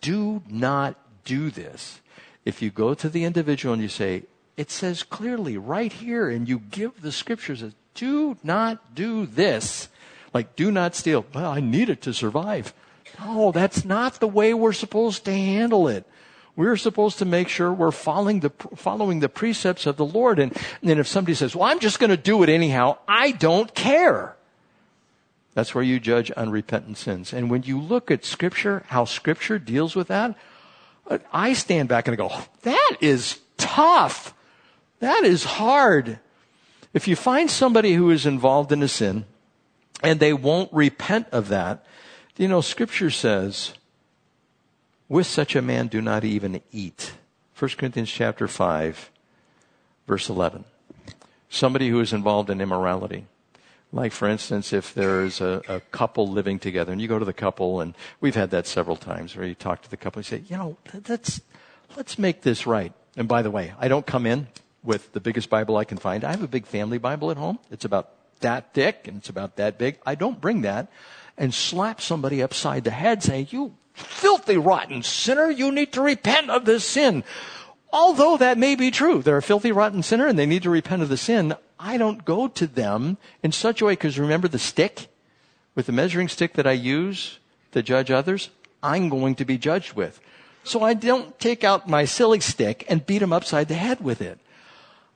do 0.00 0.42
not 0.48 0.96
do 1.24 1.50
this. 1.50 2.00
If 2.44 2.60
you 2.60 2.70
go 2.70 2.92
to 2.94 3.08
the 3.08 3.24
individual 3.24 3.72
and 3.72 3.82
you 3.82 3.88
say, 3.88 4.24
it 4.56 4.70
says 4.70 5.02
clearly 5.02 5.56
right 5.56 5.92
here, 5.92 6.28
and 6.28 6.48
you 6.48 6.58
give 6.58 7.00
the 7.00 7.10
scriptures, 7.10 7.62
as, 7.62 7.74
do 7.94 8.36
not 8.42 8.94
do 8.94 9.26
this. 9.26 9.88
Like, 10.32 10.54
do 10.56 10.70
not 10.70 10.94
steal. 10.94 11.24
Well, 11.34 11.50
I 11.50 11.60
need 11.60 11.88
it 11.88 12.02
to 12.02 12.12
survive. 12.12 12.74
No, 13.18 13.52
that's 13.52 13.84
not 13.84 14.20
the 14.20 14.28
way 14.28 14.52
we're 14.52 14.72
supposed 14.72 15.24
to 15.24 15.32
handle 15.32 15.88
it. 15.88 16.04
We're 16.56 16.76
supposed 16.76 17.18
to 17.18 17.24
make 17.24 17.48
sure 17.48 17.72
we're 17.72 17.90
following 17.90 18.40
the, 18.40 18.50
following 18.76 19.20
the 19.20 19.28
precepts 19.28 19.86
of 19.86 19.96
the 19.96 20.04
Lord. 20.04 20.38
And, 20.38 20.56
then 20.82 20.98
if 20.98 21.08
somebody 21.08 21.34
says, 21.34 21.56
well, 21.56 21.68
I'm 21.68 21.80
just 21.80 21.98
going 21.98 22.10
to 22.10 22.16
do 22.16 22.42
it 22.42 22.48
anyhow, 22.48 22.98
I 23.08 23.32
don't 23.32 23.74
care. 23.74 24.36
That's 25.54 25.74
where 25.74 25.84
you 25.84 25.98
judge 25.98 26.30
unrepentant 26.32 26.98
sins. 26.98 27.32
And 27.32 27.50
when 27.50 27.62
you 27.62 27.80
look 27.80 28.10
at 28.10 28.24
scripture, 28.24 28.84
how 28.88 29.04
scripture 29.04 29.58
deals 29.58 29.96
with 29.96 30.08
that, 30.08 30.36
I 31.32 31.52
stand 31.52 31.88
back 31.88 32.08
and 32.08 32.12
I 32.12 32.16
go, 32.16 32.32
that 32.62 32.96
is 33.00 33.40
tough. 33.56 34.34
That 35.00 35.24
is 35.24 35.44
hard. 35.44 36.18
If 36.92 37.08
you 37.08 37.16
find 37.16 37.50
somebody 37.50 37.94
who 37.94 38.10
is 38.10 38.26
involved 38.26 38.72
in 38.72 38.82
a 38.82 38.88
sin 38.88 39.24
and 40.02 40.20
they 40.20 40.32
won't 40.32 40.72
repent 40.72 41.28
of 41.30 41.48
that, 41.48 41.84
you 42.36 42.48
know, 42.48 42.60
scripture 42.60 43.10
says, 43.10 43.74
with 45.08 45.26
such 45.26 45.54
a 45.54 45.62
man 45.62 45.88
do 45.88 46.00
not 46.00 46.24
even 46.24 46.60
eat. 46.72 47.12
1 47.58 47.70
Corinthians 47.78 48.10
chapter 48.10 48.48
5, 48.48 49.10
verse 50.06 50.28
11. 50.28 50.64
Somebody 51.48 51.88
who 51.88 52.00
is 52.00 52.12
involved 52.12 52.50
in 52.50 52.60
immorality. 52.60 53.26
Like, 53.92 54.10
for 54.10 54.28
instance, 54.28 54.72
if 54.72 54.92
there's 54.92 55.40
a, 55.40 55.62
a, 55.68 55.80
couple 55.80 56.26
living 56.26 56.58
together 56.58 56.90
and 56.90 57.00
you 57.00 57.06
go 57.06 57.20
to 57.20 57.24
the 57.24 57.32
couple, 57.32 57.80
and 57.80 57.94
we've 58.20 58.34
had 58.34 58.50
that 58.50 58.66
several 58.66 58.96
times 58.96 59.36
where 59.36 59.46
you 59.46 59.54
talk 59.54 59.82
to 59.82 59.90
the 59.90 59.96
couple 59.96 60.18
and 60.18 60.26
say, 60.26 60.42
you 60.48 60.56
know, 60.56 60.76
let's, 61.08 61.40
let's 61.96 62.18
make 62.18 62.42
this 62.42 62.66
right. 62.66 62.92
And 63.16 63.28
by 63.28 63.42
the 63.42 63.52
way, 63.52 63.72
I 63.78 63.86
don't 63.86 64.04
come 64.04 64.26
in 64.26 64.48
with 64.82 65.12
the 65.12 65.20
biggest 65.20 65.48
Bible 65.48 65.76
I 65.76 65.84
can 65.84 65.98
find. 65.98 66.24
I 66.24 66.32
have 66.32 66.42
a 66.42 66.48
big 66.48 66.66
family 66.66 66.98
Bible 66.98 67.30
at 67.30 67.36
home. 67.36 67.60
It's 67.70 67.84
about 67.84 68.10
that 68.40 68.74
thick 68.74 69.06
and 69.06 69.18
it's 69.18 69.28
about 69.28 69.56
that 69.56 69.78
big. 69.78 69.98
I 70.04 70.16
don't 70.16 70.40
bring 70.40 70.62
that 70.62 70.88
and 71.38 71.54
slap 71.54 72.00
somebody 72.00 72.42
upside 72.42 72.82
the 72.82 72.90
head 72.90 73.22
saying, 73.22 73.48
you 73.50 73.74
filthy 73.94 74.56
rotten 74.56 75.02
sinner, 75.02 75.50
you 75.50 75.72
need 75.72 75.92
to 75.92 76.02
repent 76.02 76.50
of 76.50 76.64
this 76.64 76.84
sin. 76.84 77.24
Although 77.92 78.36
that 78.36 78.58
may 78.58 78.74
be 78.74 78.90
true, 78.90 79.22
they're 79.22 79.36
a 79.36 79.42
filthy 79.42 79.72
rotten 79.72 80.02
sinner 80.02 80.26
and 80.26 80.38
they 80.38 80.46
need 80.46 80.64
to 80.64 80.70
repent 80.70 81.02
of 81.02 81.08
the 81.08 81.16
sin. 81.16 81.54
I 81.78 81.96
don't 81.96 82.24
go 82.24 82.48
to 82.48 82.66
them 82.66 83.18
in 83.42 83.52
such 83.52 83.80
a 83.80 83.84
way 83.84 83.92
because 83.92 84.18
remember 84.18 84.48
the 84.48 84.58
stick 84.58 85.06
with 85.74 85.86
the 85.86 85.92
measuring 85.92 86.28
stick 86.28 86.54
that 86.54 86.66
I 86.66 86.72
use 86.72 87.38
to 87.72 87.82
judge 87.82 88.10
others? 88.10 88.50
I'm 88.82 89.08
going 89.08 89.36
to 89.36 89.44
be 89.44 89.58
judged 89.58 89.94
with. 89.94 90.20
So 90.64 90.82
I 90.82 90.94
don't 90.94 91.38
take 91.38 91.62
out 91.62 91.88
my 91.88 92.04
silly 92.04 92.40
stick 92.40 92.84
and 92.88 93.06
beat 93.06 93.18
them 93.18 93.32
upside 93.32 93.68
the 93.68 93.74
head 93.74 94.00
with 94.00 94.20
it. 94.20 94.38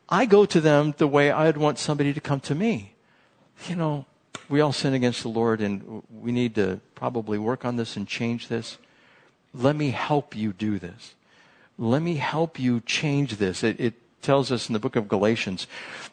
I 0.09 0.25
go 0.25 0.47
to 0.47 0.61
them 0.61 0.95
the 0.97 1.09
way 1.09 1.31
I'd 1.31 1.57
want 1.57 1.79
somebody 1.79 2.13
to 2.13 2.21
come 2.21 2.41
to 2.41 2.55
me. 2.55 2.95
You 3.67 3.77
know, 3.77 4.07
we 4.49 4.61
all 4.61 4.73
sin 4.73 4.95
against 4.95 5.23
the 5.23 5.29
Lord 5.29 5.61
and 5.61 6.03
we 6.11 6.33
need 6.33 6.55
to 6.57 6.81
probably 6.95 7.39
work 7.39 7.65
on 7.65 7.77
this 7.77 7.97
and 7.97 8.07
change 8.07 8.49
this. 8.49 8.79
Let 9.55 9.77
me 9.77 9.91
help 9.91 10.37
you 10.37 10.53
do 10.53 10.79
this. 10.79 11.15
Let 11.79 12.03
me 12.03 12.17
help 12.17 12.59
you 12.59 12.81
change 12.81 13.37
this. 13.37 13.63
It, 13.63 13.79
it 13.81 13.95
tells 14.23 14.51
us 14.51 14.69
in 14.69 14.73
the 14.73 14.81
book 14.81 14.97
of 14.97 15.09
Galatians 15.09 15.67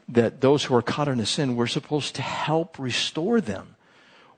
that 0.08 0.42
those 0.42 0.66
who 0.66 0.76
are 0.76 0.82
caught 0.82 1.08
in 1.08 1.20
a 1.20 1.26
sin, 1.26 1.56
we're 1.56 1.68
supposed 1.68 2.16
to 2.16 2.22
help 2.22 2.78
restore 2.78 3.42
them. 3.42 3.76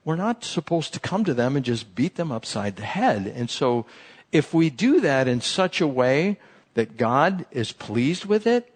We're 0.05 0.15
not 0.15 0.43
supposed 0.43 0.93
to 0.93 0.99
come 0.99 1.25
to 1.25 1.33
them 1.33 1.55
and 1.55 1.65
just 1.65 1.93
beat 1.93 2.15
them 2.15 2.31
upside 2.31 2.77
the 2.77 2.85
head. 2.85 3.27
And 3.27 3.49
so 3.49 3.85
If 4.31 4.53
we 4.53 4.69
do 4.69 4.99
that 5.01 5.27
in 5.27 5.41
such 5.41 5.79
a 5.79 5.87
way 5.87 6.37
that 6.73 6.97
God 6.97 7.45
is 7.51 7.71
pleased 7.71 8.25
with 8.25 8.45
it, 8.45 8.71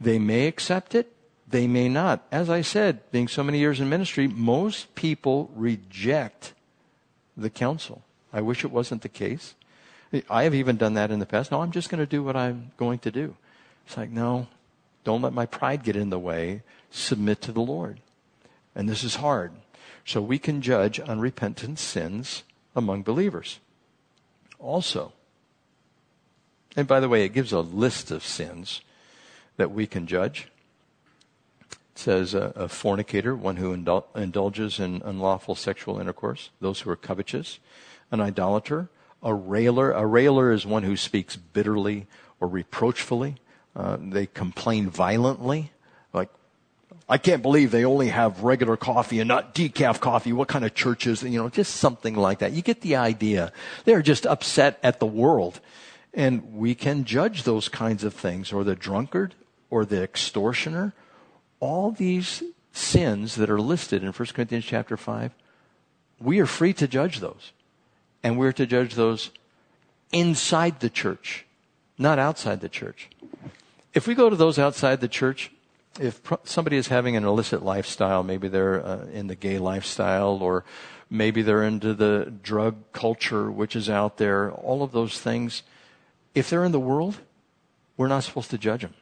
they 0.00 0.18
may 0.18 0.46
accept 0.46 0.94
it, 0.94 1.12
they 1.52 1.66
may 1.66 1.88
not. 1.88 2.26
As 2.32 2.50
I 2.50 2.62
said, 2.62 3.10
being 3.12 3.28
so 3.28 3.42
many 3.42 3.58
years 3.58 3.78
in 3.78 3.88
ministry, 3.88 4.26
most 4.26 4.94
people 4.94 5.50
reject 5.54 6.54
the 7.36 7.50
counsel. 7.50 8.02
I 8.32 8.40
wish 8.40 8.64
it 8.64 8.72
wasn't 8.72 9.02
the 9.02 9.08
case. 9.08 9.54
I 10.28 10.44
have 10.44 10.54
even 10.54 10.76
done 10.76 10.94
that 10.94 11.10
in 11.10 11.20
the 11.20 11.26
past. 11.26 11.50
No, 11.50 11.62
I'm 11.62 11.70
just 11.70 11.88
going 11.88 12.00
to 12.00 12.06
do 12.06 12.22
what 12.22 12.36
I'm 12.36 12.72
going 12.76 12.98
to 13.00 13.10
do. 13.10 13.36
It's 13.86 13.96
like, 13.96 14.10
no, 14.10 14.48
don't 15.04 15.22
let 15.22 15.32
my 15.32 15.46
pride 15.46 15.84
get 15.84 15.96
in 15.96 16.10
the 16.10 16.18
way. 16.18 16.62
Submit 16.90 17.40
to 17.42 17.52
the 17.52 17.62
Lord. 17.62 18.00
And 18.74 18.88
this 18.88 19.04
is 19.04 19.16
hard. 19.16 19.52
So 20.04 20.20
we 20.20 20.38
can 20.38 20.62
judge 20.62 21.00
unrepentant 21.00 21.78
sins 21.78 22.42
among 22.74 23.02
believers. 23.02 23.60
Also, 24.58 25.12
and 26.76 26.88
by 26.88 27.00
the 27.00 27.08
way, 27.08 27.24
it 27.24 27.34
gives 27.34 27.52
a 27.52 27.60
list 27.60 28.10
of 28.10 28.24
sins 28.24 28.80
that 29.56 29.70
we 29.70 29.86
can 29.86 30.06
judge. 30.06 30.48
Says 31.94 32.34
a, 32.34 32.52
a 32.56 32.68
fornicator, 32.68 33.36
one 33.36 33.56
who 33.56 33.76
indul- 33.76 34.04
indulges 34.16 34.80
in 34.80 35.02
unlawful 35.04 35.54
sexual 35.54 36.00
intercourse, 36.00 36.50
those 36.60 36.80
who 36.80 36.90
are 36.90 36.96
covetous, 36.96 37.58
an 38.10 38.20
idolater, 38.20 38.88
a 39.22 39.34
railer. 39.34 39.92
A 39.92 40.06
railer 40.06 40.52
is 40.52 40.64
one 40.64 40.84
who 40.84 40.96
speaks 40.96 41.36
bitterly 41.36 42.06
or 42.40 42.48
reproachfully. 42.48 43.36
Uh, 43.76 43.98
they 44.00 44.26
complain 44.26 44.88
violently, 44.88 45.72
like, 46.12 46.28
I 47.08 47.18
can't 47.18 47.42
believe 47.42 47.70
they 47.70 47.84
only 47.84 48.08
have 48.08 48.42
regular 48.42 48.76
coffee 48.76 49.20
and 49.20 49.28
not 49.28 49.54
decaf 49.54 50.00
coffee. 50.00 50.32
What 50.32 50.48
kind 50.48 50.64
of 50.64 50.74
church 50.74 51.06
is, 51.06 51.22
you 51.22 51.38
know, 51.38 51.48
just 51.48 51.76
something 51.76 52.14
like 52.14 52.38
that. 52.38 52.52
You 52.52 52.62
get 52.62 52.80
the 52.80 52.96
idea. 52.96 53.52
They're 53.84 54.02
just 54.02 54.24
upset 54.24 54.78
at 54.82 54.98
the 54.98 55.06
world. 55.06 55.60
And 56.14 56.54
we 56.54 56.74
can 56.74 57.04
judge 57.04 57.42
those 57.42 57.68
kinds 57.68 58.04
of 58.04 58.14
things, 58.14 58.52
or 58.52 58.64
the 58.64 58.76
drunkard, 58.76 59.34
or 59.70 59.84
the 59.84 60.02
extortioner. 60.02 60.94
All 61.62 61.92
these 61.92 62.42
sins 62.72 63.36
that 63.36 63.48
are 63.48 63.60
listed 63.60 64.02
in 64.02 64.10
1 64.10 64.28
Corinthians 64.34 64.64
chapter 64.64 64.96
5, 64.96 65.30
we 66.18 66.40
are 66.40 66.46
free 66.46 66.72
to 66.72 66.88
judge 66.88 67.20
those. 67.20 67.52
And 68.24 68.36
we're 68.36 68.50
to 68.50 68.66
judge 68.66 68.96
those 68.96 69.30
inside 70.10 70.80
the 70.80 70.90
church, 70.90 71.46
not 71.96 72.18
outside 72.18 72.62
the 72.62 72.68
church. 72.68 73.10
If 73.94 74.08
we 74.08 74.16
go 74.16 74.28
to 74.28 74.34
those 74.34 74.58
outside 74.58 75.00
the 75.00 75.06
church, 75.06 75.52
if 76.00 76.20
somebody 76.42 76.78
is 76.78 76.88
having 76.88 77.14
an 77.14 77.22
illicit 77.22 77.62
lifestyle, 77.62 78.24
maybe 78.24 78.48
they're 78.48 78.84
uh, 78.84 79.04
in 79.12 79.28
the 79.28 79.36
gay 79.36 79.60
lifestyle, 79.60 80.42
or 80.42 80.64
maybe 81.08 81.42
they're 81.42 81.62
into 81.62 81.94
the 81.94 82.32
drug 82.42 82.74
culture 82.92 83.52
which 83.52 83.76
is 83.76 83.88
out 83.88 84.16
there, 84.16 84.50
all 84.50 84.82
of 84.82 84.90
those 84.90 85.20
things, 85.20 85.62
if 86.34 86.50
they're 86.50 86.64
in 86.64 86.72
the 86.72 86.80
world, 86.80 87.18
we're 87.96 88.08
not 88.08 88.24
supposed 88.24 88.50
to 88.50 88.58
judge 88.58 88.80
them. 88.80 88.94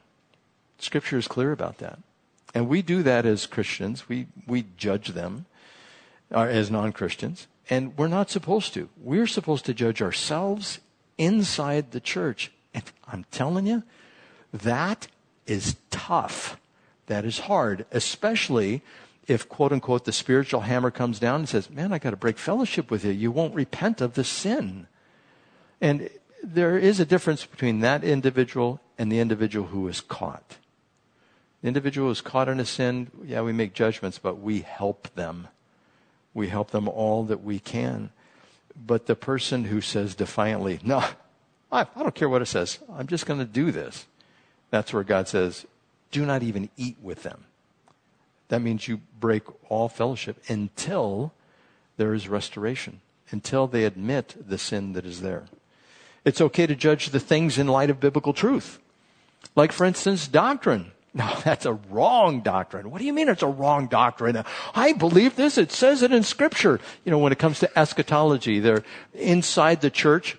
Scripture 0.78 1.16
is 1.16 1.26
clear 1.26 1.52
about 1.52 1.78
that. 1.78 2.00
And 2.54 2.68
we 2.68 2.82
do 2.82 3.02
that 3.02 3.26
as 3.26 3.46
Christians. 3.46 4.08
We, 4.08 4.26
we 4.46 4.64
judge 4.76 5.08
them 5.08 5.46
uh, 6.32 6.40
as 6.40 6.70
non 6.70 6.92
Christians. 6.92 7.46
And 7.68 7.96
we're 7.96 8.08
not 8.08 8.30
supposed 8.30 8.74
to. 8.74 8.88
We're 8.96 9.28
supposed 9.28 9.64
to 9.66 9.74
judge 9.74 10.02
ourselves 10.02 10.80
inside 11.16 11.92
the 11.92 12.00
church. 12.00 12.50
And 12.74 12.84
I'm 13.06 13.24
telling 13.30 13.66
you, 13.66 13.84
that 14.52 15.06
is 15.46 15.76
tough. 15.90 16.58
That 17.06 17.24
is 17.24 17.40
hard, 17.40 17.86
especially 17.90 18.82
if, 19.26 19.48
quote 19.48 19.72
unquote, 19.72 20.04
the 20.04 20.12
spiritual 20.12 20.62
hammer 20.62 20.90
comes 20.90 21.18
down 21.18 21.40
and 21.40 21.48
says, 21.48 21.70
Man, 21.70 21.92
I 21.92 21.98
got 21.98 22.10
to 22.10 22.16
break 22.16 22.38
fellowship 22.38 22.90
with 22.90 23.04
you. 23.04 23.12
You 23.12 23.30
won't 23.30 23.54
repent 23.54 24.00
of 24.00 24.14
the 24.14 24.24
sin. 24.24 24.86
And 25.80 26.10
there 26.42 26.78
is 26.78 27.00
a 27.00 27.04
difference 27.04 27.44
between 27.46 27.80
that 27.80 28.02
individual 28.02 28.80
and 28.98 29.10
the 29.10 29.20
individual 29.20 29.68
who 29.68 29.86
is 29.88 30.00
caught. 30.00 30.56
The 31.62 31.68
individual 31.68 32.10
is 32.10 32.20
caught 32.20 32.48
in 32.48 32.60
a 32.60 32.64
sin, 32.64 33.10
yeah, 33.24 33.42
we 33.42 33.52
make 33.52 33.74
judgments, 33.74 34.18
but 34.18 34.40
we 34.40 34.60
help 34.60 35.14
them. 35.14 35.48
We 36.32 36.48
help 36.48 36.70
them 36.70 36.88
all 36.88 37.24
that 37.24 37.42
we 37.42 37.58
can. 37.58 38.10
But 38.74 39.06
the 39.06 39.16
person 39.16 39.64
who 39.64 39.80
says 39.80 40.14
defiantly, 40.14 40.80
No, 40.82 41.04
I, 41.72 41.82
I 41.82 42.02
don't 42.02 42.14
care 42.14 42.28
what 42.28 42.42
it 42.42 42.46
says, 42.46 42.78
I'm 42.92 43.06
just 43.06 43.26
going 43.26 43.40
to 43.40 43.46
do 43.46 43.70
this. 43.70 44.06
That's 44.70 44.92
where 44.92 45.04
God 45.04 45.28
says, 45.28 45.66
do 46.10 46.24
not 46.24 46.42
even 46.42 46.70
eat 46.76 46.96
with 47.02 47.22
them. 47.22 47.44
That 48.48 48.62
means 48.62 48.88
you 48.88 49.00
break 49.18 49.42
all 49.68 49.88
fellowship 49.88 50.42
until 50.48 51.32
there 51.96 52.14
is 52.14 52.28
restoration, 52.28 53.00
until 53.30 53.66
they 53.66 53.84
admit 53.84 54.36
the 54.48 54.58
sin 54.58 54.92
that 54.94 55.04
is 55.04 55.20
there. 55.20 55.44
It's 56.24 56.40
okay 56.40 56.66
to 56.66 56.74
judge 56.74 57.10
the 57.10 57.20
things 57.20 57.58
in 57.58 57.68
light 57.68 57.90
of 57.90 58.00
biblical 58.00 58.32
truth. 58.32 58.78
Like, 59.54 59.72
for 59.72 59.84
instance, 59.84 60.26
doctrine. 60.28 60.92
No, 61.12 61.36
that's 61.44 61.66
a 61.66 61.74
wrong 61.74 62.40
doctrine. 62.40 62.90
What 62.90 63.00
do 63.00 63.06
you 63.06 63.12
mean 63.12 63.28
it's 63.28 63.42
a 63.42 63.48
wrong 63.48 63.86
doctrine? 63.86 64.42
I 64.74 64.92
believe 64.92 65.36
this. 65.36 65.58
It 65.58 65.72
says 65.72 66.02
it 66.02 66.12
in 66.12 66.22
scripture. 66.22 66.80
You 67.04 67.10
know, 67.10 67.18
when 67.18 67.32
it 67.32 67.38
comes 67.38 67.60
to 67.60 67.78
eschatology, 67.78 68.60
they're 68.60 68.84
inside 69.14 69.80
the 69.80 69.90
church. 69.90 70.36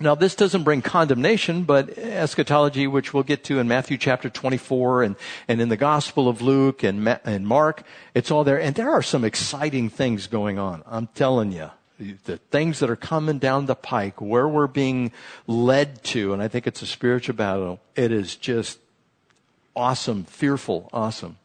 Now, 0.00 0.16
this 0.16 0.34
doesn't 0.34 0.64
bring 0.64 0.82
condemnation, 0.82 1.62
but 1.62 1.96
eschatology, 1.96 2.88
which 2.88 3.14
we'll 3.14 3.22
get 3.22 3.44
to 3.44 3.60
in 3.60 3.68
Matthew 3.68 3.96
chapter 3.96 4.28
24 4.28 5.04
and, 5.04 5.16
and 5.46 5.60
in 5.60 5.68
the 5.68 5.76
Gospel 5.76 6.28
of 6.28 6.42
Luke 6.42 6.82
and, 6.82 7.04
Ma- 7.04 7.18
and 7.24 7.46
Mark, 7.46 7.84
it's 8.12 8.30
all 8.30 8.42
there. 8.42 8.60
And 8.60 8.74
there 8.74 8.90
are 8.90 9.02
some 9.02 9.24
exciting 9.24 9.88
things 9.90 10.26
going 10.26 10.58
on. 10.58 10.82
I'm 10.86 11.06
telling 11.14 11.52
you. 11.52 11.70
The 12.24 12.38
things 12.38 12.80
that 12.80 12.90
are 12.90 12.96
coming 12.96 13.38
down 13.38 13.66
the 13.66 13.76
pike, 13.76 14.20
where 14.20 14.48
we're 14.48 14.66
being 14.66 15.12
led 15.46 16.02
to, 16.04 16.32
and 16.32 16.42
I 16.42 16.48
think 16.48 16.66
it's 16.66 16.82
a 16.82 16.86
spiritual 16.86 17.36
battle, 17.36 17.80
it 17.94 18.10
is 18.10 18.34
just 18.34 18.80
awesome, 19.76 20.24
fearful, 20.24 20.88
awesome. 20.92 21.36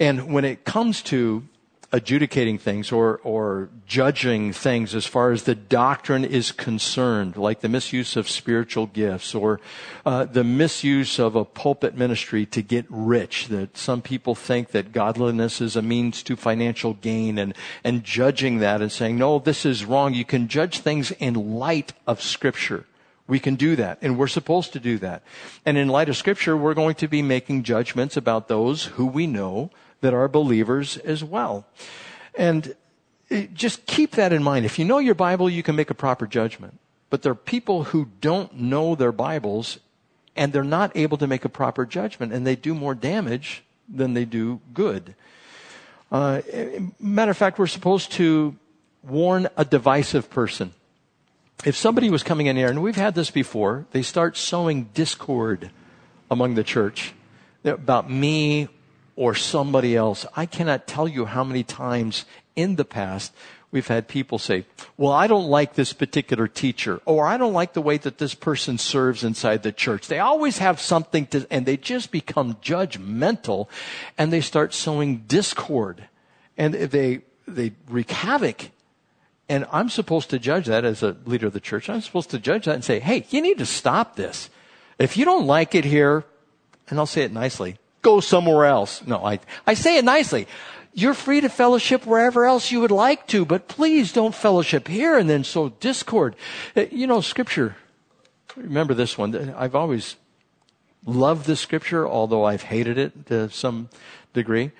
And 0.00 0.32
when 0.32 0.44
it 0.44 0.64
comes 0.64 1.02
to 1.02 1.44
adjudicating 1.90 2.58
things 2.58 2.92
or, 2.92 3.18
or 3.24 3.70
judging 3.86 4.52
things 4.52 4.94
as 4.94 5.06
far 5.06 5.32
as 5.32 5.44
the 5.44 5.54
doctrine 5.54 6.24
is 6.24 6.52
concerned, 6.52 7.36
like 7.36 7.60
the 7.60 7.68
misuse 7.68 8.14
of 8.14 8.28
spiritual 8.28 8.86
gifts 8.86 9.34
or 9.34 9.58
uh, 10.04 10.24
the 10.26 10.44
misuse 10.44 11.18
of 11.18 11.34
a 11.34 11.44
pulpit 11.46 11.96
ministry 11.96 12.44
to 12.44 12.60
get 12.60 12.84
rich. 12.90 13.48
That 13.48 13.78
some 13.78 14.02
people 14.02 14.34
think 14.34 14.72
that 14.72 14.92
godliness 14.92 15.62
is 15.62 15.76
a 15.76 15.82
means 15.82 16.22
to 16.24 16.36
financial 16.36 16.92
gain 16.92 17.38
and, 17.38 17.54
and 17.82 18.04
judging 18.04 18.58
that 18.58 18.82
and 18.82 18.92
saying, 18.92 19.16
no, 19.16 19.38
this 19.38 19.64
is 19.64 19.86
wrong. 19.86 20.12
You 20.12 20.26
can 20.26 20.48
judge 20.48 20.80
things 20.80 21.10
in 21.12 21.54
light 21.54 21.94
of 22.06 22.20
Scripture. 22.20 22.84
We 23.28 23.38
can 23.38 23.54
do 23.54 23.76
that, 23.76 23.98
and 24.00 24.18
we're 24.18 24.26
supposed 24.26 24.72
to 24.72 24.80
do 24.80 24.98
that. 24.98 25.22
And 25.64 25.76
in 25.76 25.88
light 25.88 26.08
of 26.08 26.16
Scripture, 26.16 26.56
we're 26.56 26.74
going 26.74 26.94
to 26.96 27.08
be 27.08 27.22
making 27.22 27.62
judgments 27.62 28.16
about 28.16 28.48
those 28.48 28.86
who 28.96 29.06
we 29.06 29.26
know 29.26 29.70
that 30.00 30.14
are 30.14 30.28
believers 30.28 30.96
as 30.96 31.22
well. 31.22 31.66
And 32.36 32.74
just 33.52 33.86
keep 33.86 34.12
that 34.12 34.32
in 34.32 34.42
mind. 34.42 34.64
If 34.64 34.78
you 34.78 34.84
know 34.84 34.98
your 34.98 35.14
Bible, 35.14 35.50
you 35.50 35.62
can 35.62 35.76
make 35.76 35.90
a 35.90 35.94
proper 35.94 36.26
judgment. 36.26 36.78
But 37.10 37.22
there 37.22 37.32
are 37.32 37.36
people 37.36 37.84
who 37.84 38.08
don't 38.20 38.54
know 38.54 38.94
their 38.94 39.12
Bibles 39.12 39.78
and 40.36 40.52
they're 40.52 40.64
not 40.64 40.96
able 40.96 41.18
to 41.18 41.26
make 41.26 41.44
a 41.44 41.48
proper 41.48 41.84
judgment 41.84 42.32
and 42.32 42.46
they 42.46 42.56
do 42.56 42.74
more 42.74 42.94
damage 42.94 43.64
than 43.88 44.14
they 44.14 44.24
do 44.24 44.60
good. 44.72 45.14
Uh, 46.10 46.40
matter 47.00 47.30
of 47.30 47.36
fact, 47.36 47.58
we're 47.58 47.66
supposed 47.66 48.12
to 48.12 48.56
warn 49.02 49.48
a 49.56 49.64
divisive 49.64 50.30
person. 50.30 50.72
If 51.64 51.76
somebody 51.76 52.08
was 52.08 52.22
coming 52.22 52.46
in 52.46 52.56
here, 52.56 52.68
and 52.68 52.82
we've 52.82 52.94
had 52.94 53.16
this 53.16 53.32
before, 53.32 53.86
they 53.90 54.02
start 54.02 54.36
sowing 54.36 54.84
discord 54.94 55.70
among 56.30 56.54
the 56.54 56.62
church 56.62 57.14
about 57.64 58.08
me 58.08 58.68
or 59.16 59.34
somebody 59.34 59.96
else. 59.96 60.24
I 60.36 60.46
cannot 60.46 60.86
tell 60.86 61.08
you 61.08 61.24
how 61.24 61.42
many 61.42 61.64
times 61.64 62.24
in 62.54 62.76
the 62.76 62.84
past 62.84 63.32
we've 63.72 63.88
had 63.88 64.06
people 64.06 64.38
say, 64.38 64.66
well, 64.96 65.12
I 65.12 65.26
don't 65.26 65.48
like 65.48 65.74
this 65.74 65.92
particular 65.92 66.46
teacher, 66.46 67.00
or 67.04 67.26
I 67.26 67.36
don't 67.36 67.52
like 67.52 67.72
the 67.72 67.82
way 67.82 67.98
that 67.98 68.18
this 68.18 68.34
person 68.34 68.78
serves 68.78 69.24
inside 69.24 69.64
the 69.64 69.72
church. 69.72 70.06
They 70.06 70.20
always 70.20 70.58
have 70.58 70.80
something 70.80 71.26
to, 71.26 71.44
and 71.50 71.66
they 71.66 71.76
just 71.76 72.12
become 72.12 72.54
judgmental 72.62 73.66
and 74.16 74.32
they 74.32 74.40
start 74.40 74.74
sowing 74.74 75.24
discord 75.26 76.08
and 76.56 76.74
they, 76.74 77.22
they 77.48 77.72
wreak 77.88 78.12
havoc. 78.12 78.70
And 79.48 79.66
I'm 79.72 79.88
supposed 79.88 80.30
to 80.30 80.38
judge 80.38 80.66
that 80.66 80.84
as 80.84 81.02
a 81.02 81.16
leader 81.24 81.46
of 81.46 81.54
the 81.54 81.60
church. 81.60 81.88
I'm 81.88 82.02
supposed 82.02 82.30
to 82.30 82.38
judge 82.38 82.66
that 82.66 82.74
and 82.74 82.84
say, 82.84 83.00
hey, 83.00 83.26
you 83.30 83.40
need 83.40 83.58
to 83.58 83.66
stop 83.66 84.16
this. 84.16 84.50
If 84.98 85.16
you 85.16 85.24
don't 85.24 85.46
like 85.46 85.74
it 85.74 85.84
here, 85.84 86.24
and 86.88 86.98
I'll 86.98 87.06
say 87.06 87.22
it 87.22 87.32
nicely, 87.32 87.78
go 88.02 88.20
somewhere 88.20 88.66
else. 88.66 89.06
No, 89.06 89.24
I, 89.24 89.40
I 89.66 89.74
say 89.74 89.96
it 89.96 90.04
nicely. 90.04 90.46
You're 90.92 91.14
free 91.14 91.40
to 91.40 91.48
fellowship 91.48 92.06
wherever 92.06 92.44
else 92.44 92.70
you 92.70 92.80
would 92.80 92.90
like 92.90 93.26
to, 93.28 93.44
but 93.44 93.68
please 93.68 94.12
don't 94.12 94.34
fellowship 94.34 94.88
here 94.88 95.16
and 95.16 95.30
then 95.30 95.44
sow 95.44 95.68
discord. 95.68 96.34
Uh, 96.76 96.86
you 96.90 97.06
know, 97.06 97.20
scripture, 97.20 97.76
remember 98.56 98.94
this 98.94 99.16
one. 99.16 99.54
I've 99.56 99.74
always 99.74 100.16
loved 101.06 101.46
this 101.46 101.60
scripture, 101.60 102.06
although 102.06 102.44
I've 102.44 102.62
hated 102.62 102.98
it 102.98 103.26
to 103.26 103.48
some 103.50 103.88
degree. 104.34 104.72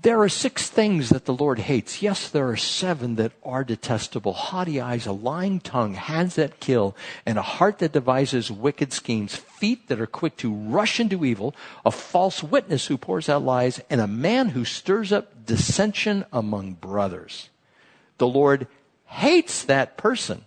There 0.00 0.20
are 0.22 0.28
six 0.28 0.68
things 0.68 1.10
that 1.10 1.26
the 1.26 1.34
Lord 1.34 1.58
hates. 1.58 2.00
Yes, 2.00 2.28
there 2.28 2.48
are 2.48 2.56
seven 2.56 3.16
that 3.16 3.32
are 3.44 3.62
detestable. 3.62 4.32
Haughty 4.32 4.80
eyes, 4.80 5.06
a 5.06 5.12
lying 5.12 5.60
tongue, 5.60 5.94
hands 5.94 6.34
that 6.36 6.60
kill, 6.60 6.96
and 7.26 7.38
a 7.38 7.42
heart 7.42 7.78
that 7.78 7.92
devises 7.92 8.50
wicked 8.50 8.92
schemes, 8.92 9.36
feet 9.36 9.88
that 9.88 10.00
are 10.00 10.06
quick 10.06 10.36
to 10.38 10.52
rush 10.52 10.98
into 10.98 11.24
evil, 11.24 11.54
a 11.84 11.90
false 11.90 12.42
witness 12.42 12.86
who 12.86 12.96
pours 12.96 13.28
out 13.28 13.44
lies, 13.44 13.80
and 13.90 14.00
a 14.00 14.06
man 14.08 14.48
who 14.48 14.64
stirs 14.64 15.12
up 15.12 15.44
dissension 15.46 16.24
among 16.32 16.72
brothers. 16.72 17.50
The 18.18 18.26
Lord 18.26 18.66
hates 19.04 19.62
that 19.64 19.96
person. 19.98 20.44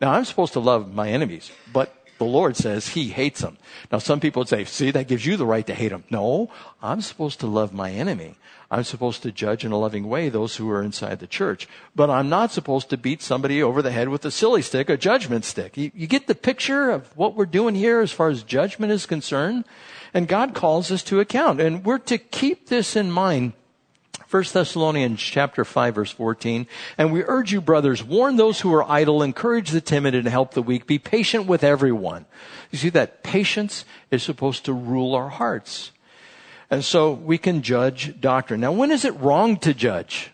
Now, 0.00 0.12
I'm 0.12 0.24
supposed 0.24 0.52
to 0.52 0.60
love 0.60 0.92
my 0.92 1.08
enemies, 1.08 1.50
but 1.72 1.94
the 2.18 2.24
Lord 2.24 2.56
says 2.56 2.88
he 2.88 3.08
hates 3.08 3.40
them. 3.40 3.58
Now, 3.90 3.98
some 3.98 4.20
people 4.20 4.40
would 4.40 4.48
say, 4.48 4.64
see, 4.64 4.90
that 4.92 5.08
gives 5.08 5.26
you 5.26 5.36
the 5.36 5.46
right 5.46 5.66
to 5.66 5.74
hate 5.74 5.88
them. 5.88 6.04
No, 6.10 6.50
I'm 6.82 7.00
supposed 7.00 7.40
to 7.40 7.46
love 7.46 7.72
my 7.72 7.90
enemy. 7.90 8.36
I'm 8.70 8.84
supposed 8.84 9.22
to 9.22 9.32
judge 9.32 9.66
in 9.66 9.72
a 9.72 9.78
loving 9.78 10.08
way 10.08 10.30
those 10.30 10.56
who 10.56 10.70
are 10.70 10.82
inside 10.82 11.18
the 11.18 11.26
church. 11.26 11.68
But 11.94 12.08
I'm 12.08 12.30
not 12.30 12.52
supposed 12.52 12.88
to 12.90 12.96
beat 12.96 13.20
somebody 13.20 13.62
over 13.62 13.82
the 13.82 13.92
head 13.92 14.08
with 14.08 14.24
a 14.24 14.30
silly 14.30 14.62
stick, 14.62 14.88
a 14.88 14.96
judgment 14.96 15.44
stick. 15.44 15.76
You, 15.76 15.90
you 15.94 16.06
get 16.06 16.26
the 16.26 16.34
picture 16.34 16.90
of 16.90 17.14
what 17.16 17.34
we're 17.34 17.44
doing 17.44 17.74
here 17.74 18.00
as 18.00 18.12
far 18.12 18.30
as 18.30 18.42
judgment 18.42 18.90
is 18.90 19.04
concerned? 19.04 19.66
And 20.14 20.26
God 20.26 20.54
calls 20.54 20.90
us 20.90 21.02
to 21.04 21.20
account. 21.20 21.60
And 21.60 21.84
we're 21.84 21.98
to 21.98 22.16
keep 22.16 22.68
this 22.68 22.96
in 22.96 23.10
mind 23.10 23.52
1 24.32 24.44
Thessalonians 24.50 25.20
chapter 25.20 25.62
5 25.62 25.94
verse 25.94 26.10
14. 26.10 26.66
And 26.96 27.12
we 27.12 27.22
urge 27.22 27.52
you, 27.52 27.60
brothers, 27.60 28.02
warn 28.02 28.36
those 28.36 28.60
who 28.60 28.72
are 28.72 28.90
idle, 28.90 29.22
encourage 29.22 29.70
the 29.70 29.82
timid 29.82 30.14
and 30.14 30.26
help 30.26 30.54
the 30.54 30.62
weak. 30.62 30.86
Be 30.86 30.98
patient 30.98 31.44
with 31.44 31.62
everyone. 31.62 32.24
You 32.70 32.78
see 32.78 32.88
that 32.88 33.22
patience 33.22 33.84
is 34.10 34.22
supposed 34.22 34.64
to 34.64 34.72
rule 34.72 35.14
our 35.14 35.28
hearts. 35.28 35.90
And 36.70 36.82
so 36.82 37.12
we 37.12 37.36
can 37.36 37.60
judge 37.60 38.18
doctrine. 38.18 38.60
Now, 38.60 38.72
when 38.72 38.90
is 38.90 39.04
it 39.04 39.14
wrong 39.20 39.58
to 39.58 39.74
judge? 39.74 40.30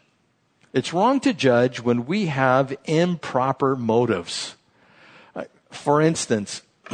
It's 0.72 0.92
wrong 0.92 1.18
to 1.20 1.32
judge 1.32 1.80
when 1.80 2.07
we 2.07 2.26
have 2.26 2.76
improper 2.84 3.74
motives. 3.74 4.55
Uh, 5.34 5.46
for 5.72 6.01
instance, 6.01 6.62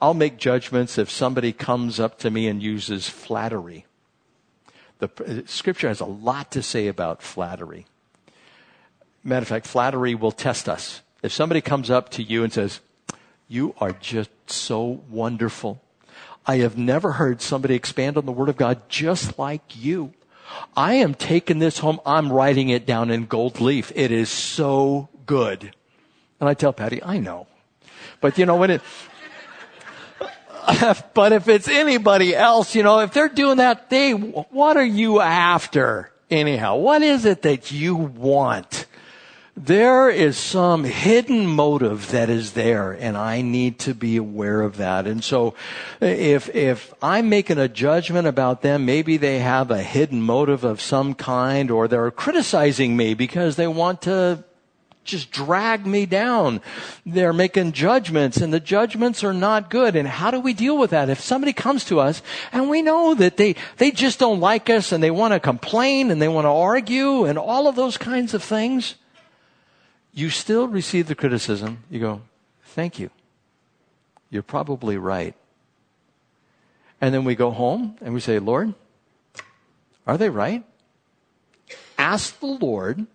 I'll 0.00 0.14
make 0.14 0.36
judgments 0.36 0.96
if 0.96 1.10
somebody 1.10 1.52
comes 1.52 1.98
up 1.98 2.20
to 2.20 2.30
me 2.30 2.46
and 2.46 2.62
uses 2.62 3.08
flattery. 3.08 3.86
The 5.06 5.44
scripture 5.46 5.88
has 5.88 6.00
a 6.00 6.06
lot 6.06 6.50
to 6.52 6.62
say 6.62 6.86
about 6.88 7.22
flattery. 7.22 7.86
Matter 9.22 9.42
of 9.42 9.48
fact, 9.48 9.66
flattery 9.66 10.14
will 10.14 10.32
test 10.32 10.68
us. 10.68 11.00
If 11.22 11.32
somebody 11.32 11.60
comes 11.60 11.90
up 11.90 12.10
to 12.10 12.22
you 12.22 12.44
and 12.44 12.52
says, 12.52 12.80
You 13.48 13.74
are 13.78 13.92
just 13.92 14.30
so 14.46 15.02
wonderful. 15.08 15.80
I 16.46 16.56
have 16.58 16.76
never 16.76 17.12
heard 17.12 17.40
somebody 17.40 17.74
expand 17.74 18.18
on 18.18 18.26
the 18.26 18.32
Word 18.32 18.50
of 18.50 18.56
God 18.56 18.82
just 18.88 19.38
like 19.38 19.74
you. 19.74 20.12
I 20.76 20.94
am 20.94 21.14
taking 21.14 21.58
this 21.58 21.78
home. 21.78 22.00
I'm 22.04 22.30
writing 22.30 22.68
it 22.68 22.84
down 22.84 23.10
in 23.10 23.24
gold 23.24 23.60
leaf. 23.60 23.90
It 23.94 24.10
is 24.12 24.28
so 24.28 25.08
good. 25.24 25.74
And 26.40 26.48
I 26.48 26.54
tell 26.54 26.72
Patty, 26.72 27.02
I 27.02 27.18
know. 27.18 27.46
But 28.20 28.36
you 28.36 28.44
know, 28.44 28.56
when 28.56 28.70
it, 28.70 28.82
but 31.14 31.32
if 31.32 31.48
it's 31.48 31.68
anybody 31.68 32.34
else, 32.34 32.74
you 32.74 32.82
know, 32.82 33.00
if 33.00 33.12
they're 33.12 33.28
doing 33.28 33.58
that, 33.58 33.90
they, 33.90 34.12
what 34.12 34.76
are 34.76 34.84
you 34.84 35.20
after? 35.20 36.10
Anyhow, 36.30 36.76
what 36.76 37.02
is 37.02 37.24
it 37.24 37.42
that 37.42 37.70
you 37.70 37.94
want? 37.94 38.86
There 39.56 40.10
is 40.10 40.36
some 40.36 40.82
hidden 40.82 41.46
motive 41.46 42.10
that 42.10 42.28
is 42.28 42.52
there, 42.54 42.90
and 42.90 43.16
I 43.16 43.40
need 43.40 43.78
to 43.80 43.94
be 43.94 44.16
aware 44.16 44.62
of 44.62 44.78
that. 44.78 45.06
And 45.06 45.22
so, 45.22 45.54
if, 46.00 46.52
if 46.52 46.92
I'm 47.00 47.28
making 47.28 47.58
a 47.58 47.68
judgment 47.68 48.26
about 48.26 48.62
them, 48.62 48.84
maybe 48.84 49.16
they 49.16 49.38
have 49.38 49.70
a 49.70 49.80
hidden 49.80 50.22
motive 50.22 50.64
of 50.64 50.80
some 50.80 51.14
kind, 51.14 51.70
or 51.70 51.86
they're 51.86 52.10
criticizing 52.10 52.96
me 52.96 53.14
because 53.14 53.54
they 53.54 53.68
want 53.68 54.02
to 54.02 54.42
just 55.04 55.30
drag 55.30 55.86
me 55.86 56.06
down. 56.06 56.60
They're 57.04 57.32
making 57.32 57.72
judgments 57.72 58.38
and 58.38 58.52
the 58.52 58.60
judgments 58.60 59.22
are 59.22 59.34
not 59.34 59.70
good. 59.70 59.96
And 59.96 60.08
how 60.08 60.30
do 60.30 60.40
we 60.40 60.54
deal 60.54 60.78
with 60.78 60.90
that? 60.90 61.10
If 61.10 61.20
somebody 61.20 61.52
comes 61.52 61.84
to 61.86 62.00
us 62.00 62.22
and 62.52 62.70
we 62.70 62.82
know 62.82 63.14
that 63.14 63.36
they, 63.36 63.56
they 63.76 63.90
just 63.90 64.18
don't 64.18 64.40
like 64.40 64.70
us 64.70 64.92
and 64.92 65.02
they 65.02 65.10
want 65.10 65.34
to 65.34 65.40
complain 65.40 66.10
and 66.10 66.20
they 66.20 66.28
want 66.28 66.46
to 66.46 66.50
argue 66.50 67.24
and 67.24 67.38
all 67.38 67.68
of 67.68 67.76
those 67.76 67.96
kinds 67.96 68.34
of 68.34 68.42
things, 68.42 68.94
you 70.12 70.30
still 70.30 70.68
receive 70.68 71.06
the 71.06 71.14
criticism. 71.14 71.84
You 71.90 72.00
go, 72.00 72.22
thank 72.62 72.98
you. 72.98 73.10
You're 74.30 74.42
probably 74.42 74.96
right. 74.96 75.34
And 77.00 77.12
then 77.12 77.24
we 77.24 77.34
go 77.34 77.50
home 77.50 77.96
and 78.00 78.14
we 78.14 78.20
say, 78.20 78.38
Lord, 78.38 78.74
are 80.06 80.16
they 80.16 80.30
right? 80.30 80.64
Ask 81.98 82.40
the 82.40 82.46
Lord 82.46 83.06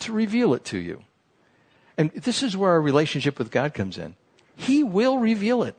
to 0.00 0.12
reveal 0.12 0.54
it 0.54 0.64
to 0.66 0.78
you. 0.78 1.02
And 1.98 2.10
this 2.12 2.42
is 2.42 2.56
where 2.56 2.72
our 2.72 2.80
relationship 2.80 3.38
with 3.38 3.50
God 3.50 3.74
comes 3.74 3.98
in. 3.98 4.16
He 4.54 4.82
will 4.82 5.18
reveal 5.18 5.62
it. 5.62 5.74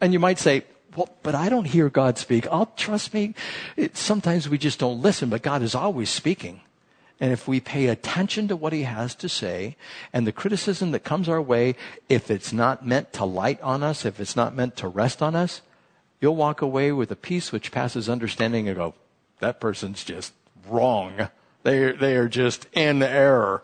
And 0.00 0.12
you 0.12 0.18
might 0.18 0.38
say, 0.38 0.64
well, 0.96 1.08
but 1.22 1.34
I 1.34 1.48
don't 1.48 1.64
hear 1.64 1.88
God 1.88 2.18
speak. 2.18 2.46
I'll 2.48 2.72
trust 2.76 3.14
me. 3.14 3.34
It, 3.76 3.96
sometimes 3.96 4.48
we 4.48 4.58
just 4.58 4.78
don't 4.78 5.02
listen, 5.02 5.28
but 5.28 5.42
God 5.42 5.62
is 5.62 5.74
always 5.74 6.10
speaking. 6.10 6.60
And 7.20 7.32
if 7.32 7.46
we 7.46 7.60
pay 7.60 7.86
attention 7.86 8.48
to 8.48 8.56
what 8.56 8.72
he 8.72 8.82
has 8.82 9.14
to 9.16 9.28
say 9.28 9.76
and 10.12 10.26
the 10.26 10.32
criticism 10.32 10.90
that 10.90 11.04
comes 11.04 11.28
our 11.28 11.40
way, 11.40 11.76
if 12.08 12.30
it's 12.30 12.52
not 12.52 12.86
meant 12.86 13.12
to 13.14 13.24
light 13.24 13.60
on 13.62 13.82
us, 13.82 14.04
if 14.04 14.20
it's 14.20 14.36
not 14.36 14.54
meant 14.54 14.76
to 14.76 14.88
rest 14.88 15.22
on 15.22 15.34
us, 15.36 15.62
you'll 16.20 16.36
walk 16.36 16.60
away 16.60 16.92
with 16.92 17.10
a 17.10 17.16
peace 17.16 17.52
which 17.52 17.72
passes 17.72 18.08
understanding 18.08 18.68
and 18.68 18.76
go, 18.76 18.94
that 19.40 19.60
person's 19.60 20.04
just 20.04 20.32
wrong. 20.68 21.28
They, 21.62 21.92
they 21.92 22.16
are 22.16 22.28
just 22.28 22.66
in 22.72 23.02
error. 23.02 23.62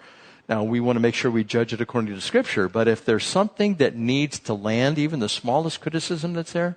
Now, 0.51 0.65
we 0.65 0.81
want 0.81 0.97
to 0.97 1.01
make 1.01 1.15
sure 1.15 1.31
we 1.31 1.45
judge 1.45 1.73
it 1.73 1.81
according 1.81 2.13
to 2.13 2.21
Scripture, 2.21 2.69
but 2.69 2.89
if 2.89 3.05
there's 3.05 3.25
something 3.25 3.77
that 3.77 3.95
needs 3.95 4.41
to 4.41 4.53
land, 4.53 4.99
even 4.99 5.21
the 5.21 5.29
smallest 5.29 5.81
criticism 5.81 6.33
that's 6.33 6.53
there, 6.53 6.77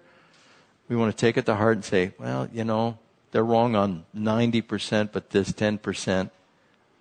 we 0.88 0.95
want 0.95 1.11
to 1.11 1.19
take 1.19 1.38
it 1.38 1.47
to 1.47 1.55
heart 1.55 1.78
and 1.78 1.84
say, 1.84 2.11
well, 2.19 2.47
you 2.53 2.63
know, 2.63 2.99
they're 3.32 3.43
wrong 3.43 3.76
on 3.76 4.05
90%, 4.15 5.11
but 5.11 5.32
this 5.32 5.51
10% 5.51 6.30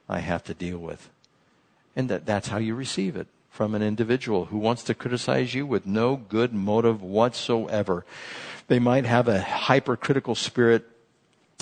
I 0.08 0.20
have 0.20 0.44
to 0.44 0.54
deal 0.54 0.78
with. 0.78 1.10
And 1.94 2.08
that, 2.08 2.24
that's 2.24 2.48
how 2.48 2.56
you 2.56 2.74
receive 2.74 3.16
it 3.16 3.26
from 3.50 3.74
an 3.74 3.82
individual 3.82 4.46
who 4.46 4.56
wants 4.56 4.82
to 4.84 4.94
criticize 4.94 5.52
you 5.52 5.66
with 5.66 5.84
no 5.84 6.16
good 6.16 6.54
motive 6.54 7.02
whatsoever. 7.02 8.06
They 8.68 8.78
might 8.78 9.04
have 9.04 9.28
a 9.28 9.42
hypercritical 9.42 10.36
spirit 10.36 10.86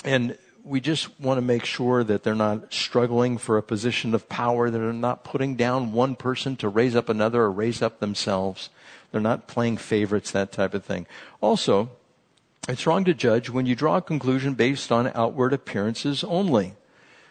and 0.05 0.37
we 0.63 0.79
just 0.79 1.19
want 1.19 1.37
to 1.37 1.41
make 1.41 1.65
sure 1.65 2.03
that 2.03 2.23
they're 2.23 2.35
not 2.35 2.73
struggling 2.73 3.37
for 3.37 3.57
a 3.57 3.63
position 3.63 4.13
of 4.13 4.29
power, 4.29 4.69
that 4.69 4.77
they're 4.77 4.93
not 4.93 5.23
putting 5.23 5.55
down 5.55 5.93
one 5.93 6.15
person 6.15 6.55
to 6.57 6.69
raise 6.69 6.95
up 6.95 7.09
another 7.09 7.43
or 7.43 7.51
raise 7.51 7.81
up 7.81 7.99
themselves. 7.99 8.69
They're 9.11 9.21
not 9.21 9.47
playing 9.47 9.77
favorites, 9.77 10.31
that 10.31 10.51
type 10.51 10.73
of 10.73 10.85
thing. 10.85 11.07
Also, 11.41 11.89
it's 12.69 12.85
wrong 12.85 13.03
to 13.05 13.13
judge 13.13 13.49
when 13.49 13.65
you 13.65 13.75
draw 13.75 13.97
a 13.97 14.01
conclusion 14.01 14.53
based 14.53 14.91
on 14.91 15.11
outward 15.15 15.53
appearances 15.53 16.23
only. 16.23 16.75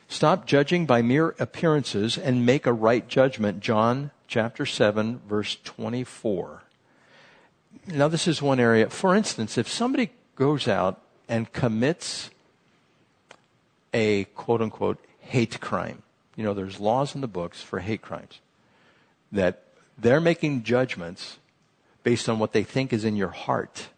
Stop 0.08 0.44
judging 0.44 0.86
by 0.86 1.02
mere 1.02 1.36
appearances 1.38 2.18
and 2.18 2.44
make 2.44 2.66
a 2.66 2.72
right 2.72 3.06
judgment. 3.06 3.60
John 3.60 4.10
chapter 4.26 4.66
7 4.66 5.20
verse 5.28 5.56
24. 5.62 6.64
Now 7.86 8.08
this 8.08 8.26
is 8.26 8.42
one 8.42 8.58
area. 8.58 8.90
For 8.90 9.14
instance, 9.14 9.56
if 9.56 9.68
somebody 9.68 10.10
goes 10.34 10.66
out 10.66 11.00
and 11.28 11.52
commits 11.52 12.30
a 13.92 14.24
quote 14.24 14.62
unquote 14.62 14.98
hate 15.20 15.60
crime. 15.60 16.02
You 16.36 16.44
know, 16.44 16.54
there's 16.54 16.80
laws 16.80 17.14
in 17.14 17.20
the 17.20 17.28
books 17.28 17.60
for 17.60 17.80
hate 17.80 18.02
crimes 18.02 18.40
that 19.32 19.62
they're 19.98 20.20
making 20.20 20.62
judgments 20.62 21.38
based 22.02 22.28
on 22.28 22.38
what 22.38 22.52
they 22.52 22.62
think 22.62 22.92
is 22.92 23.04
in 23.04 23.16
your 23.16 23.28
heart, 23.28 23.88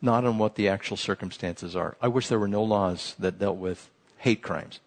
not 0.00 0.24
on 0.24 0.38
what 0.38 0.56
the 0.56 0.68
actual 0.68 0.96
circumstances 0.96 1.74
are. 1.74 1.96
I 2.00 2.08
wish 2.08 2.28
there 2.28 2.38
were 2.38 2.48
no 2.48 2.62
laws 2.62 3.14
that 3.18 3.38
dealt 3.38 3.56
with 3.56 3.88
hate 4.18 4.42
crimes. 4.42 4.80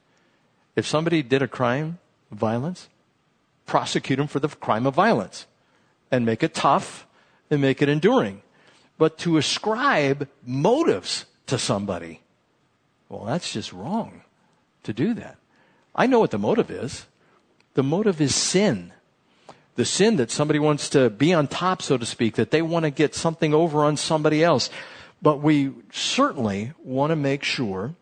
If 0.76 0.86
somebody 0.86 1.24
did 1.24 1.42
a 1.42 1.48
crime, 1.48 2.00
violence, 2.32 2.90
prosecute 3.66 4.18
them 4.18 4.28
for 4.28 4.40
the 4.40 4.50
crime 4.50 4.86
of 4.86 4.94
violence 4.94 5.48
and 6.12 6.26
make 6.26 6.44
it 6.44 6.54
tough 6.54 7.08
and 7.50 7.62
make 7.62 7.82
it 7.82 7.90
enduring. 7.90 8.42
But 8.98 9.18
to 9.20 9.38
ascribe 9.38 10.28
motives 10.46 11.26
to 11.48 11.58
somebody 11.58 12.22
well, 13.10 13.26
that's 13.26 13.52
just 13.52 13.72
wrong 13.72 14.22
to 14.84 14.94
do 14.94 15.14
that. 15.16 15.38
I 15.96 16.08
know 16.08 16.20
what 16.20 16.32
the 16.32 16.38
motive 16.38 16.70
is. 16.70 17.06
The 17.76 17.84
motive 17.84 18.20
is 18.20 18.36
sin. 18.36 18.92
The 19.76 19.86
sin 19.86 20.16
that 20.18 20.32
somebody 20.32 20.60
wants 20.60 20.90
to 20.90 21.10
be 21.10 21.34
on 21.34 21.48
top, 21.48 21.82
so 21.82 21.98
to 21.98 22.06
speak, 22.06 22.36
that 22.36 22.52
they 22.52 22.62
want 22.62 22.86
to 22.86 22.92
get 22.92 23.14
something 23.14 23.54
over 23.54 23.84
on 23.84 23.98
somebody 23.98 24.44
else. 24.44 24.70
But 25.22 25.42
we 25.42 25.74
certainly 25.92 26.74
want 26.84 27.12
to 27.12 27.16
make 27.16 27.44
sure 27.44 27.96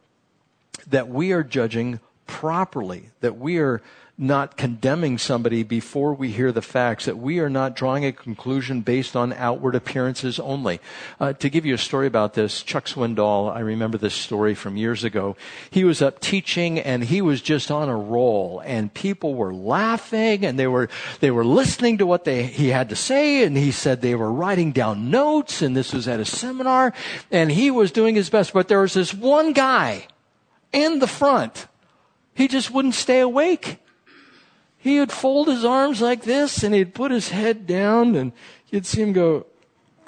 that 0.88 1.08
we 1.08 1.32
are 1.32 1.44
judging 1.44 2.00
properly, 2.28 3.10
that 3.22 3.38
we 3.38 3.58
are 3.58 3.82
not 4.24 4.58
condemning 4.58 5.18
somebody 5.18 5.62
before 5.62 6.14
we 6.14 6.32
hear 6.32 6.52
the 6.52 6.62
facts, 6.62 7.06
that 7.06 7.18
we 7.18 7.40
are 7.40 7.50
not 7.50 7.76
drawing 7.76 8.06
a 8.06 8.12
conclusion 8.12 8.82
based 8.82 9.16
on 9.16 9.34
outward 9.34 9.76
appearances 9.76 10.40
only. 10.40 10.80
Uh, 11.20 11.34
to 11.34 11.50
give 11.50 11.66
you 11.66 11.76
a 11.76 11.78
story 11.78 12.08
about 12.08 12.34
this, 12.34 12.64
Chuck 12.64 12.86
Swindoll, 12.86 13.54
I 13.54 13.60
remember 13.60 13.98
this 13.98 14.14
story 14.14 14.56
from 14.56 14.78
years 14.78 15.04
ago. 15.04 15.36
He 15.70 15.84
was 15.84 16.02
up 16.02 16.22
teaching 16.22 16.80
and 16.80 17.04
he 17.04 17.22
was 17.22 17.42
just 17.42 17.70
on 17.70 17.90
a 17.90 17.98
roll 17.98 18.62
and 18.66 18.94
people 18.94 19.36
were 19.36 19.54
laughing 19.54 20.46
and 20.46 20.58
they 20.58 20.68
were, 20.68 20.90
they 21.20 21.30
were 21.30 21.46
listening 21.46 21.98
to 21.98 22.06
what 22.06 22.24
they, 22.24 22.44
he 22.44 22.70
had 22.70 22.90
to 22.90 22.96
say 22.96 23.44
and 23.44 23.58
he 23.58 23.72
said 23.72 24.02
they 24.02 24.16
were 24.16 24.32
writing 24.32 24.72
down 24.72 25.12
notes 25.12 25.62
and 25.62 25.76
this 25.76 25.94
was 25.94 26.08
at 26.08 26.20
a 26.20 26.26
seminar 26.26 26.94
and 27.30 27.52
he 27.52 27.70
was 27.70 27.92
doing 27.92 28.16
his 28.16 28.30
best, 28.30 28.54
but 28.54 28.70
there 28.70 28.82
was 28.82 28.94
this 28.94 29.14
one 29.14 29.54
guy 29.54 30.08
in 30.72 31.00
the 31.00 31.08
front. 31.08 31.68
He 32.34 32.48
just 32.48 32.72
wouldn't 32.72 32.96
stay 32.96 33.20
awake 33.20 33.80
he 34.84 35.00
would 35.00 35.14
fold 35.14 35.48
his 35.48 35.64
arms 35.64 36.02
like 36.02 36.24
this 36.24 36.62
and 36.62 36.76
he'd 36.76 36.94
put 36.94 37.10
his 37.10 37.30
head 37.30 37.66
down 37.66 38.16
and 38.16 38.34
you'd 38.70 38.86
see 38.86 39.02
him 39.02 39.14
go 39.14 39.46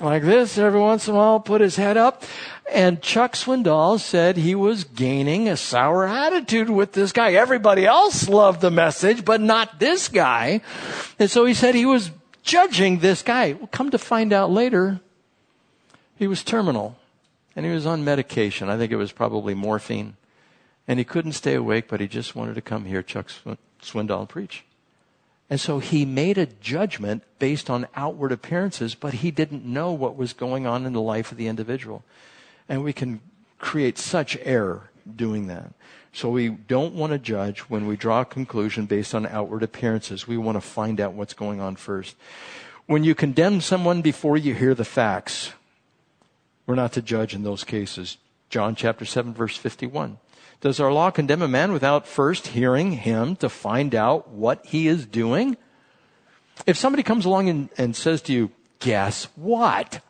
like 0.02 0.22
this 0.22 0.58
every 0.58 0.82
once 0.82 1.08
in 1.08 1.14
a 1.14 1.18
while, 1.18 1.40
put 1.40 1.62
his 1.62 1.78
head 1.78 1.96
up. 1.96 2.24
And 2.70 3.02
Chuck 3.02 3.36
Swindoll 3.36 4.02
said 4.02 4.36
he 4.36 4.54
was 4.54 4.84
gaining 4.84 5.48
a 5.48 5.56
sour 5.56 6.06
attitude 6.06 6.70
with 6.70 6.92
this 6.92 7.14
guy. 7.14 7.32
Everybody 7.32 7.86
else 7.86 8.28
loved 8.28 8.60
the 8.60 8.70
message, 8.70 9.24
but 9.24 9.40
not 9.40 9.80
this 9.80 10.10
guy. 10.10 10.60
And 11.20 11.32
so 11.32 11.46
he 11.46 11.54
said 11.54 11.74
he 11.74 11.86
was 11.86 12.12
judging 12.44 13.00
this 13.00 13.22
guy. 13.22 13.54
Well, 13.54 13.68
come 13.68 13.92
to 13.92 13.98
find 13.98 14.34
out 14.34 14.52
later, 14.52 15.00
he 16.18 16.28
was 16.28 16.44
terminal 16.44 16.98
and 17.56 17.66
he 17.66 17.72
was 17.72 17.86
on 17.86 18.04
medication. 18.04 18.68
I 18.68 18.78
think 18.78 18.92
it 18.92 18.98
was 18.98 19.14
probably 19.14 19.54
morphine. 19.54 20.18
And 20.86 21.00
he 21.00 21.06
couldn't 21.06 21.32
stay 21.32 21.54
awake, 21.54 21.88
but 21.88 22.02
he 22.02 22.10
just 22.10 22.36
wanted 22.36 22.56
to 22.56 22.62
come 22.62 22.84
here. 22.84 23.02
Chuck 23.02 23.30
Swindoll 23.86 24.28
preach. 24.28 24.64
And 25.50 25.60
so 25.60 25.80
he 25.80 26.06
made 26.06 26.38
a 26.38 26.48
judgment 26.48 27.24
based 27.38 27.70
on 27.70 27.88
outward 27.96 28.32
appearances, 28.32 28.96
but 28.96 29.16
he 29.16 29.30
didn't 29.30 29.64
know 29.64 29.92
what 29.92 30.16
was 30.16 30.34
going 30.34 30.66
on 30.66 30.86
in 30.86 30.94
the 30.94 31.02
life 31.02 31.32
of 31.32 31.38
the 31.38 31.48
individual. 31.48 32.04
And 32.68 32.84
we 32.84 32.94
can 32.94 33.22
create 33.60 33.98
such 33.98 34.38
error 34.42 34.90
doing 35.16 35.48
that. 35.48 35.72
So 36.14 36.30
we 36.30 36.50
don't 36.50 36.96
want 36.96 37.12
to 37.12 37.20
judge 37.20 37.60
when 37.62 37.86
we 37.86 37.96
draw 37.96 38.22
a 38.22 38.26
conclusion 38.26 38.86
based 38.86 39.14
on 39.14 39.28
outward 39.28 39.64
appearances. 39.64 40.28
We 40.28 40.38
want 40.38 40.56
to 40.56 40.62
find 40.62 41.00
out 41.00 41.14
what's 41.14 41.34
going 41.34 41.60
on 41.60 41.76
first. 41.76 42.16
When 42.88 43.04
you 43.04 43.14
condemn 43.14 43.62
someone 43.62 44.02
before 44.02 44.38
you 44.38 44.54
hear 44.54 44.74
the 44.74 44.86
facts, 44.86 45.52
we're 46.66 46.76
not 46.76 46.94
to 46.94 47.02
judge 47.02 47.36
in 47.36 47.44
those 47.44 47.64
cases. 47.64 48.18
John 48.50 48.76
chapter 48.76 49.06
7 49.06 49.34
verse 49.34 49.58
51. 49.58 50.18
Does 50.66 50.80
our 50.80 50.92
law 50.92 51.12
condemn 51.12 51.44
a 51.44 51.48
man 51.48 51.74
without 51.74 52.08
first 52.08 52.48
hearing 52.48 52.94
him 52.94 53.36
to 53.36 53.50
find 53.50 53.94
out 53.94 54.30
what 54.30 54.66
he 54.66 54.88
is 54.88 55.06
doing? 55.06 55.58
If 56.66 56.76
somebody 56.76 57.04
comes 57.04 57.24
along 57.24 57.50
and, 57.50 57.70
and 57.78 57.96
says 57.96 58.24
to 58.24 58.34
you, 58.34 58.50
guess 58.80 59.26
what? 59.36 60.02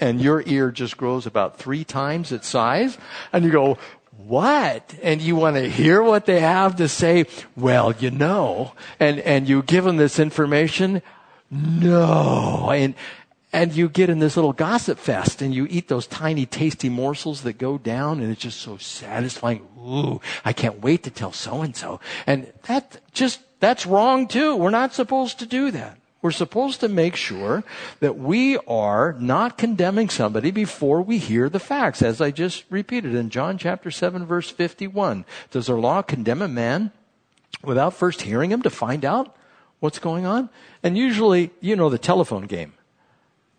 And 0.00 0.20
your 0.20 0.42
ear 0.44 0.72
just 0.72 0.96
grows 0.96 1.24
about 1.24 1.56
three 1.56 1.84
times 1.84 2.32
its 2.32 2.48
size, 2.48 2.98
and 3.32 3.44
you 3.44 3.52
go, 3.52 3.78
what? 4.16 4.92
And 5.04 5.22
you 5.22 5.36
want 5.36 5.54
to 5.54 5.70
hear 5.70 6.02
what 6.02 6.26
they 6.26 6.40
have 6.40 6.74
to 6.78 6.88
say? 6.88 7.26
Well, 7.54 7.92
you 7.92 8.10
know. 8.10 8.72
And, 8.98 9.20
and 9.20 9.48
you 9.48 9.62
give 9.62 9.84
them 9.84 9.98
this 9.98 10.18
information? 10.18 11.00
No. 11.48 12.72
And, 12.72 12.96
and 13.52 13.74
you 13.74 13.88
get 13.88 14.08
in 14.08 14.18
this 14.18 14.36
little 14.36 14.52
gossip 14.52 14.98
fest 14.98 15.42
and 15.42 15.54
you 15.54 15.66
eat 15.68 15.88
those 15.88 16.06
tiny 16.06 16.46
tasty 16.46 16.88
morsels 16.88 17.42
that 17.42 17.58
go 17.58 17.76
down 17.76 18.20
and 18.20 18.32
it's 18.32 18.40
just 18.40 18.60
so 18.60 18.78
satisfying. 18.78 19.66
Ooh, 19.78 20.20
I 20.44 20.52
can't 20.52 20.80
wait 20.80 21.02
to 21.02 21.10
tell 21.10 21.32
so 21.32 21.60
and 21.60 21.76
so. 21.76 22.00
And 22.26 22.50
that 22.64 23.00
just, 23.12 23.40
that's 23.60 23.86
wrong 23.86 24.26
too. 24.26 24.56
We're 24.56 24.70
not 24.70 24.94
supposed 24.94 25.38
to 25.40 25.46
do 25.46 25.70
that. 25.72 25.98
We're 26.22 26.30
supposed 26.30 26.80
to 26.80 26.88
make 26.88 27.16
sure 27.16 27.64
that 27.98 28.16
we 28.16 28.56
are 28.68 29.14
not 29.18 29.58
condemning 29.58 30.08
somebody 30.08 30.52
before 30.52 31.02
we 31.02 31.18
hear 31.18 31.48
the 31.48 31.58
facts, 31.58 32.00
as 32.00 32.20
I 32.20 32.30
just 32.30 32.64
repeated 32.70 33.14
in 33.16 33.28
John 33.28 33.58
chapter 33.58 33.90
7 33.90 34.24
verse 34.24 34.48
51. 34.48 35.24
Does 35.50 35.68
our 35.68 35.80
law 35.80 36.00
condemn 36.00 36.40
a 36.40 36.48
man 36.48 36.92
without 37.64 37.94
first 37.94 38.22
hearing 38.22 38.52
him 38.52 38.62
to 38.62 38.70
find 38.70 39.04
out 39.04 39.34
what's 39.80 39.98
going 39.98 40.24
on? 40.24 40.48
And 40.84 40.96
usually, 40.96 41.50
you 41.60 41.74
know 41.74 41.90
the 41.90 41.98
telephone 41.98 42.46
game 42.46 42.74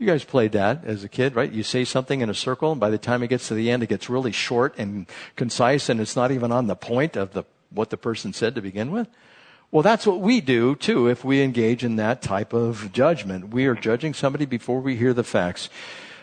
you 0.03 0.09
guys 0.09 0.25
played 0.25 0.51
that 0.51 0.83
as 0.83 1.03
a 1.05 1.09
kid, 1.09 1.33
right? 1.33 1.49
You 1.49 1.63
say 1.63 1.85
something 1.85 2.19
in 2.19 2.29
a 2.29 2.33
circle, 2.33 2.73
and 2.73 2.81
by 2.81 2.89
the 2.89 2.97
time 2.97 3.23
it 3.23 3.29
gets 3.29 3.47
to 3.47 3.53
the 3.53 3.71
end, 3.71 3.83
it 3.83 3.89
gets 3.89 4.09
really 4.09 4.33
short 4.33 4.75
and 4.77 5.07
concise, 5.37 5.87
and 5.87 6.01
it's 6.01 6.15
not 6.15 6.29
even 6.29 6.51
on 6.51 6.67
the 6.67 6.75
point 6.75 7.15
of 7.15 7.31
the, 7.31 7.45
what 7.69 7.89
the 7.89 7.95
person 7.95 8.33
said 8.33 8.53
to 8.55 8.61
begin 8.61 8.91
with. 8.91 9.07
Well, 9.71 9.81
that's 9.81 10.05
what 10.05 10.19
we 10.19 10.41
do 10.41 10.75
too 10.75 11.07
if 11.07 11.23
we 11.23 11.41
engage 11.41 11.83
in 11.85 11.95
that 11.95 12.21
type 12.21 12.51
of 12.51 12.91
judgment. 12.91 13.49
We 13.49 13.65
are 13.65 13.75
judging 13.75 14.13
somebody 14.13 14.45
before 14.45 14.81
we 14.81 14.97
hear 14.97 15.13
the 15.13 15.23
facts. 15.23 15.69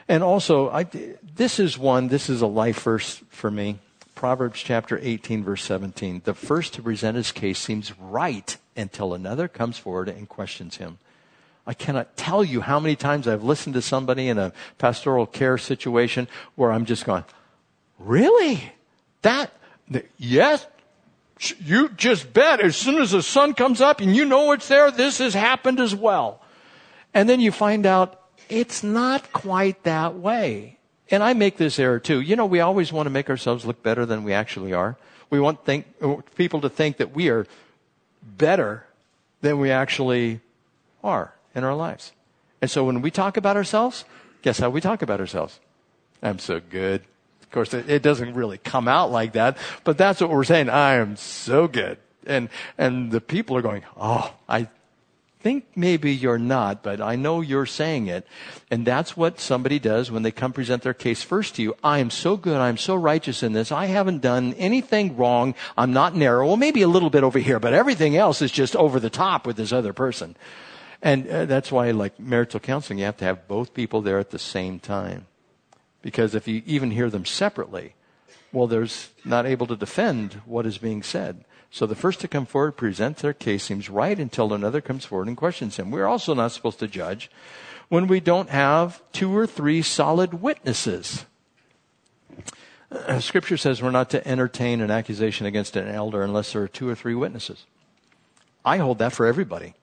And 0.07 0.23
also, 0.23 0.69
I, 0.71 0.85
this 0.85 1.59
is 1.59 1.79
one, 1.79 2.09
this 2.09 2.29
is 2.29 2.43
a 2.43 2.47
life 2.47 2.83
verse 2.83 3.23
for 3.31 3.51
me. 3.51 3.79
Proverbs 4.15 4.61
chapter 4.61 5.01
18, 5.03 5.43
verse 5.43 5.65
17. 5.65 6.23
The 6.25 6.35
first 6.35 6.75
to 6.75 6.83
present 6.83 7.17
his 7.17 7.33
case 7.33 7.59
seems 7.59 7.99
right 7.99 8.57
until 8.77 9.15
another 9.15 9.49
comes 9.49 9.79
forward 9.79 10.11
and 10.11 10.29
questions 10.29 10.77
him. 10.77 10.99
I 11.71 11.73
cannot 11.73 12.17
tell 12.17 12.43
you 12.43 12.63
how 12.63 12.81
many 12.81 12.97
times 12.97 13.29
I've 13.29 13.45
listened 13.45 13.75
to 13.75 13.81
somebody 13.81 14.27
in 14.27 14.39
a 14.39 14.53
pastoral 14.79 15.25
care 15.25 15.57
situation 15.57 16.27
where 16.57 16.73
I'm 16.73 16.85
just 16.85 17.05
going, 17.05 17.23
really? 17.97 18.73
That, 19.23 19.53
yes, 20.19 20.67
you 21.61 21.91
just 21.91 22.33
bet 22.33 22.59
as 22.59 22.75
soon 22.75 23.01
as 23.01 23.13
the 23.13 23.23
sun 23.23 23.55
comes 23.55 23.81
up 23.81 24.01
and 24.01 24.17
you 24.17 24.25
know 24.25 24.51
it's 24.51 24.67
there, 24.67 24.91
this 24.91 25.19
has 25.19 25.33
happened 25.33 25.79
as 25.79 25.95
well. 25.95 26.43
And 27.15 27.29
then 27.29 27.39
you 27.39 27.53
find 27.53 27.87
out 27.87 28.21
it's 28.49 28.83
not 28.83 29.33
quite 29.33 29.85
that 29.85 30.17
way. 30.17 30.77
And 31.09 31.23
I 31.23 31.35
make 31.35 31.57
this 31.57 31.79
error 31.79 32.01
too. 32.01 32.21
You 32.21 32.35
know, 32.35 32.47
we 32.47 32.59
always 32.59 32.93
want 32.93 33.07
to 33.07 33.11
make 33.11 33.31
ourselves 33.31 33.65
look 33.65 33.81
better 33.81 34.05
than 34.05 34.25
we 34.25 34.33
actually 34.33 34.73
are. 34.73 34.97
We 35.31 35.39
want 35.39 35.65
think, 35.65 35.87
people 36.35 36.63
to 36.63 36.69
think 36.69 36.97
that 36.97 37.15
we 37.15 37.29
are 37.29 37.47
better 38.25 38.87
than 39.41 39.61
we 39.61 39.71
actually 39.71 40.41
are 41.05 41.33
in 41.55 41.65
our 41.65 41.75
lives. 41.75 42.13
And 42.61 42.71
so 42.71 42.85
when 42.85 43.03
we 43.03 43.11
talk 43.11 43.37
about 43.37 43.57
ourselves, 43.57 44.05
guess 44.43 44.59
how 44.59 44.71
we 44.71 44.81
talk 44.81 45.03
about 45.03 45.21
ourselves? 45.21 45.61
I'm 46.23 46.39
so 46.39 46.61
good. 46.61 47.03
Of 47.43 47.51
course, 47.51 47.75
it 47.75 48.03
doesn't 48.03 48.35
really 48.35 48.59
come 48.59 48.87
out 48.87 49.11
like 49.11 49.33
that, 49.33 49.59
but 49.83 49.99
that's 49.99 50.21
what 50.21 50.31
we're 50.31 50.45
saying. 50.45 50.69
I 50.69 50.95
am 50.95 51.17
so 51.17 51.67
good. 51.67 51.99
And, 52.27 52.49
and 52.79 53.11
the 53.11 53.21
people 53.21 53.57
are 53.57 53.63
going, 53.63 53.83
oh, 53.97 54.33
I 54.49 54.69
think 55.41 55.65
maybe 55.75 56.15
you're 56.15 56.39
not, 56.39 56.83
but 56.83 57.01
I 57.01 57.17
know 57.17 57.41
you're 57.41 57.67
saying 57.67 58.07
it. 58.07 58.27
And 58.71 58.87
that's 58.87 59.17
what 59.17 59.41
somebody 59.41 59.79
does 59.79 60.11
when 60.11 60.23
they 60.23 60.31
come 60.31 60.53
present 60.53 60.83
their 60.83 60.95
case 60.95 61.23
first 61.23 61.57
to 61.57 61.63
you. 61.63 61.75
I 61.83 61.99
am 61.99 62.11
so 62.11 62.37
good. 62.37 62.57
I'm 62.57 62.77
so 62.77 62.95
righteous 62.95 63.43
in 63.43 63.53
this. 63.53 63.73
I 63.73 63.87
haven't 63.87 64.21
done 64.21 64.53
anything 64.55 65.17
wrong. 65.17 65.55
I'm 65.77 65.93
not 65.93 66.15
narrow. 66.15 66.47
Well, 66.47 66.57
maybe 66.57 66.83
a 66.83 66.89
little 66.89 67.11
bit 67.11 67.25
over 67.25 67.39
here, 67.39 67.59
but 67.59 67.73
everything 67.73 68.17
else 68.17 68.43
is 68.43 68.53
just 68.53 68.77
over 68.77 69.01
the 69.01 69.11
top 69.11 69.47
with 69.47 69.57
this 69.57 69.73
other 69.73 69.93
person. 69.93 70.37
And 71.03 71.29
uh, 71.29 71.45
that's 71.47 71.73
why, 71.73 71.91
like 71.93 72.19
marital 72.21 72.61
counseling, 72.61 72.99
you 72.99 73.07
have 73.07 73.17
to 73.19 73.25
have 73.25 73.49
both 73.49 73.75
people 73.75 74.03
there 74.03 74.19
at 74.19 74.31
the 74.31 74.39
same 74.39 74.79
time. 74.79 75.27
Because 76.03 76.35
if 76.35 76.47
you 76.47 76.63
even 76.67 76.91
hear 76.91 77.11
them 77.11 77.25
separately, 77.25 77.95
well, 78.53 78.67
there's 78.67 79.11
not 79.25 79.47
able 79.47 79.67
to 79.67 79.77
defend 79.77 80.35
what 80.45 80.67
is 80.67 80.79
being 80.79 81.03
said. 81.03 81.45
So 81.71 81.87
the 81.87 81.95
first 81.95 82.21
to 82.21 82.29
come 82.29 82.47
forward 82.47 82.73
present 82.73 83.19
their 83.19 83.33
case 83.33 83.65
seems 83.65 83.89
right 83.89 84.19
until 84.19 84.53
another 84.53 84.81
comes 84.81 85.05
forward 85.05 85.29
and 85.29 85.37
questions 85.37 85.77
him. 85.77 85.91
We're 85.91 86.07
also 86.07 86.35
not 86.35 86.53
supposed 86.53 86.81
to 86.81 86.89
judge 86.89 87.31
when 87.89 88.07
we 88.07 88.21
don't 88.21 88.51
have 88.51 89.03
two 89.13 89.37
or 89.37 89.47
three 89.47 89.83
solid 89.83 90.35
witnesses. 90.43 91.27
Scripture 93.21 93.57
says 93.57 93.81
we're 93.81 93.91
not 93.91 94.11
to 94.11 94.27
entertain 94.27 94.81
an 94.81 94.91
accusation 94.91 95.47
against 95.47 95.77
an 95.77 95.87
elder 95.87 96.23
unless 96.23 96.53
there 96.53 96.63
are 96.63 96.69
two 96.69 96.89
or 96.89 96.97
three 96.97 97.15
witnesses. 97.15 97.67
I 98.65 98.79
hold 98.79 98.99
that 98.99 99.13
for 99.13 99.27
everybody. 99.27 99.75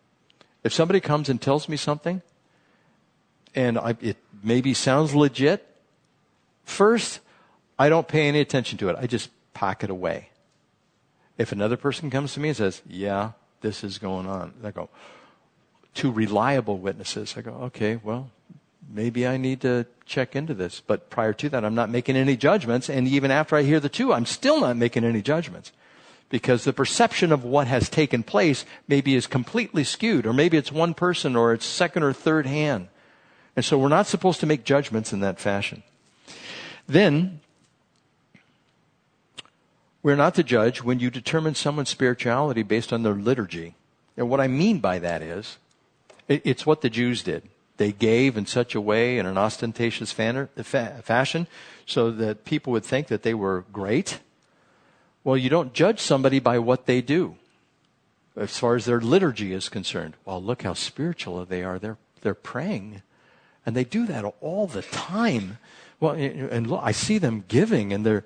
If 0.68 0.74
somebody 0.74 1.00
comes 1.00 1.30
and 1.30 1.42
tells 1.42 1.70
me 1.70 1.78
something, 1.78 2.22
and 3.56 3.78
I, 3.78 3.96
it 4.02 4.18
maybe 4.44 4.74
sounds 4.74 5.16
legit, 5.16 5.66
first, 6.66 7.22
I 7.80 7.88
don't 7.88 8.06
pay 8.06 8.28
any 8.28 8.42
attention 8.42 8.78
to 8.80 8.90
it. 8.90 8.98
I 9.00 9.08
just 9.08 9.30
pack 9.54 9.82
it 9.82 9.90
away. 9.90 10.28
If 11.38 11.54
another 11.54 11.78
person 11.78 12.10
comes 12.10 12.34
to 12.34 12.42
me 12.42 12.50
and 12.50 12.58
says, 12.58 12.82
yeah, 12.86 13.32
this 13.62 13.82
is 13.82 13.98
going 13.98 14.28
on, 14.28 14.56
I 14.62 14.72
go, 14.72 14.90
two 15.94 16.12
reliable 16.12 16.78
witnesses. 16.78 17.36
I 17.38 17.42
go, 17.44 17.54
okay, 17.72 18.02
well, 18.04 18.30
maybe 18.90 19.26
I 19.26 19.38
need 19.38 19.62
to 19.62 19.86
check 20.06 20.36
into 20.36 20.54
this. 20.54 20.82
But 20.86 21.10
prior 21.10 21.32
to 21.32 21.48
that, 21.48 21.64
I'm 21.64 21.76
not 21.76 21.90
making 21.90 22.18
any 22.18 22.36
judgments. 22.36 22.90
And 22.90 23.08
even 23.08 23.32
after 23.32 23.56
I 23.56 23.64
hear 23.64 23.80
the 23.80 23.88
two, 23.88 24.12
I'm 24.12 24.26
still 24.26 24.60
not 24.60 24.76
making 24.76 25.06
any 25.06 25.22
judgments 25.22 25.72
because 26.30 26.64
the 26.64 26.74
perception 26.74 27.32
of 27.32 27.44
what 27.44 27.68
has 27.68 27.90
taken 27.90 28.24
place 28.24 28.66
maybe 28.88 29.16
is 29.16 29.28
completely 29.28 29.84
skewed, 29.84 30.26
or 30.26 30.34
maybe 30.34 30.58
it's 30.58 30.72
one 30.72 30.94
person 30.94 31.36
or 31.36 31.54
it's 31.54 31.66
second 31.66 32.04
or 32.04 32.14
third 32.14 32.46
hand. 32.46 32.88
And 33.56 33.64
so 33.64 33.78
we're 33.78 33.88
not 33.88 34.08
supposed 34.08 34.40
to 34.42 34.46
make 34.46 34.64
judgments 34.64 35.14
in 35.14 35.20
that 35.22 35.40
fashion. 35.40 35.84
Then, 36.88 37.40
We're 40.08 40.16
not 40.16 40.36
to 40.36 40.44
judge 40.44 40.82
when 40.82 41.02
you 41.02 41.10
determine 41.10 41.56
someone's 41.56 41.90
spirituality 41.90 42.64
based 42.64 42.94
on 42.94 43.04
their 43.04 43.14
liturgy. 43.14 43.76
And 44.16 44.30
what 44.30 44.40
I 44.40 44.48
mean 44.48 44.80
by 44.80 45.00
that 45.00 45.22
is, 45.22 45.58
it's 46.30 46.66
what 46.66 46.80
the 46.80 46.90
Jews 46.90 47.24
did. 47.24 47.44
They 47.76 47.92
gave 47.92 48.38
in 48.38 48.46
such 48.46 48.74
a 48.74 48.80
way, 48.80 49.18
in 49.18 49.26
an 49.26 49.38
ostentatious 49.38 50.14
fashion, 50.14 51.48
so 51.86 52.12
that 52.12 52.46
people 52.46 52.72
would 52.72 52.86
think 52.86 53.08
that 53.08 53.24
they 53.24 53.34
were 53.34 53.66
great. 53.74 54.20
Well, 55.28 55.36
you 55.36 55.50
don't 55.50 55.74
judge 55.74 56.00
somebody 56.00 56.40
by 56.40 56.58
what 56.58 56.86
they 56.86 57.02
do 57.02 57.36
as 58.38 58.58
far 58.58 58.78
as 58.78 58.86
their 58.86 59.02
liturgy 59.02 59.52
is 59.52 59.68
concerned. 59.68 60.14
Well, 60.24 60.42
look 60.42 60.62
how 60.62 60.74
spiritual 60.74 61.44
they 61.44 61.66
are. 61.66 61.78
They're, 61.78 61.98
they're 62.22 62.34
praying. 62.34 63.02
And 63.66 63.76
they 63.76 63.84
do 63.84 64.08
that 64.08 64.24
all 64.40 64.68
the 64.68 64.84
time. 64.84 65.58
Well, 66.00 66.14
and 66.14 66.68
look, 66.68 66.80
I 66.82 66.94
see 66.94 67.18
them 67.18 67.44
giving 67.50 67.92
and 67.92 68.06
they're, 68.06 68.24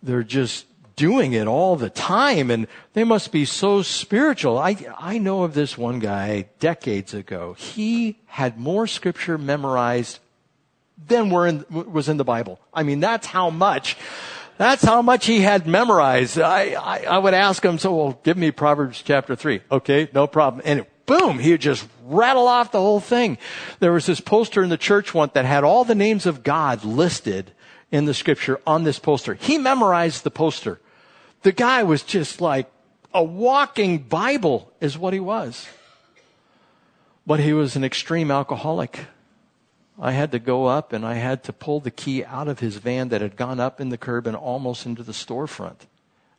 they're 0.00 0.22
just 0.22 0.66
doing 0.94 1.32
it 1.32 1.48
all 1.48 1.74
the 1.74 1.90
time 1.90 2.52
and 2.52 2.68
they 2.92 3.02
must 3.02 3.32
be 3.32 3.44
so 3.44 3.82
spiritual. 3.82 4.56
I, 4.56 4.76
I 4.96 5.18
know 5.18 5.42
of 5.42 5.54
this 5.54 5.76
one 5.76 5.98
guy 5.98 6.46
decades 6.60 7.14
ago. 7.14 7.54
He 7.54 8.20
had 8.26 8.60
more 8.60 8.86
scripture 8.86 9.38
memorized 9.38 10.20
than 11.08 11.30
were 11.30 11.48
in, 11.48 11.64
was 11.68 12.08
in 12.08 12.16
the 12.16 12.22
Bible. 12.22 12.60
I 12.72 12.84
mean, 12.84 13.00
that's 13.00 13.26
how 13.26 13.50
much 13.50 13.96
that's 14.56 14.82
how 14.82 15.02
much 15.02 15.26
he 15.26 15.40
had 15.40 15.66
memorized. 15.66 16.38
I, 16.38 16.74
I, 16.74 17.04
I, 17.04 17.18
would 17.18 17.34
ask 17.34 17.64
him, 17.64 17.78
so 17.78 17.94
well, 17.94 18.20
give 18.22 18.36
me 18.36 18.50
Proverbs 18.50 19.02
chapter 19.04 19.34
three. 19.34 19.60
Okay, 19.70 20.08
no 20.12 20.26
problem. 20.26 20.62
And 20.64 20.86
boom, 21.06 21.38
he 21.38 21.52
would 21.52 21.60
just 21.60 21.86
rattle 22.04 22.46
off 22.48 22.72
the 22.72 22.80
whole 22.80 23.00
thing. 23.00 23.38
There 23.80 23.92
was 23.92 24.06
this 24.06 24.20
poster 24.20 24.62
in 24.62 24.70
the 24.70 24.76
church 24.76 25.12
once 25.12 25.32
that 25.32 25.44
had 25.44 25.64
all 25.64 25.84
the 25.84 25.94
names 25.94 26.26
of 26.26 26.42
God 26.42 26.84
listed 26.84 27.52
in 27.90 28.04
the 28.04 28.14
scripture 28.14 28.60
on 28.66 28.84
this 28.84 28.98
poster. 28.98 29.34
He 29.34 29.58
memorized 29.58 30.24
the 30.24 30.30
poster. 30.30 30.80
The 31.42 31.52
guy 31.52 31.82
was 31.82 32.02
just 32.02 32.40
like 32.40 32.70
a 33.12 33.22
walking 33.22 33.98
Bible 33.98 34.72
is 34.80 34.98
what 34.98 35.12
he 35.12 35.20
was. 35.20 35.68
But 37.26 37.40
he 37.40 37.52
was 37.52 37.76
an 37.76 37.84
extreme 37.84 38.30
alcoholic. 38.30 39.06
I 39.98 40.12
had 40.12 40.32
to 40.32 40.38
go 40.38 40.66
up 40.66 40.92
and 40.92 41.06
I 41.06 41.14
had 41.14 41.44
to 41.44 41.52
pull 41.52 41.80
the 41.80 41.90
key 41.90 42.24
out 42.24 42.48
of 42.48 42.58
his 42.58 42.76
van 42.76 43.10
that 43.10 43.20
had 43.20 43.36
gone 43.36 43.60
up 43.60 43.80
in 43.80 43.90
the 43.90 43.98
curb 43.98 44.26
and 44.26 44.36
almost 44.36 44.86
into 44.86 45.02
the 45.02 45.12
storefront. 45.12 45.86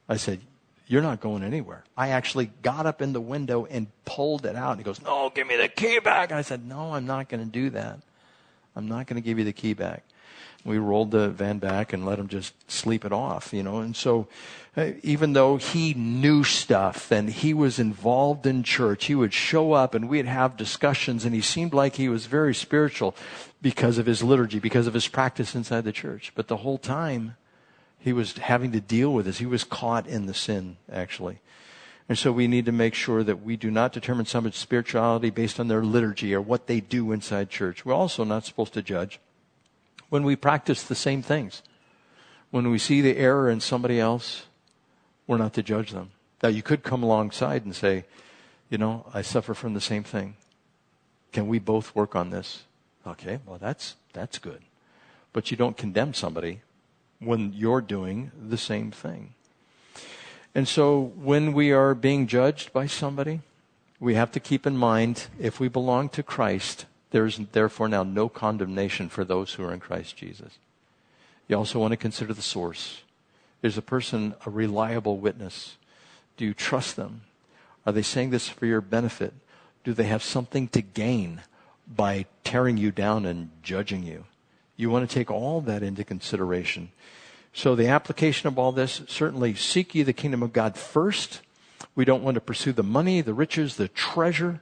I 0.10 0.18
said, 0.18 0.41
You're 0.88 1.01
not 1.01 1.22
going 1.22 1.43
anywhere. 1.43 1.84
I 1.95 2.10
actually 2.10 2.51
got 2.62 2.86
up 2.86 3.01
in 3.01 3.14
the 3.14 3.22
window 3.22 3.66
and 3.66 3.88
pulled 4.03 4.45
it 4.45 4.56
out. 4.56 4.72
And 4.72 4.80
he 4.80 4.84
goes, 4.84 5.01
No, 5.01 5.32
give 5.34 5.47
me 5.47 5.56
the 5.56 5.70
key 5.70 5.99
back. 5.99 6.32
And 6.32 6.38
I 6.38 6.41
said, 6.41 6.68
No, 6.68 6.93
I'm 6.93 7.06
not 7.06 7.30
going 7.30 7.43
to 7.43 7.49
do 7.49 7.70
that. 7.72 7.99
I'm 8.76 8.88
not 8.88 9.08
going 9.08 9.22
to 9.22 9.26
give 9.26 9.39
you 9.39 9.45
the 9.45 9.53
key 9.53 9.74
back 9.74 10.03
we 10.66 10.80
rolled 10.80 11.11
the 11.11 11.30
van 11.30 11.59
back 11.59 11.93
and 11.93 12.05
let 12.05 12.18
him 12.18 12.28
just 12.28 12.53
sleep 12.70 13.05
it 13.05 13.13
off, 13.13 13.53
you 13.53 13.61
know. 13.61 13.78
And 13.78 13.95
so, 13.95 14.28
uh, 14.76 14.91
even 15.03 15.34
though 15.34 15.57
he 15.57 15.93
knew 15.93 16.43
stuff 16.43 17.11
and 17.11 17.30
he 17.30 17.53
was 17.53 17.78
involved 17.78 18.47
in 18.47 18.63
church, 18.63 19.05
he 19.05 19.13
would 19.13 19.32
show 19.32 19.74
up 19.74 19.93
and 19.93 20.09
we'd 20.09 20.26
have 20.26 20.57
discussions 20.57 21.24
and 21.24 21.36
he 21.36 21.41
seemed 21.41 21.74
like 21.74 21.95
he 21.95 22.09
was 22.09 22.26
very 22.26 22.53
spiritual 22.55 23.16
because 23.61 23.99
of 23.99 24.07
his 24.07 24.24
liturgy, 24.24 24.57
because 24.57 24.88
of 24.88 24.95
his 24.95 25.07
practice 25.07 25.53
inside 25.53 25.84
the 25.84 25.91
church. 25.91 26.32
But 26.34 26.47
the 26.47 26.57
whole 26.57 26.80
time, 26.80 27.38
he 27.99 28.11
was 28.11 28.34
having 28.34 28.72
to 28.72 28.82
deal 28.82 29.13
with 29.13 29.26
this. 29.26 29.38
He 29.38 29.45
was 29.45 29.63
caught 29.63 30.07
in 30.07 30.26
the 30.26 30.34
sin, 30.34 30.78
actually. 30.91 31.39
And 32.09 32.18
so 32.18 32.32
we 32.32 32.47
need 32.47 32.66
to 32.66 32.72
make 32.72 32.93
sure 32.93 33.24
that 33.24 33.43
we 33.43 33.55
do 33.55 33.72
not 33.72 33.93
determine 33.93 34.26
someone's 34.26 34.57
spirituality 34.57 35.30
based 35.30 35.59
on 35.59 35.68
their 35.68 35.84
liturgy 35.84 36.34
or 36.34 36.41
what 36.41 36.68
they 36.68 36.80
do 36.80 37.11
inside 37.11 37.49
church. 37.49 37.86
We're 37.86 37.93
also 37.93 38.24
not 38.24 38.45
supposed 38.45 38.74
to 38.74 38.82
judge 38.82 39.20
when 40.10 40.24
we 40.24 40.36
practice 40.36 40.84
the 40.84 40.95
same 40.95 41.22
things. 41.22 41.62
When 42.51 42.70
we 42.70 42.78
see 42.78 43.01
the 43.01 43.18
error 43.18 43.49
in 43.49 43.60
somebody 43.60 43.99
else, 43.99 44.45
we're 45.28 45.38
not 45.38 45.53
to 45.53 45.64
judge 45.64 45.91
them. 45.91 46.12
Now, 46.41 46.49
you 46.49 46.62
could 46.62 46.84
come 46.84 47.03
alongside 47.03 47.66
and 47.66 47.76
say, 47.76 48.06
you 48.70 48.78
know, 48.78 49.06
I 49.14 49.22
suffer 49.22 49.53
from 49.53 49.74
the 49.74 49.82
same 49.82 50.03
thing. 50.03 50.36
Can 51.32 51.47
we 51.47 51.60
both 51.60 51.95
work 51.95 52.16
on 52.16 52.30
this? 52.30 52.64
Okay, 53.06 53.39
well, 53.45 53.58
that's, 53.58 53.95
that's 54.14 54.39
good. 54.39 54.62
But 55.34 55.51
you 55.51 55.58
don't 55.58 55.78
condemn 55.78 56.14
somebody 56.14 56.62
when 57.20 57.53
you're 57.53 57.82
doing 57.82 58.32
the 58.39 58.58
same 58.58 58.91
thing. 58.91 59.34
And 60.53 60.68
so 60.68 61.12
when 61.16 61.51
we 61.51 61.72
are 61.72 61.93
being 61.93 62.28
judged 62.28 62.72
by 62.72 62.88
somebody, 62.88 63.41
we 63.99 64.16
have 64.16 64.32
to 64.32 64.39
keep 64.39 64.66
in 64.66 64.78
mind 64.78 65.28
if 65.39 65.60
we 65.60 65.68
belong 65.68 66.10
to 66.10 66.24
Christ, 66.24 66.86
there 67.16 67.26
is 67.26 67.39
therefore 67.53 67.88
now 67.88 68.03
no 68.03 68.28
condemnation 68.28 69.07
for 69.07 69.24
those 69.24 69.53
who 69.53 69.63
are 69.63 69.72
in 69.72 69.80
Christ 69.80 70.18
Jesus. 70.18 70.57
You 71.47 71.55
also 71.55 71.80
want 71.80 71.93
to 71.93 71.95
consider 71.97 72.34
the 72.34 72.41
source. 72.41 73.03
Is 73.61 73.78
a 73.78 73.82
person 73.82 74.36
a 74.45 74.49
reliable 74.49 75.18
witness? 75.18 75.78
Do 76.36 76.43
you 76.43 76.53
trust 76.53 76.97
them? 76.97 77.22
Are 77.86 77.93
they 77.93 78.01
saying 78.01 78.32
this 78.32 78.49
for 78.49 78.66
your 78.66 78.82
benefit? 78.82 79.34
Do 79.86 79.93
they 79.93 80.07
have 80.07 80.24
something 80.24 80.68
to 80.68 80.82
gain 80.82 81.43
by 81.88 82.26
tearing 82.43 82.76
you 82.76 82.91
down 82.91 83.26
and 83.26 83.49
judging 83.63 84.03
you? 84.03 84.26
You 84.76 84.89
want 84.89 85.09
to 85.09 85.16
take 85.16 85.32
all 85.32 85.61
that 85.61 85.84
into 85.84 86.03
consideration. 86.03 86.91
So 87.53 87.76
the 87.76 87.88
application 87.88 88.49
of 88.49 88.59
all 88.59 88.74
this, 88.74 89.03
certainly 89.07 89.55
seek 89.55 89.95
ye 89.95 90.03
the 90.03 90.11
kingdom 90.11 90.43
of 90.43 90.51
God 90.51 90.76
first. 90.76 91.39
We 91.95 92.03
don't 92.03 92.24
want 92.24 92.36
to 92.36 92.41
pursue 92.41 92.74
the 92.74 92.84
money, 92.84 93.22
the 93.22 93.34
riches, 93.34 93.78
the 93.78 93.88
treasure 93.88 94.59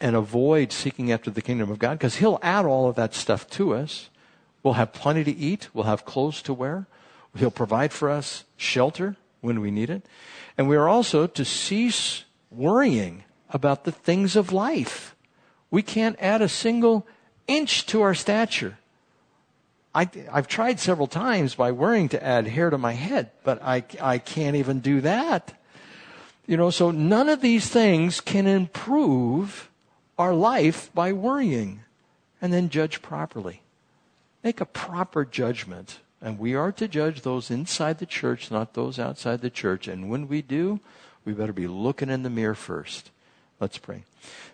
and 0.00 0.14
avoid 0.14 0.72
seeking 0.72 1.10
after 1.10 1.30
the 1.30 1.42
kingdom 1.42 1.70
of 1.70 1.78
God 1.78 1.98
because 1.98 2.16
He'll 2.16 2.38
add 2.42 2.64
all 2.64 2.88
of 2.88 2.96
that 2.96 3.14
stuff 3.14 3.48
to 3.50 3.74
us. 3.74 4.10
We'll 4.62 4.74
have 4.74 4.92
plenty 4.92 5.24
to 5.24 5.30
eat. 5.30 5.68
We'll 5.72 5.84
have 5.84 6.04
clothes 6.04 6.42
to 6.42 6.54
wear. 6.54 6.86
He'll 7.36 7.50
provide 7.50 7.92
for 7.92 8.10
us 8.10 8.44
shelter 8.56 9.16
when 9.40 9.60
we 9.60 9.70
need 9.70 9.90
it. 9.90 10.02
And 10.56 10.68
we 10.68 10.76
are 10.76 10.88
also 10.88 11.26
to 11.26 11.44
cease 11.44 12.24
worrying 12.50 13.24
about 13.50 13.84
the 13.84 13.92
things 13.92 14.36
of 14.36 14.52
life. 14.52 15.14
We 15.70 15.82
can't 15.82 16.16
add 16.20 16.42
a 16.42 16.48
single 16.48 17.06
inch 17.46 17.86
to 17.86 18.02
our 18.02 18.14
stature. 18.14 18.78
I, 19.94 20.08
have 20.32 20.46
tried 20.46 20.78
several 20.78 21.06
times 21.06 21.54
by 21.54 21.72
worrying 21.72 22.08
to 22.10 22.22
add 22.22 22.46
hair 22.46 22.70
to 22.70 22.76
my 22.76 22.92
head, 22.92 23.30
but 23.44 23.62
I, 23.62 23.84
I 24.00 24.18
can't 24.18 24.56
even 24.56 24.80
do 24.80 25.00
that. 25.00 25.54
You 26.46 26.56
know, 26.56 26.70
so 26.70 26.90
none 26.90 27.28
of 27.28 27.40
these 27.40 27.68
things 27.68 28.20
can 28.20 28.46
improve 28.46 29.70
our 30.18 30.34
life 30.34 30.90
by 30.94 31.12
worrying 31.12 31.80
and 32.40 32.52
then 32.52 32.68
judge 32.68 33.02
properly. 33.02 33.62
Make 34.42 34.60
a 34.60 34.66
proper 34.66 35.24
judgment. 35.24 35.98
And 36.20 36.38
we 36.38 36.54
are 36.54 36.72
to 36.72 36.88
judge 36.88 37.22
those 37.22 37.50
inside 37.50 37.98
the 37.98 38.06
church, 38.06 38.50
not 38.50 38.74
those 38.74 38.98
outside 38.98 39.40
the 39.42 39.50
church. 39.50 39.86
And 39.86 40.08
when 40.08 40.28
we 40.28 40.42
do, 40.42 40.80
we 41.24 41.32
better 41.32 41.52
be 41.52 41.66
looking 41.66 42.08
in 42.08 42.22
the 42.22 42.30
mirror 42.30 42.54
first. 42.54 43.10
Let's 43.60 43.78
pray. 43.78 44.04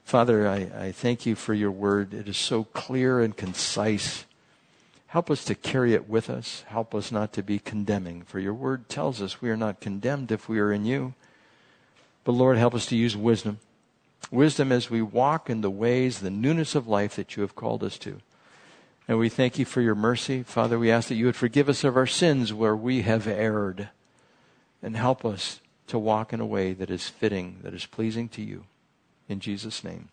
Father, 0.04 0.48
I, 0.48 0.86
I 0.86 0.92
thank 0.92 1.24
you 1.24 1.34
for 1.34 1.54
your 1.54 1.70
word. 1.70 2.14
It 2.14 2.28
is 2.28 2.36
so 2.36 2.64
clear 2.64 3.20
and 3.20 3.36
concise. 3.36 4.24
Help 5.08 5.30
us 5.30 5.44
to 5.44 5.54
carry 5.54 5.94
it 5.94 6.08
with 6.08 6.28
us. 6.28 6.64
Help 6.68 6.94
us 6.94 7.12
not 7.12 7.32
to 7.34 7.42
be 7.42 7.58
condemning. 7.58 8.22
For 8.22 8.38
your 8.38 8.54
word 8.54 8.88
tells 8.88 9.22
us 9.22 9.40
we 9.40 9.50
are 9.50 9.56
not 9.56 9.80
condemned 9.80 10.32
if 10.32 10.48
we 10.48 10.58
are 10.58 10.72
in 10.72 10.84
you. 10.84 11.14
But 12.24 12.32
Lord, 12.32 12.58
help 12.58 12.74
us 12.74 12.86
to 12.86 12.96
use 12.96 13.16
wisdom. 13.16 13.58
Wisdom 14.30 14.72
as 14.72 14.88
we 14.88 15.02
walk 15.02 15.50
in 15.50 15.60
the 15.60 15.70
ways, 15.70 16.20
the 16.20 16.30
newness 16.30 16.74
of 16.74 16.88
life 16.88 17.16
that 17.16 17.36
you 17.36 17.42
have 17.42 17.54
called 17.54 17.82
us 17.82 17.98
to. 17.98 18.20
And 19.08 19.18
we 19.18 19.28
thank 19.28 19.58
you 19.58 19.64
for 19.64 19.80
your 19.80 19.94
mercy. 19.94 20.42
Father, 20.42 20.78
we 20.78 20.90
ask 20.90 21.08
that 21.08 21.16
you 21.16 21.26
would 21.26 21.36
forgive 21.36 21.68
us 21.68 21.84
of 21.84 21.96
our 21.96 22.06
sins 22.06 22.52
where 22.52 22.76
we 22.76 23.02
have 23.02 23.26
erred 23.26 23.88
and 24.82 24.96
help 24.96 25.24
us 25.24 25.60
to 25.88 25.98
walk 25.98 26.32
in 26.32 26.40
a 26.40 26.46
way 26.46 26.72
that 26.72 26.90
is 26.90 27.08
fitting, 27.08 27.58
that 27.62 27.74
is 27.74 27.84
pleasing 27.84 28.28
to 28.30 28.42
you. 28.42 28.64
In 29.28 29.40
Jesus' 29.40 29.84
name. 29.84 30.08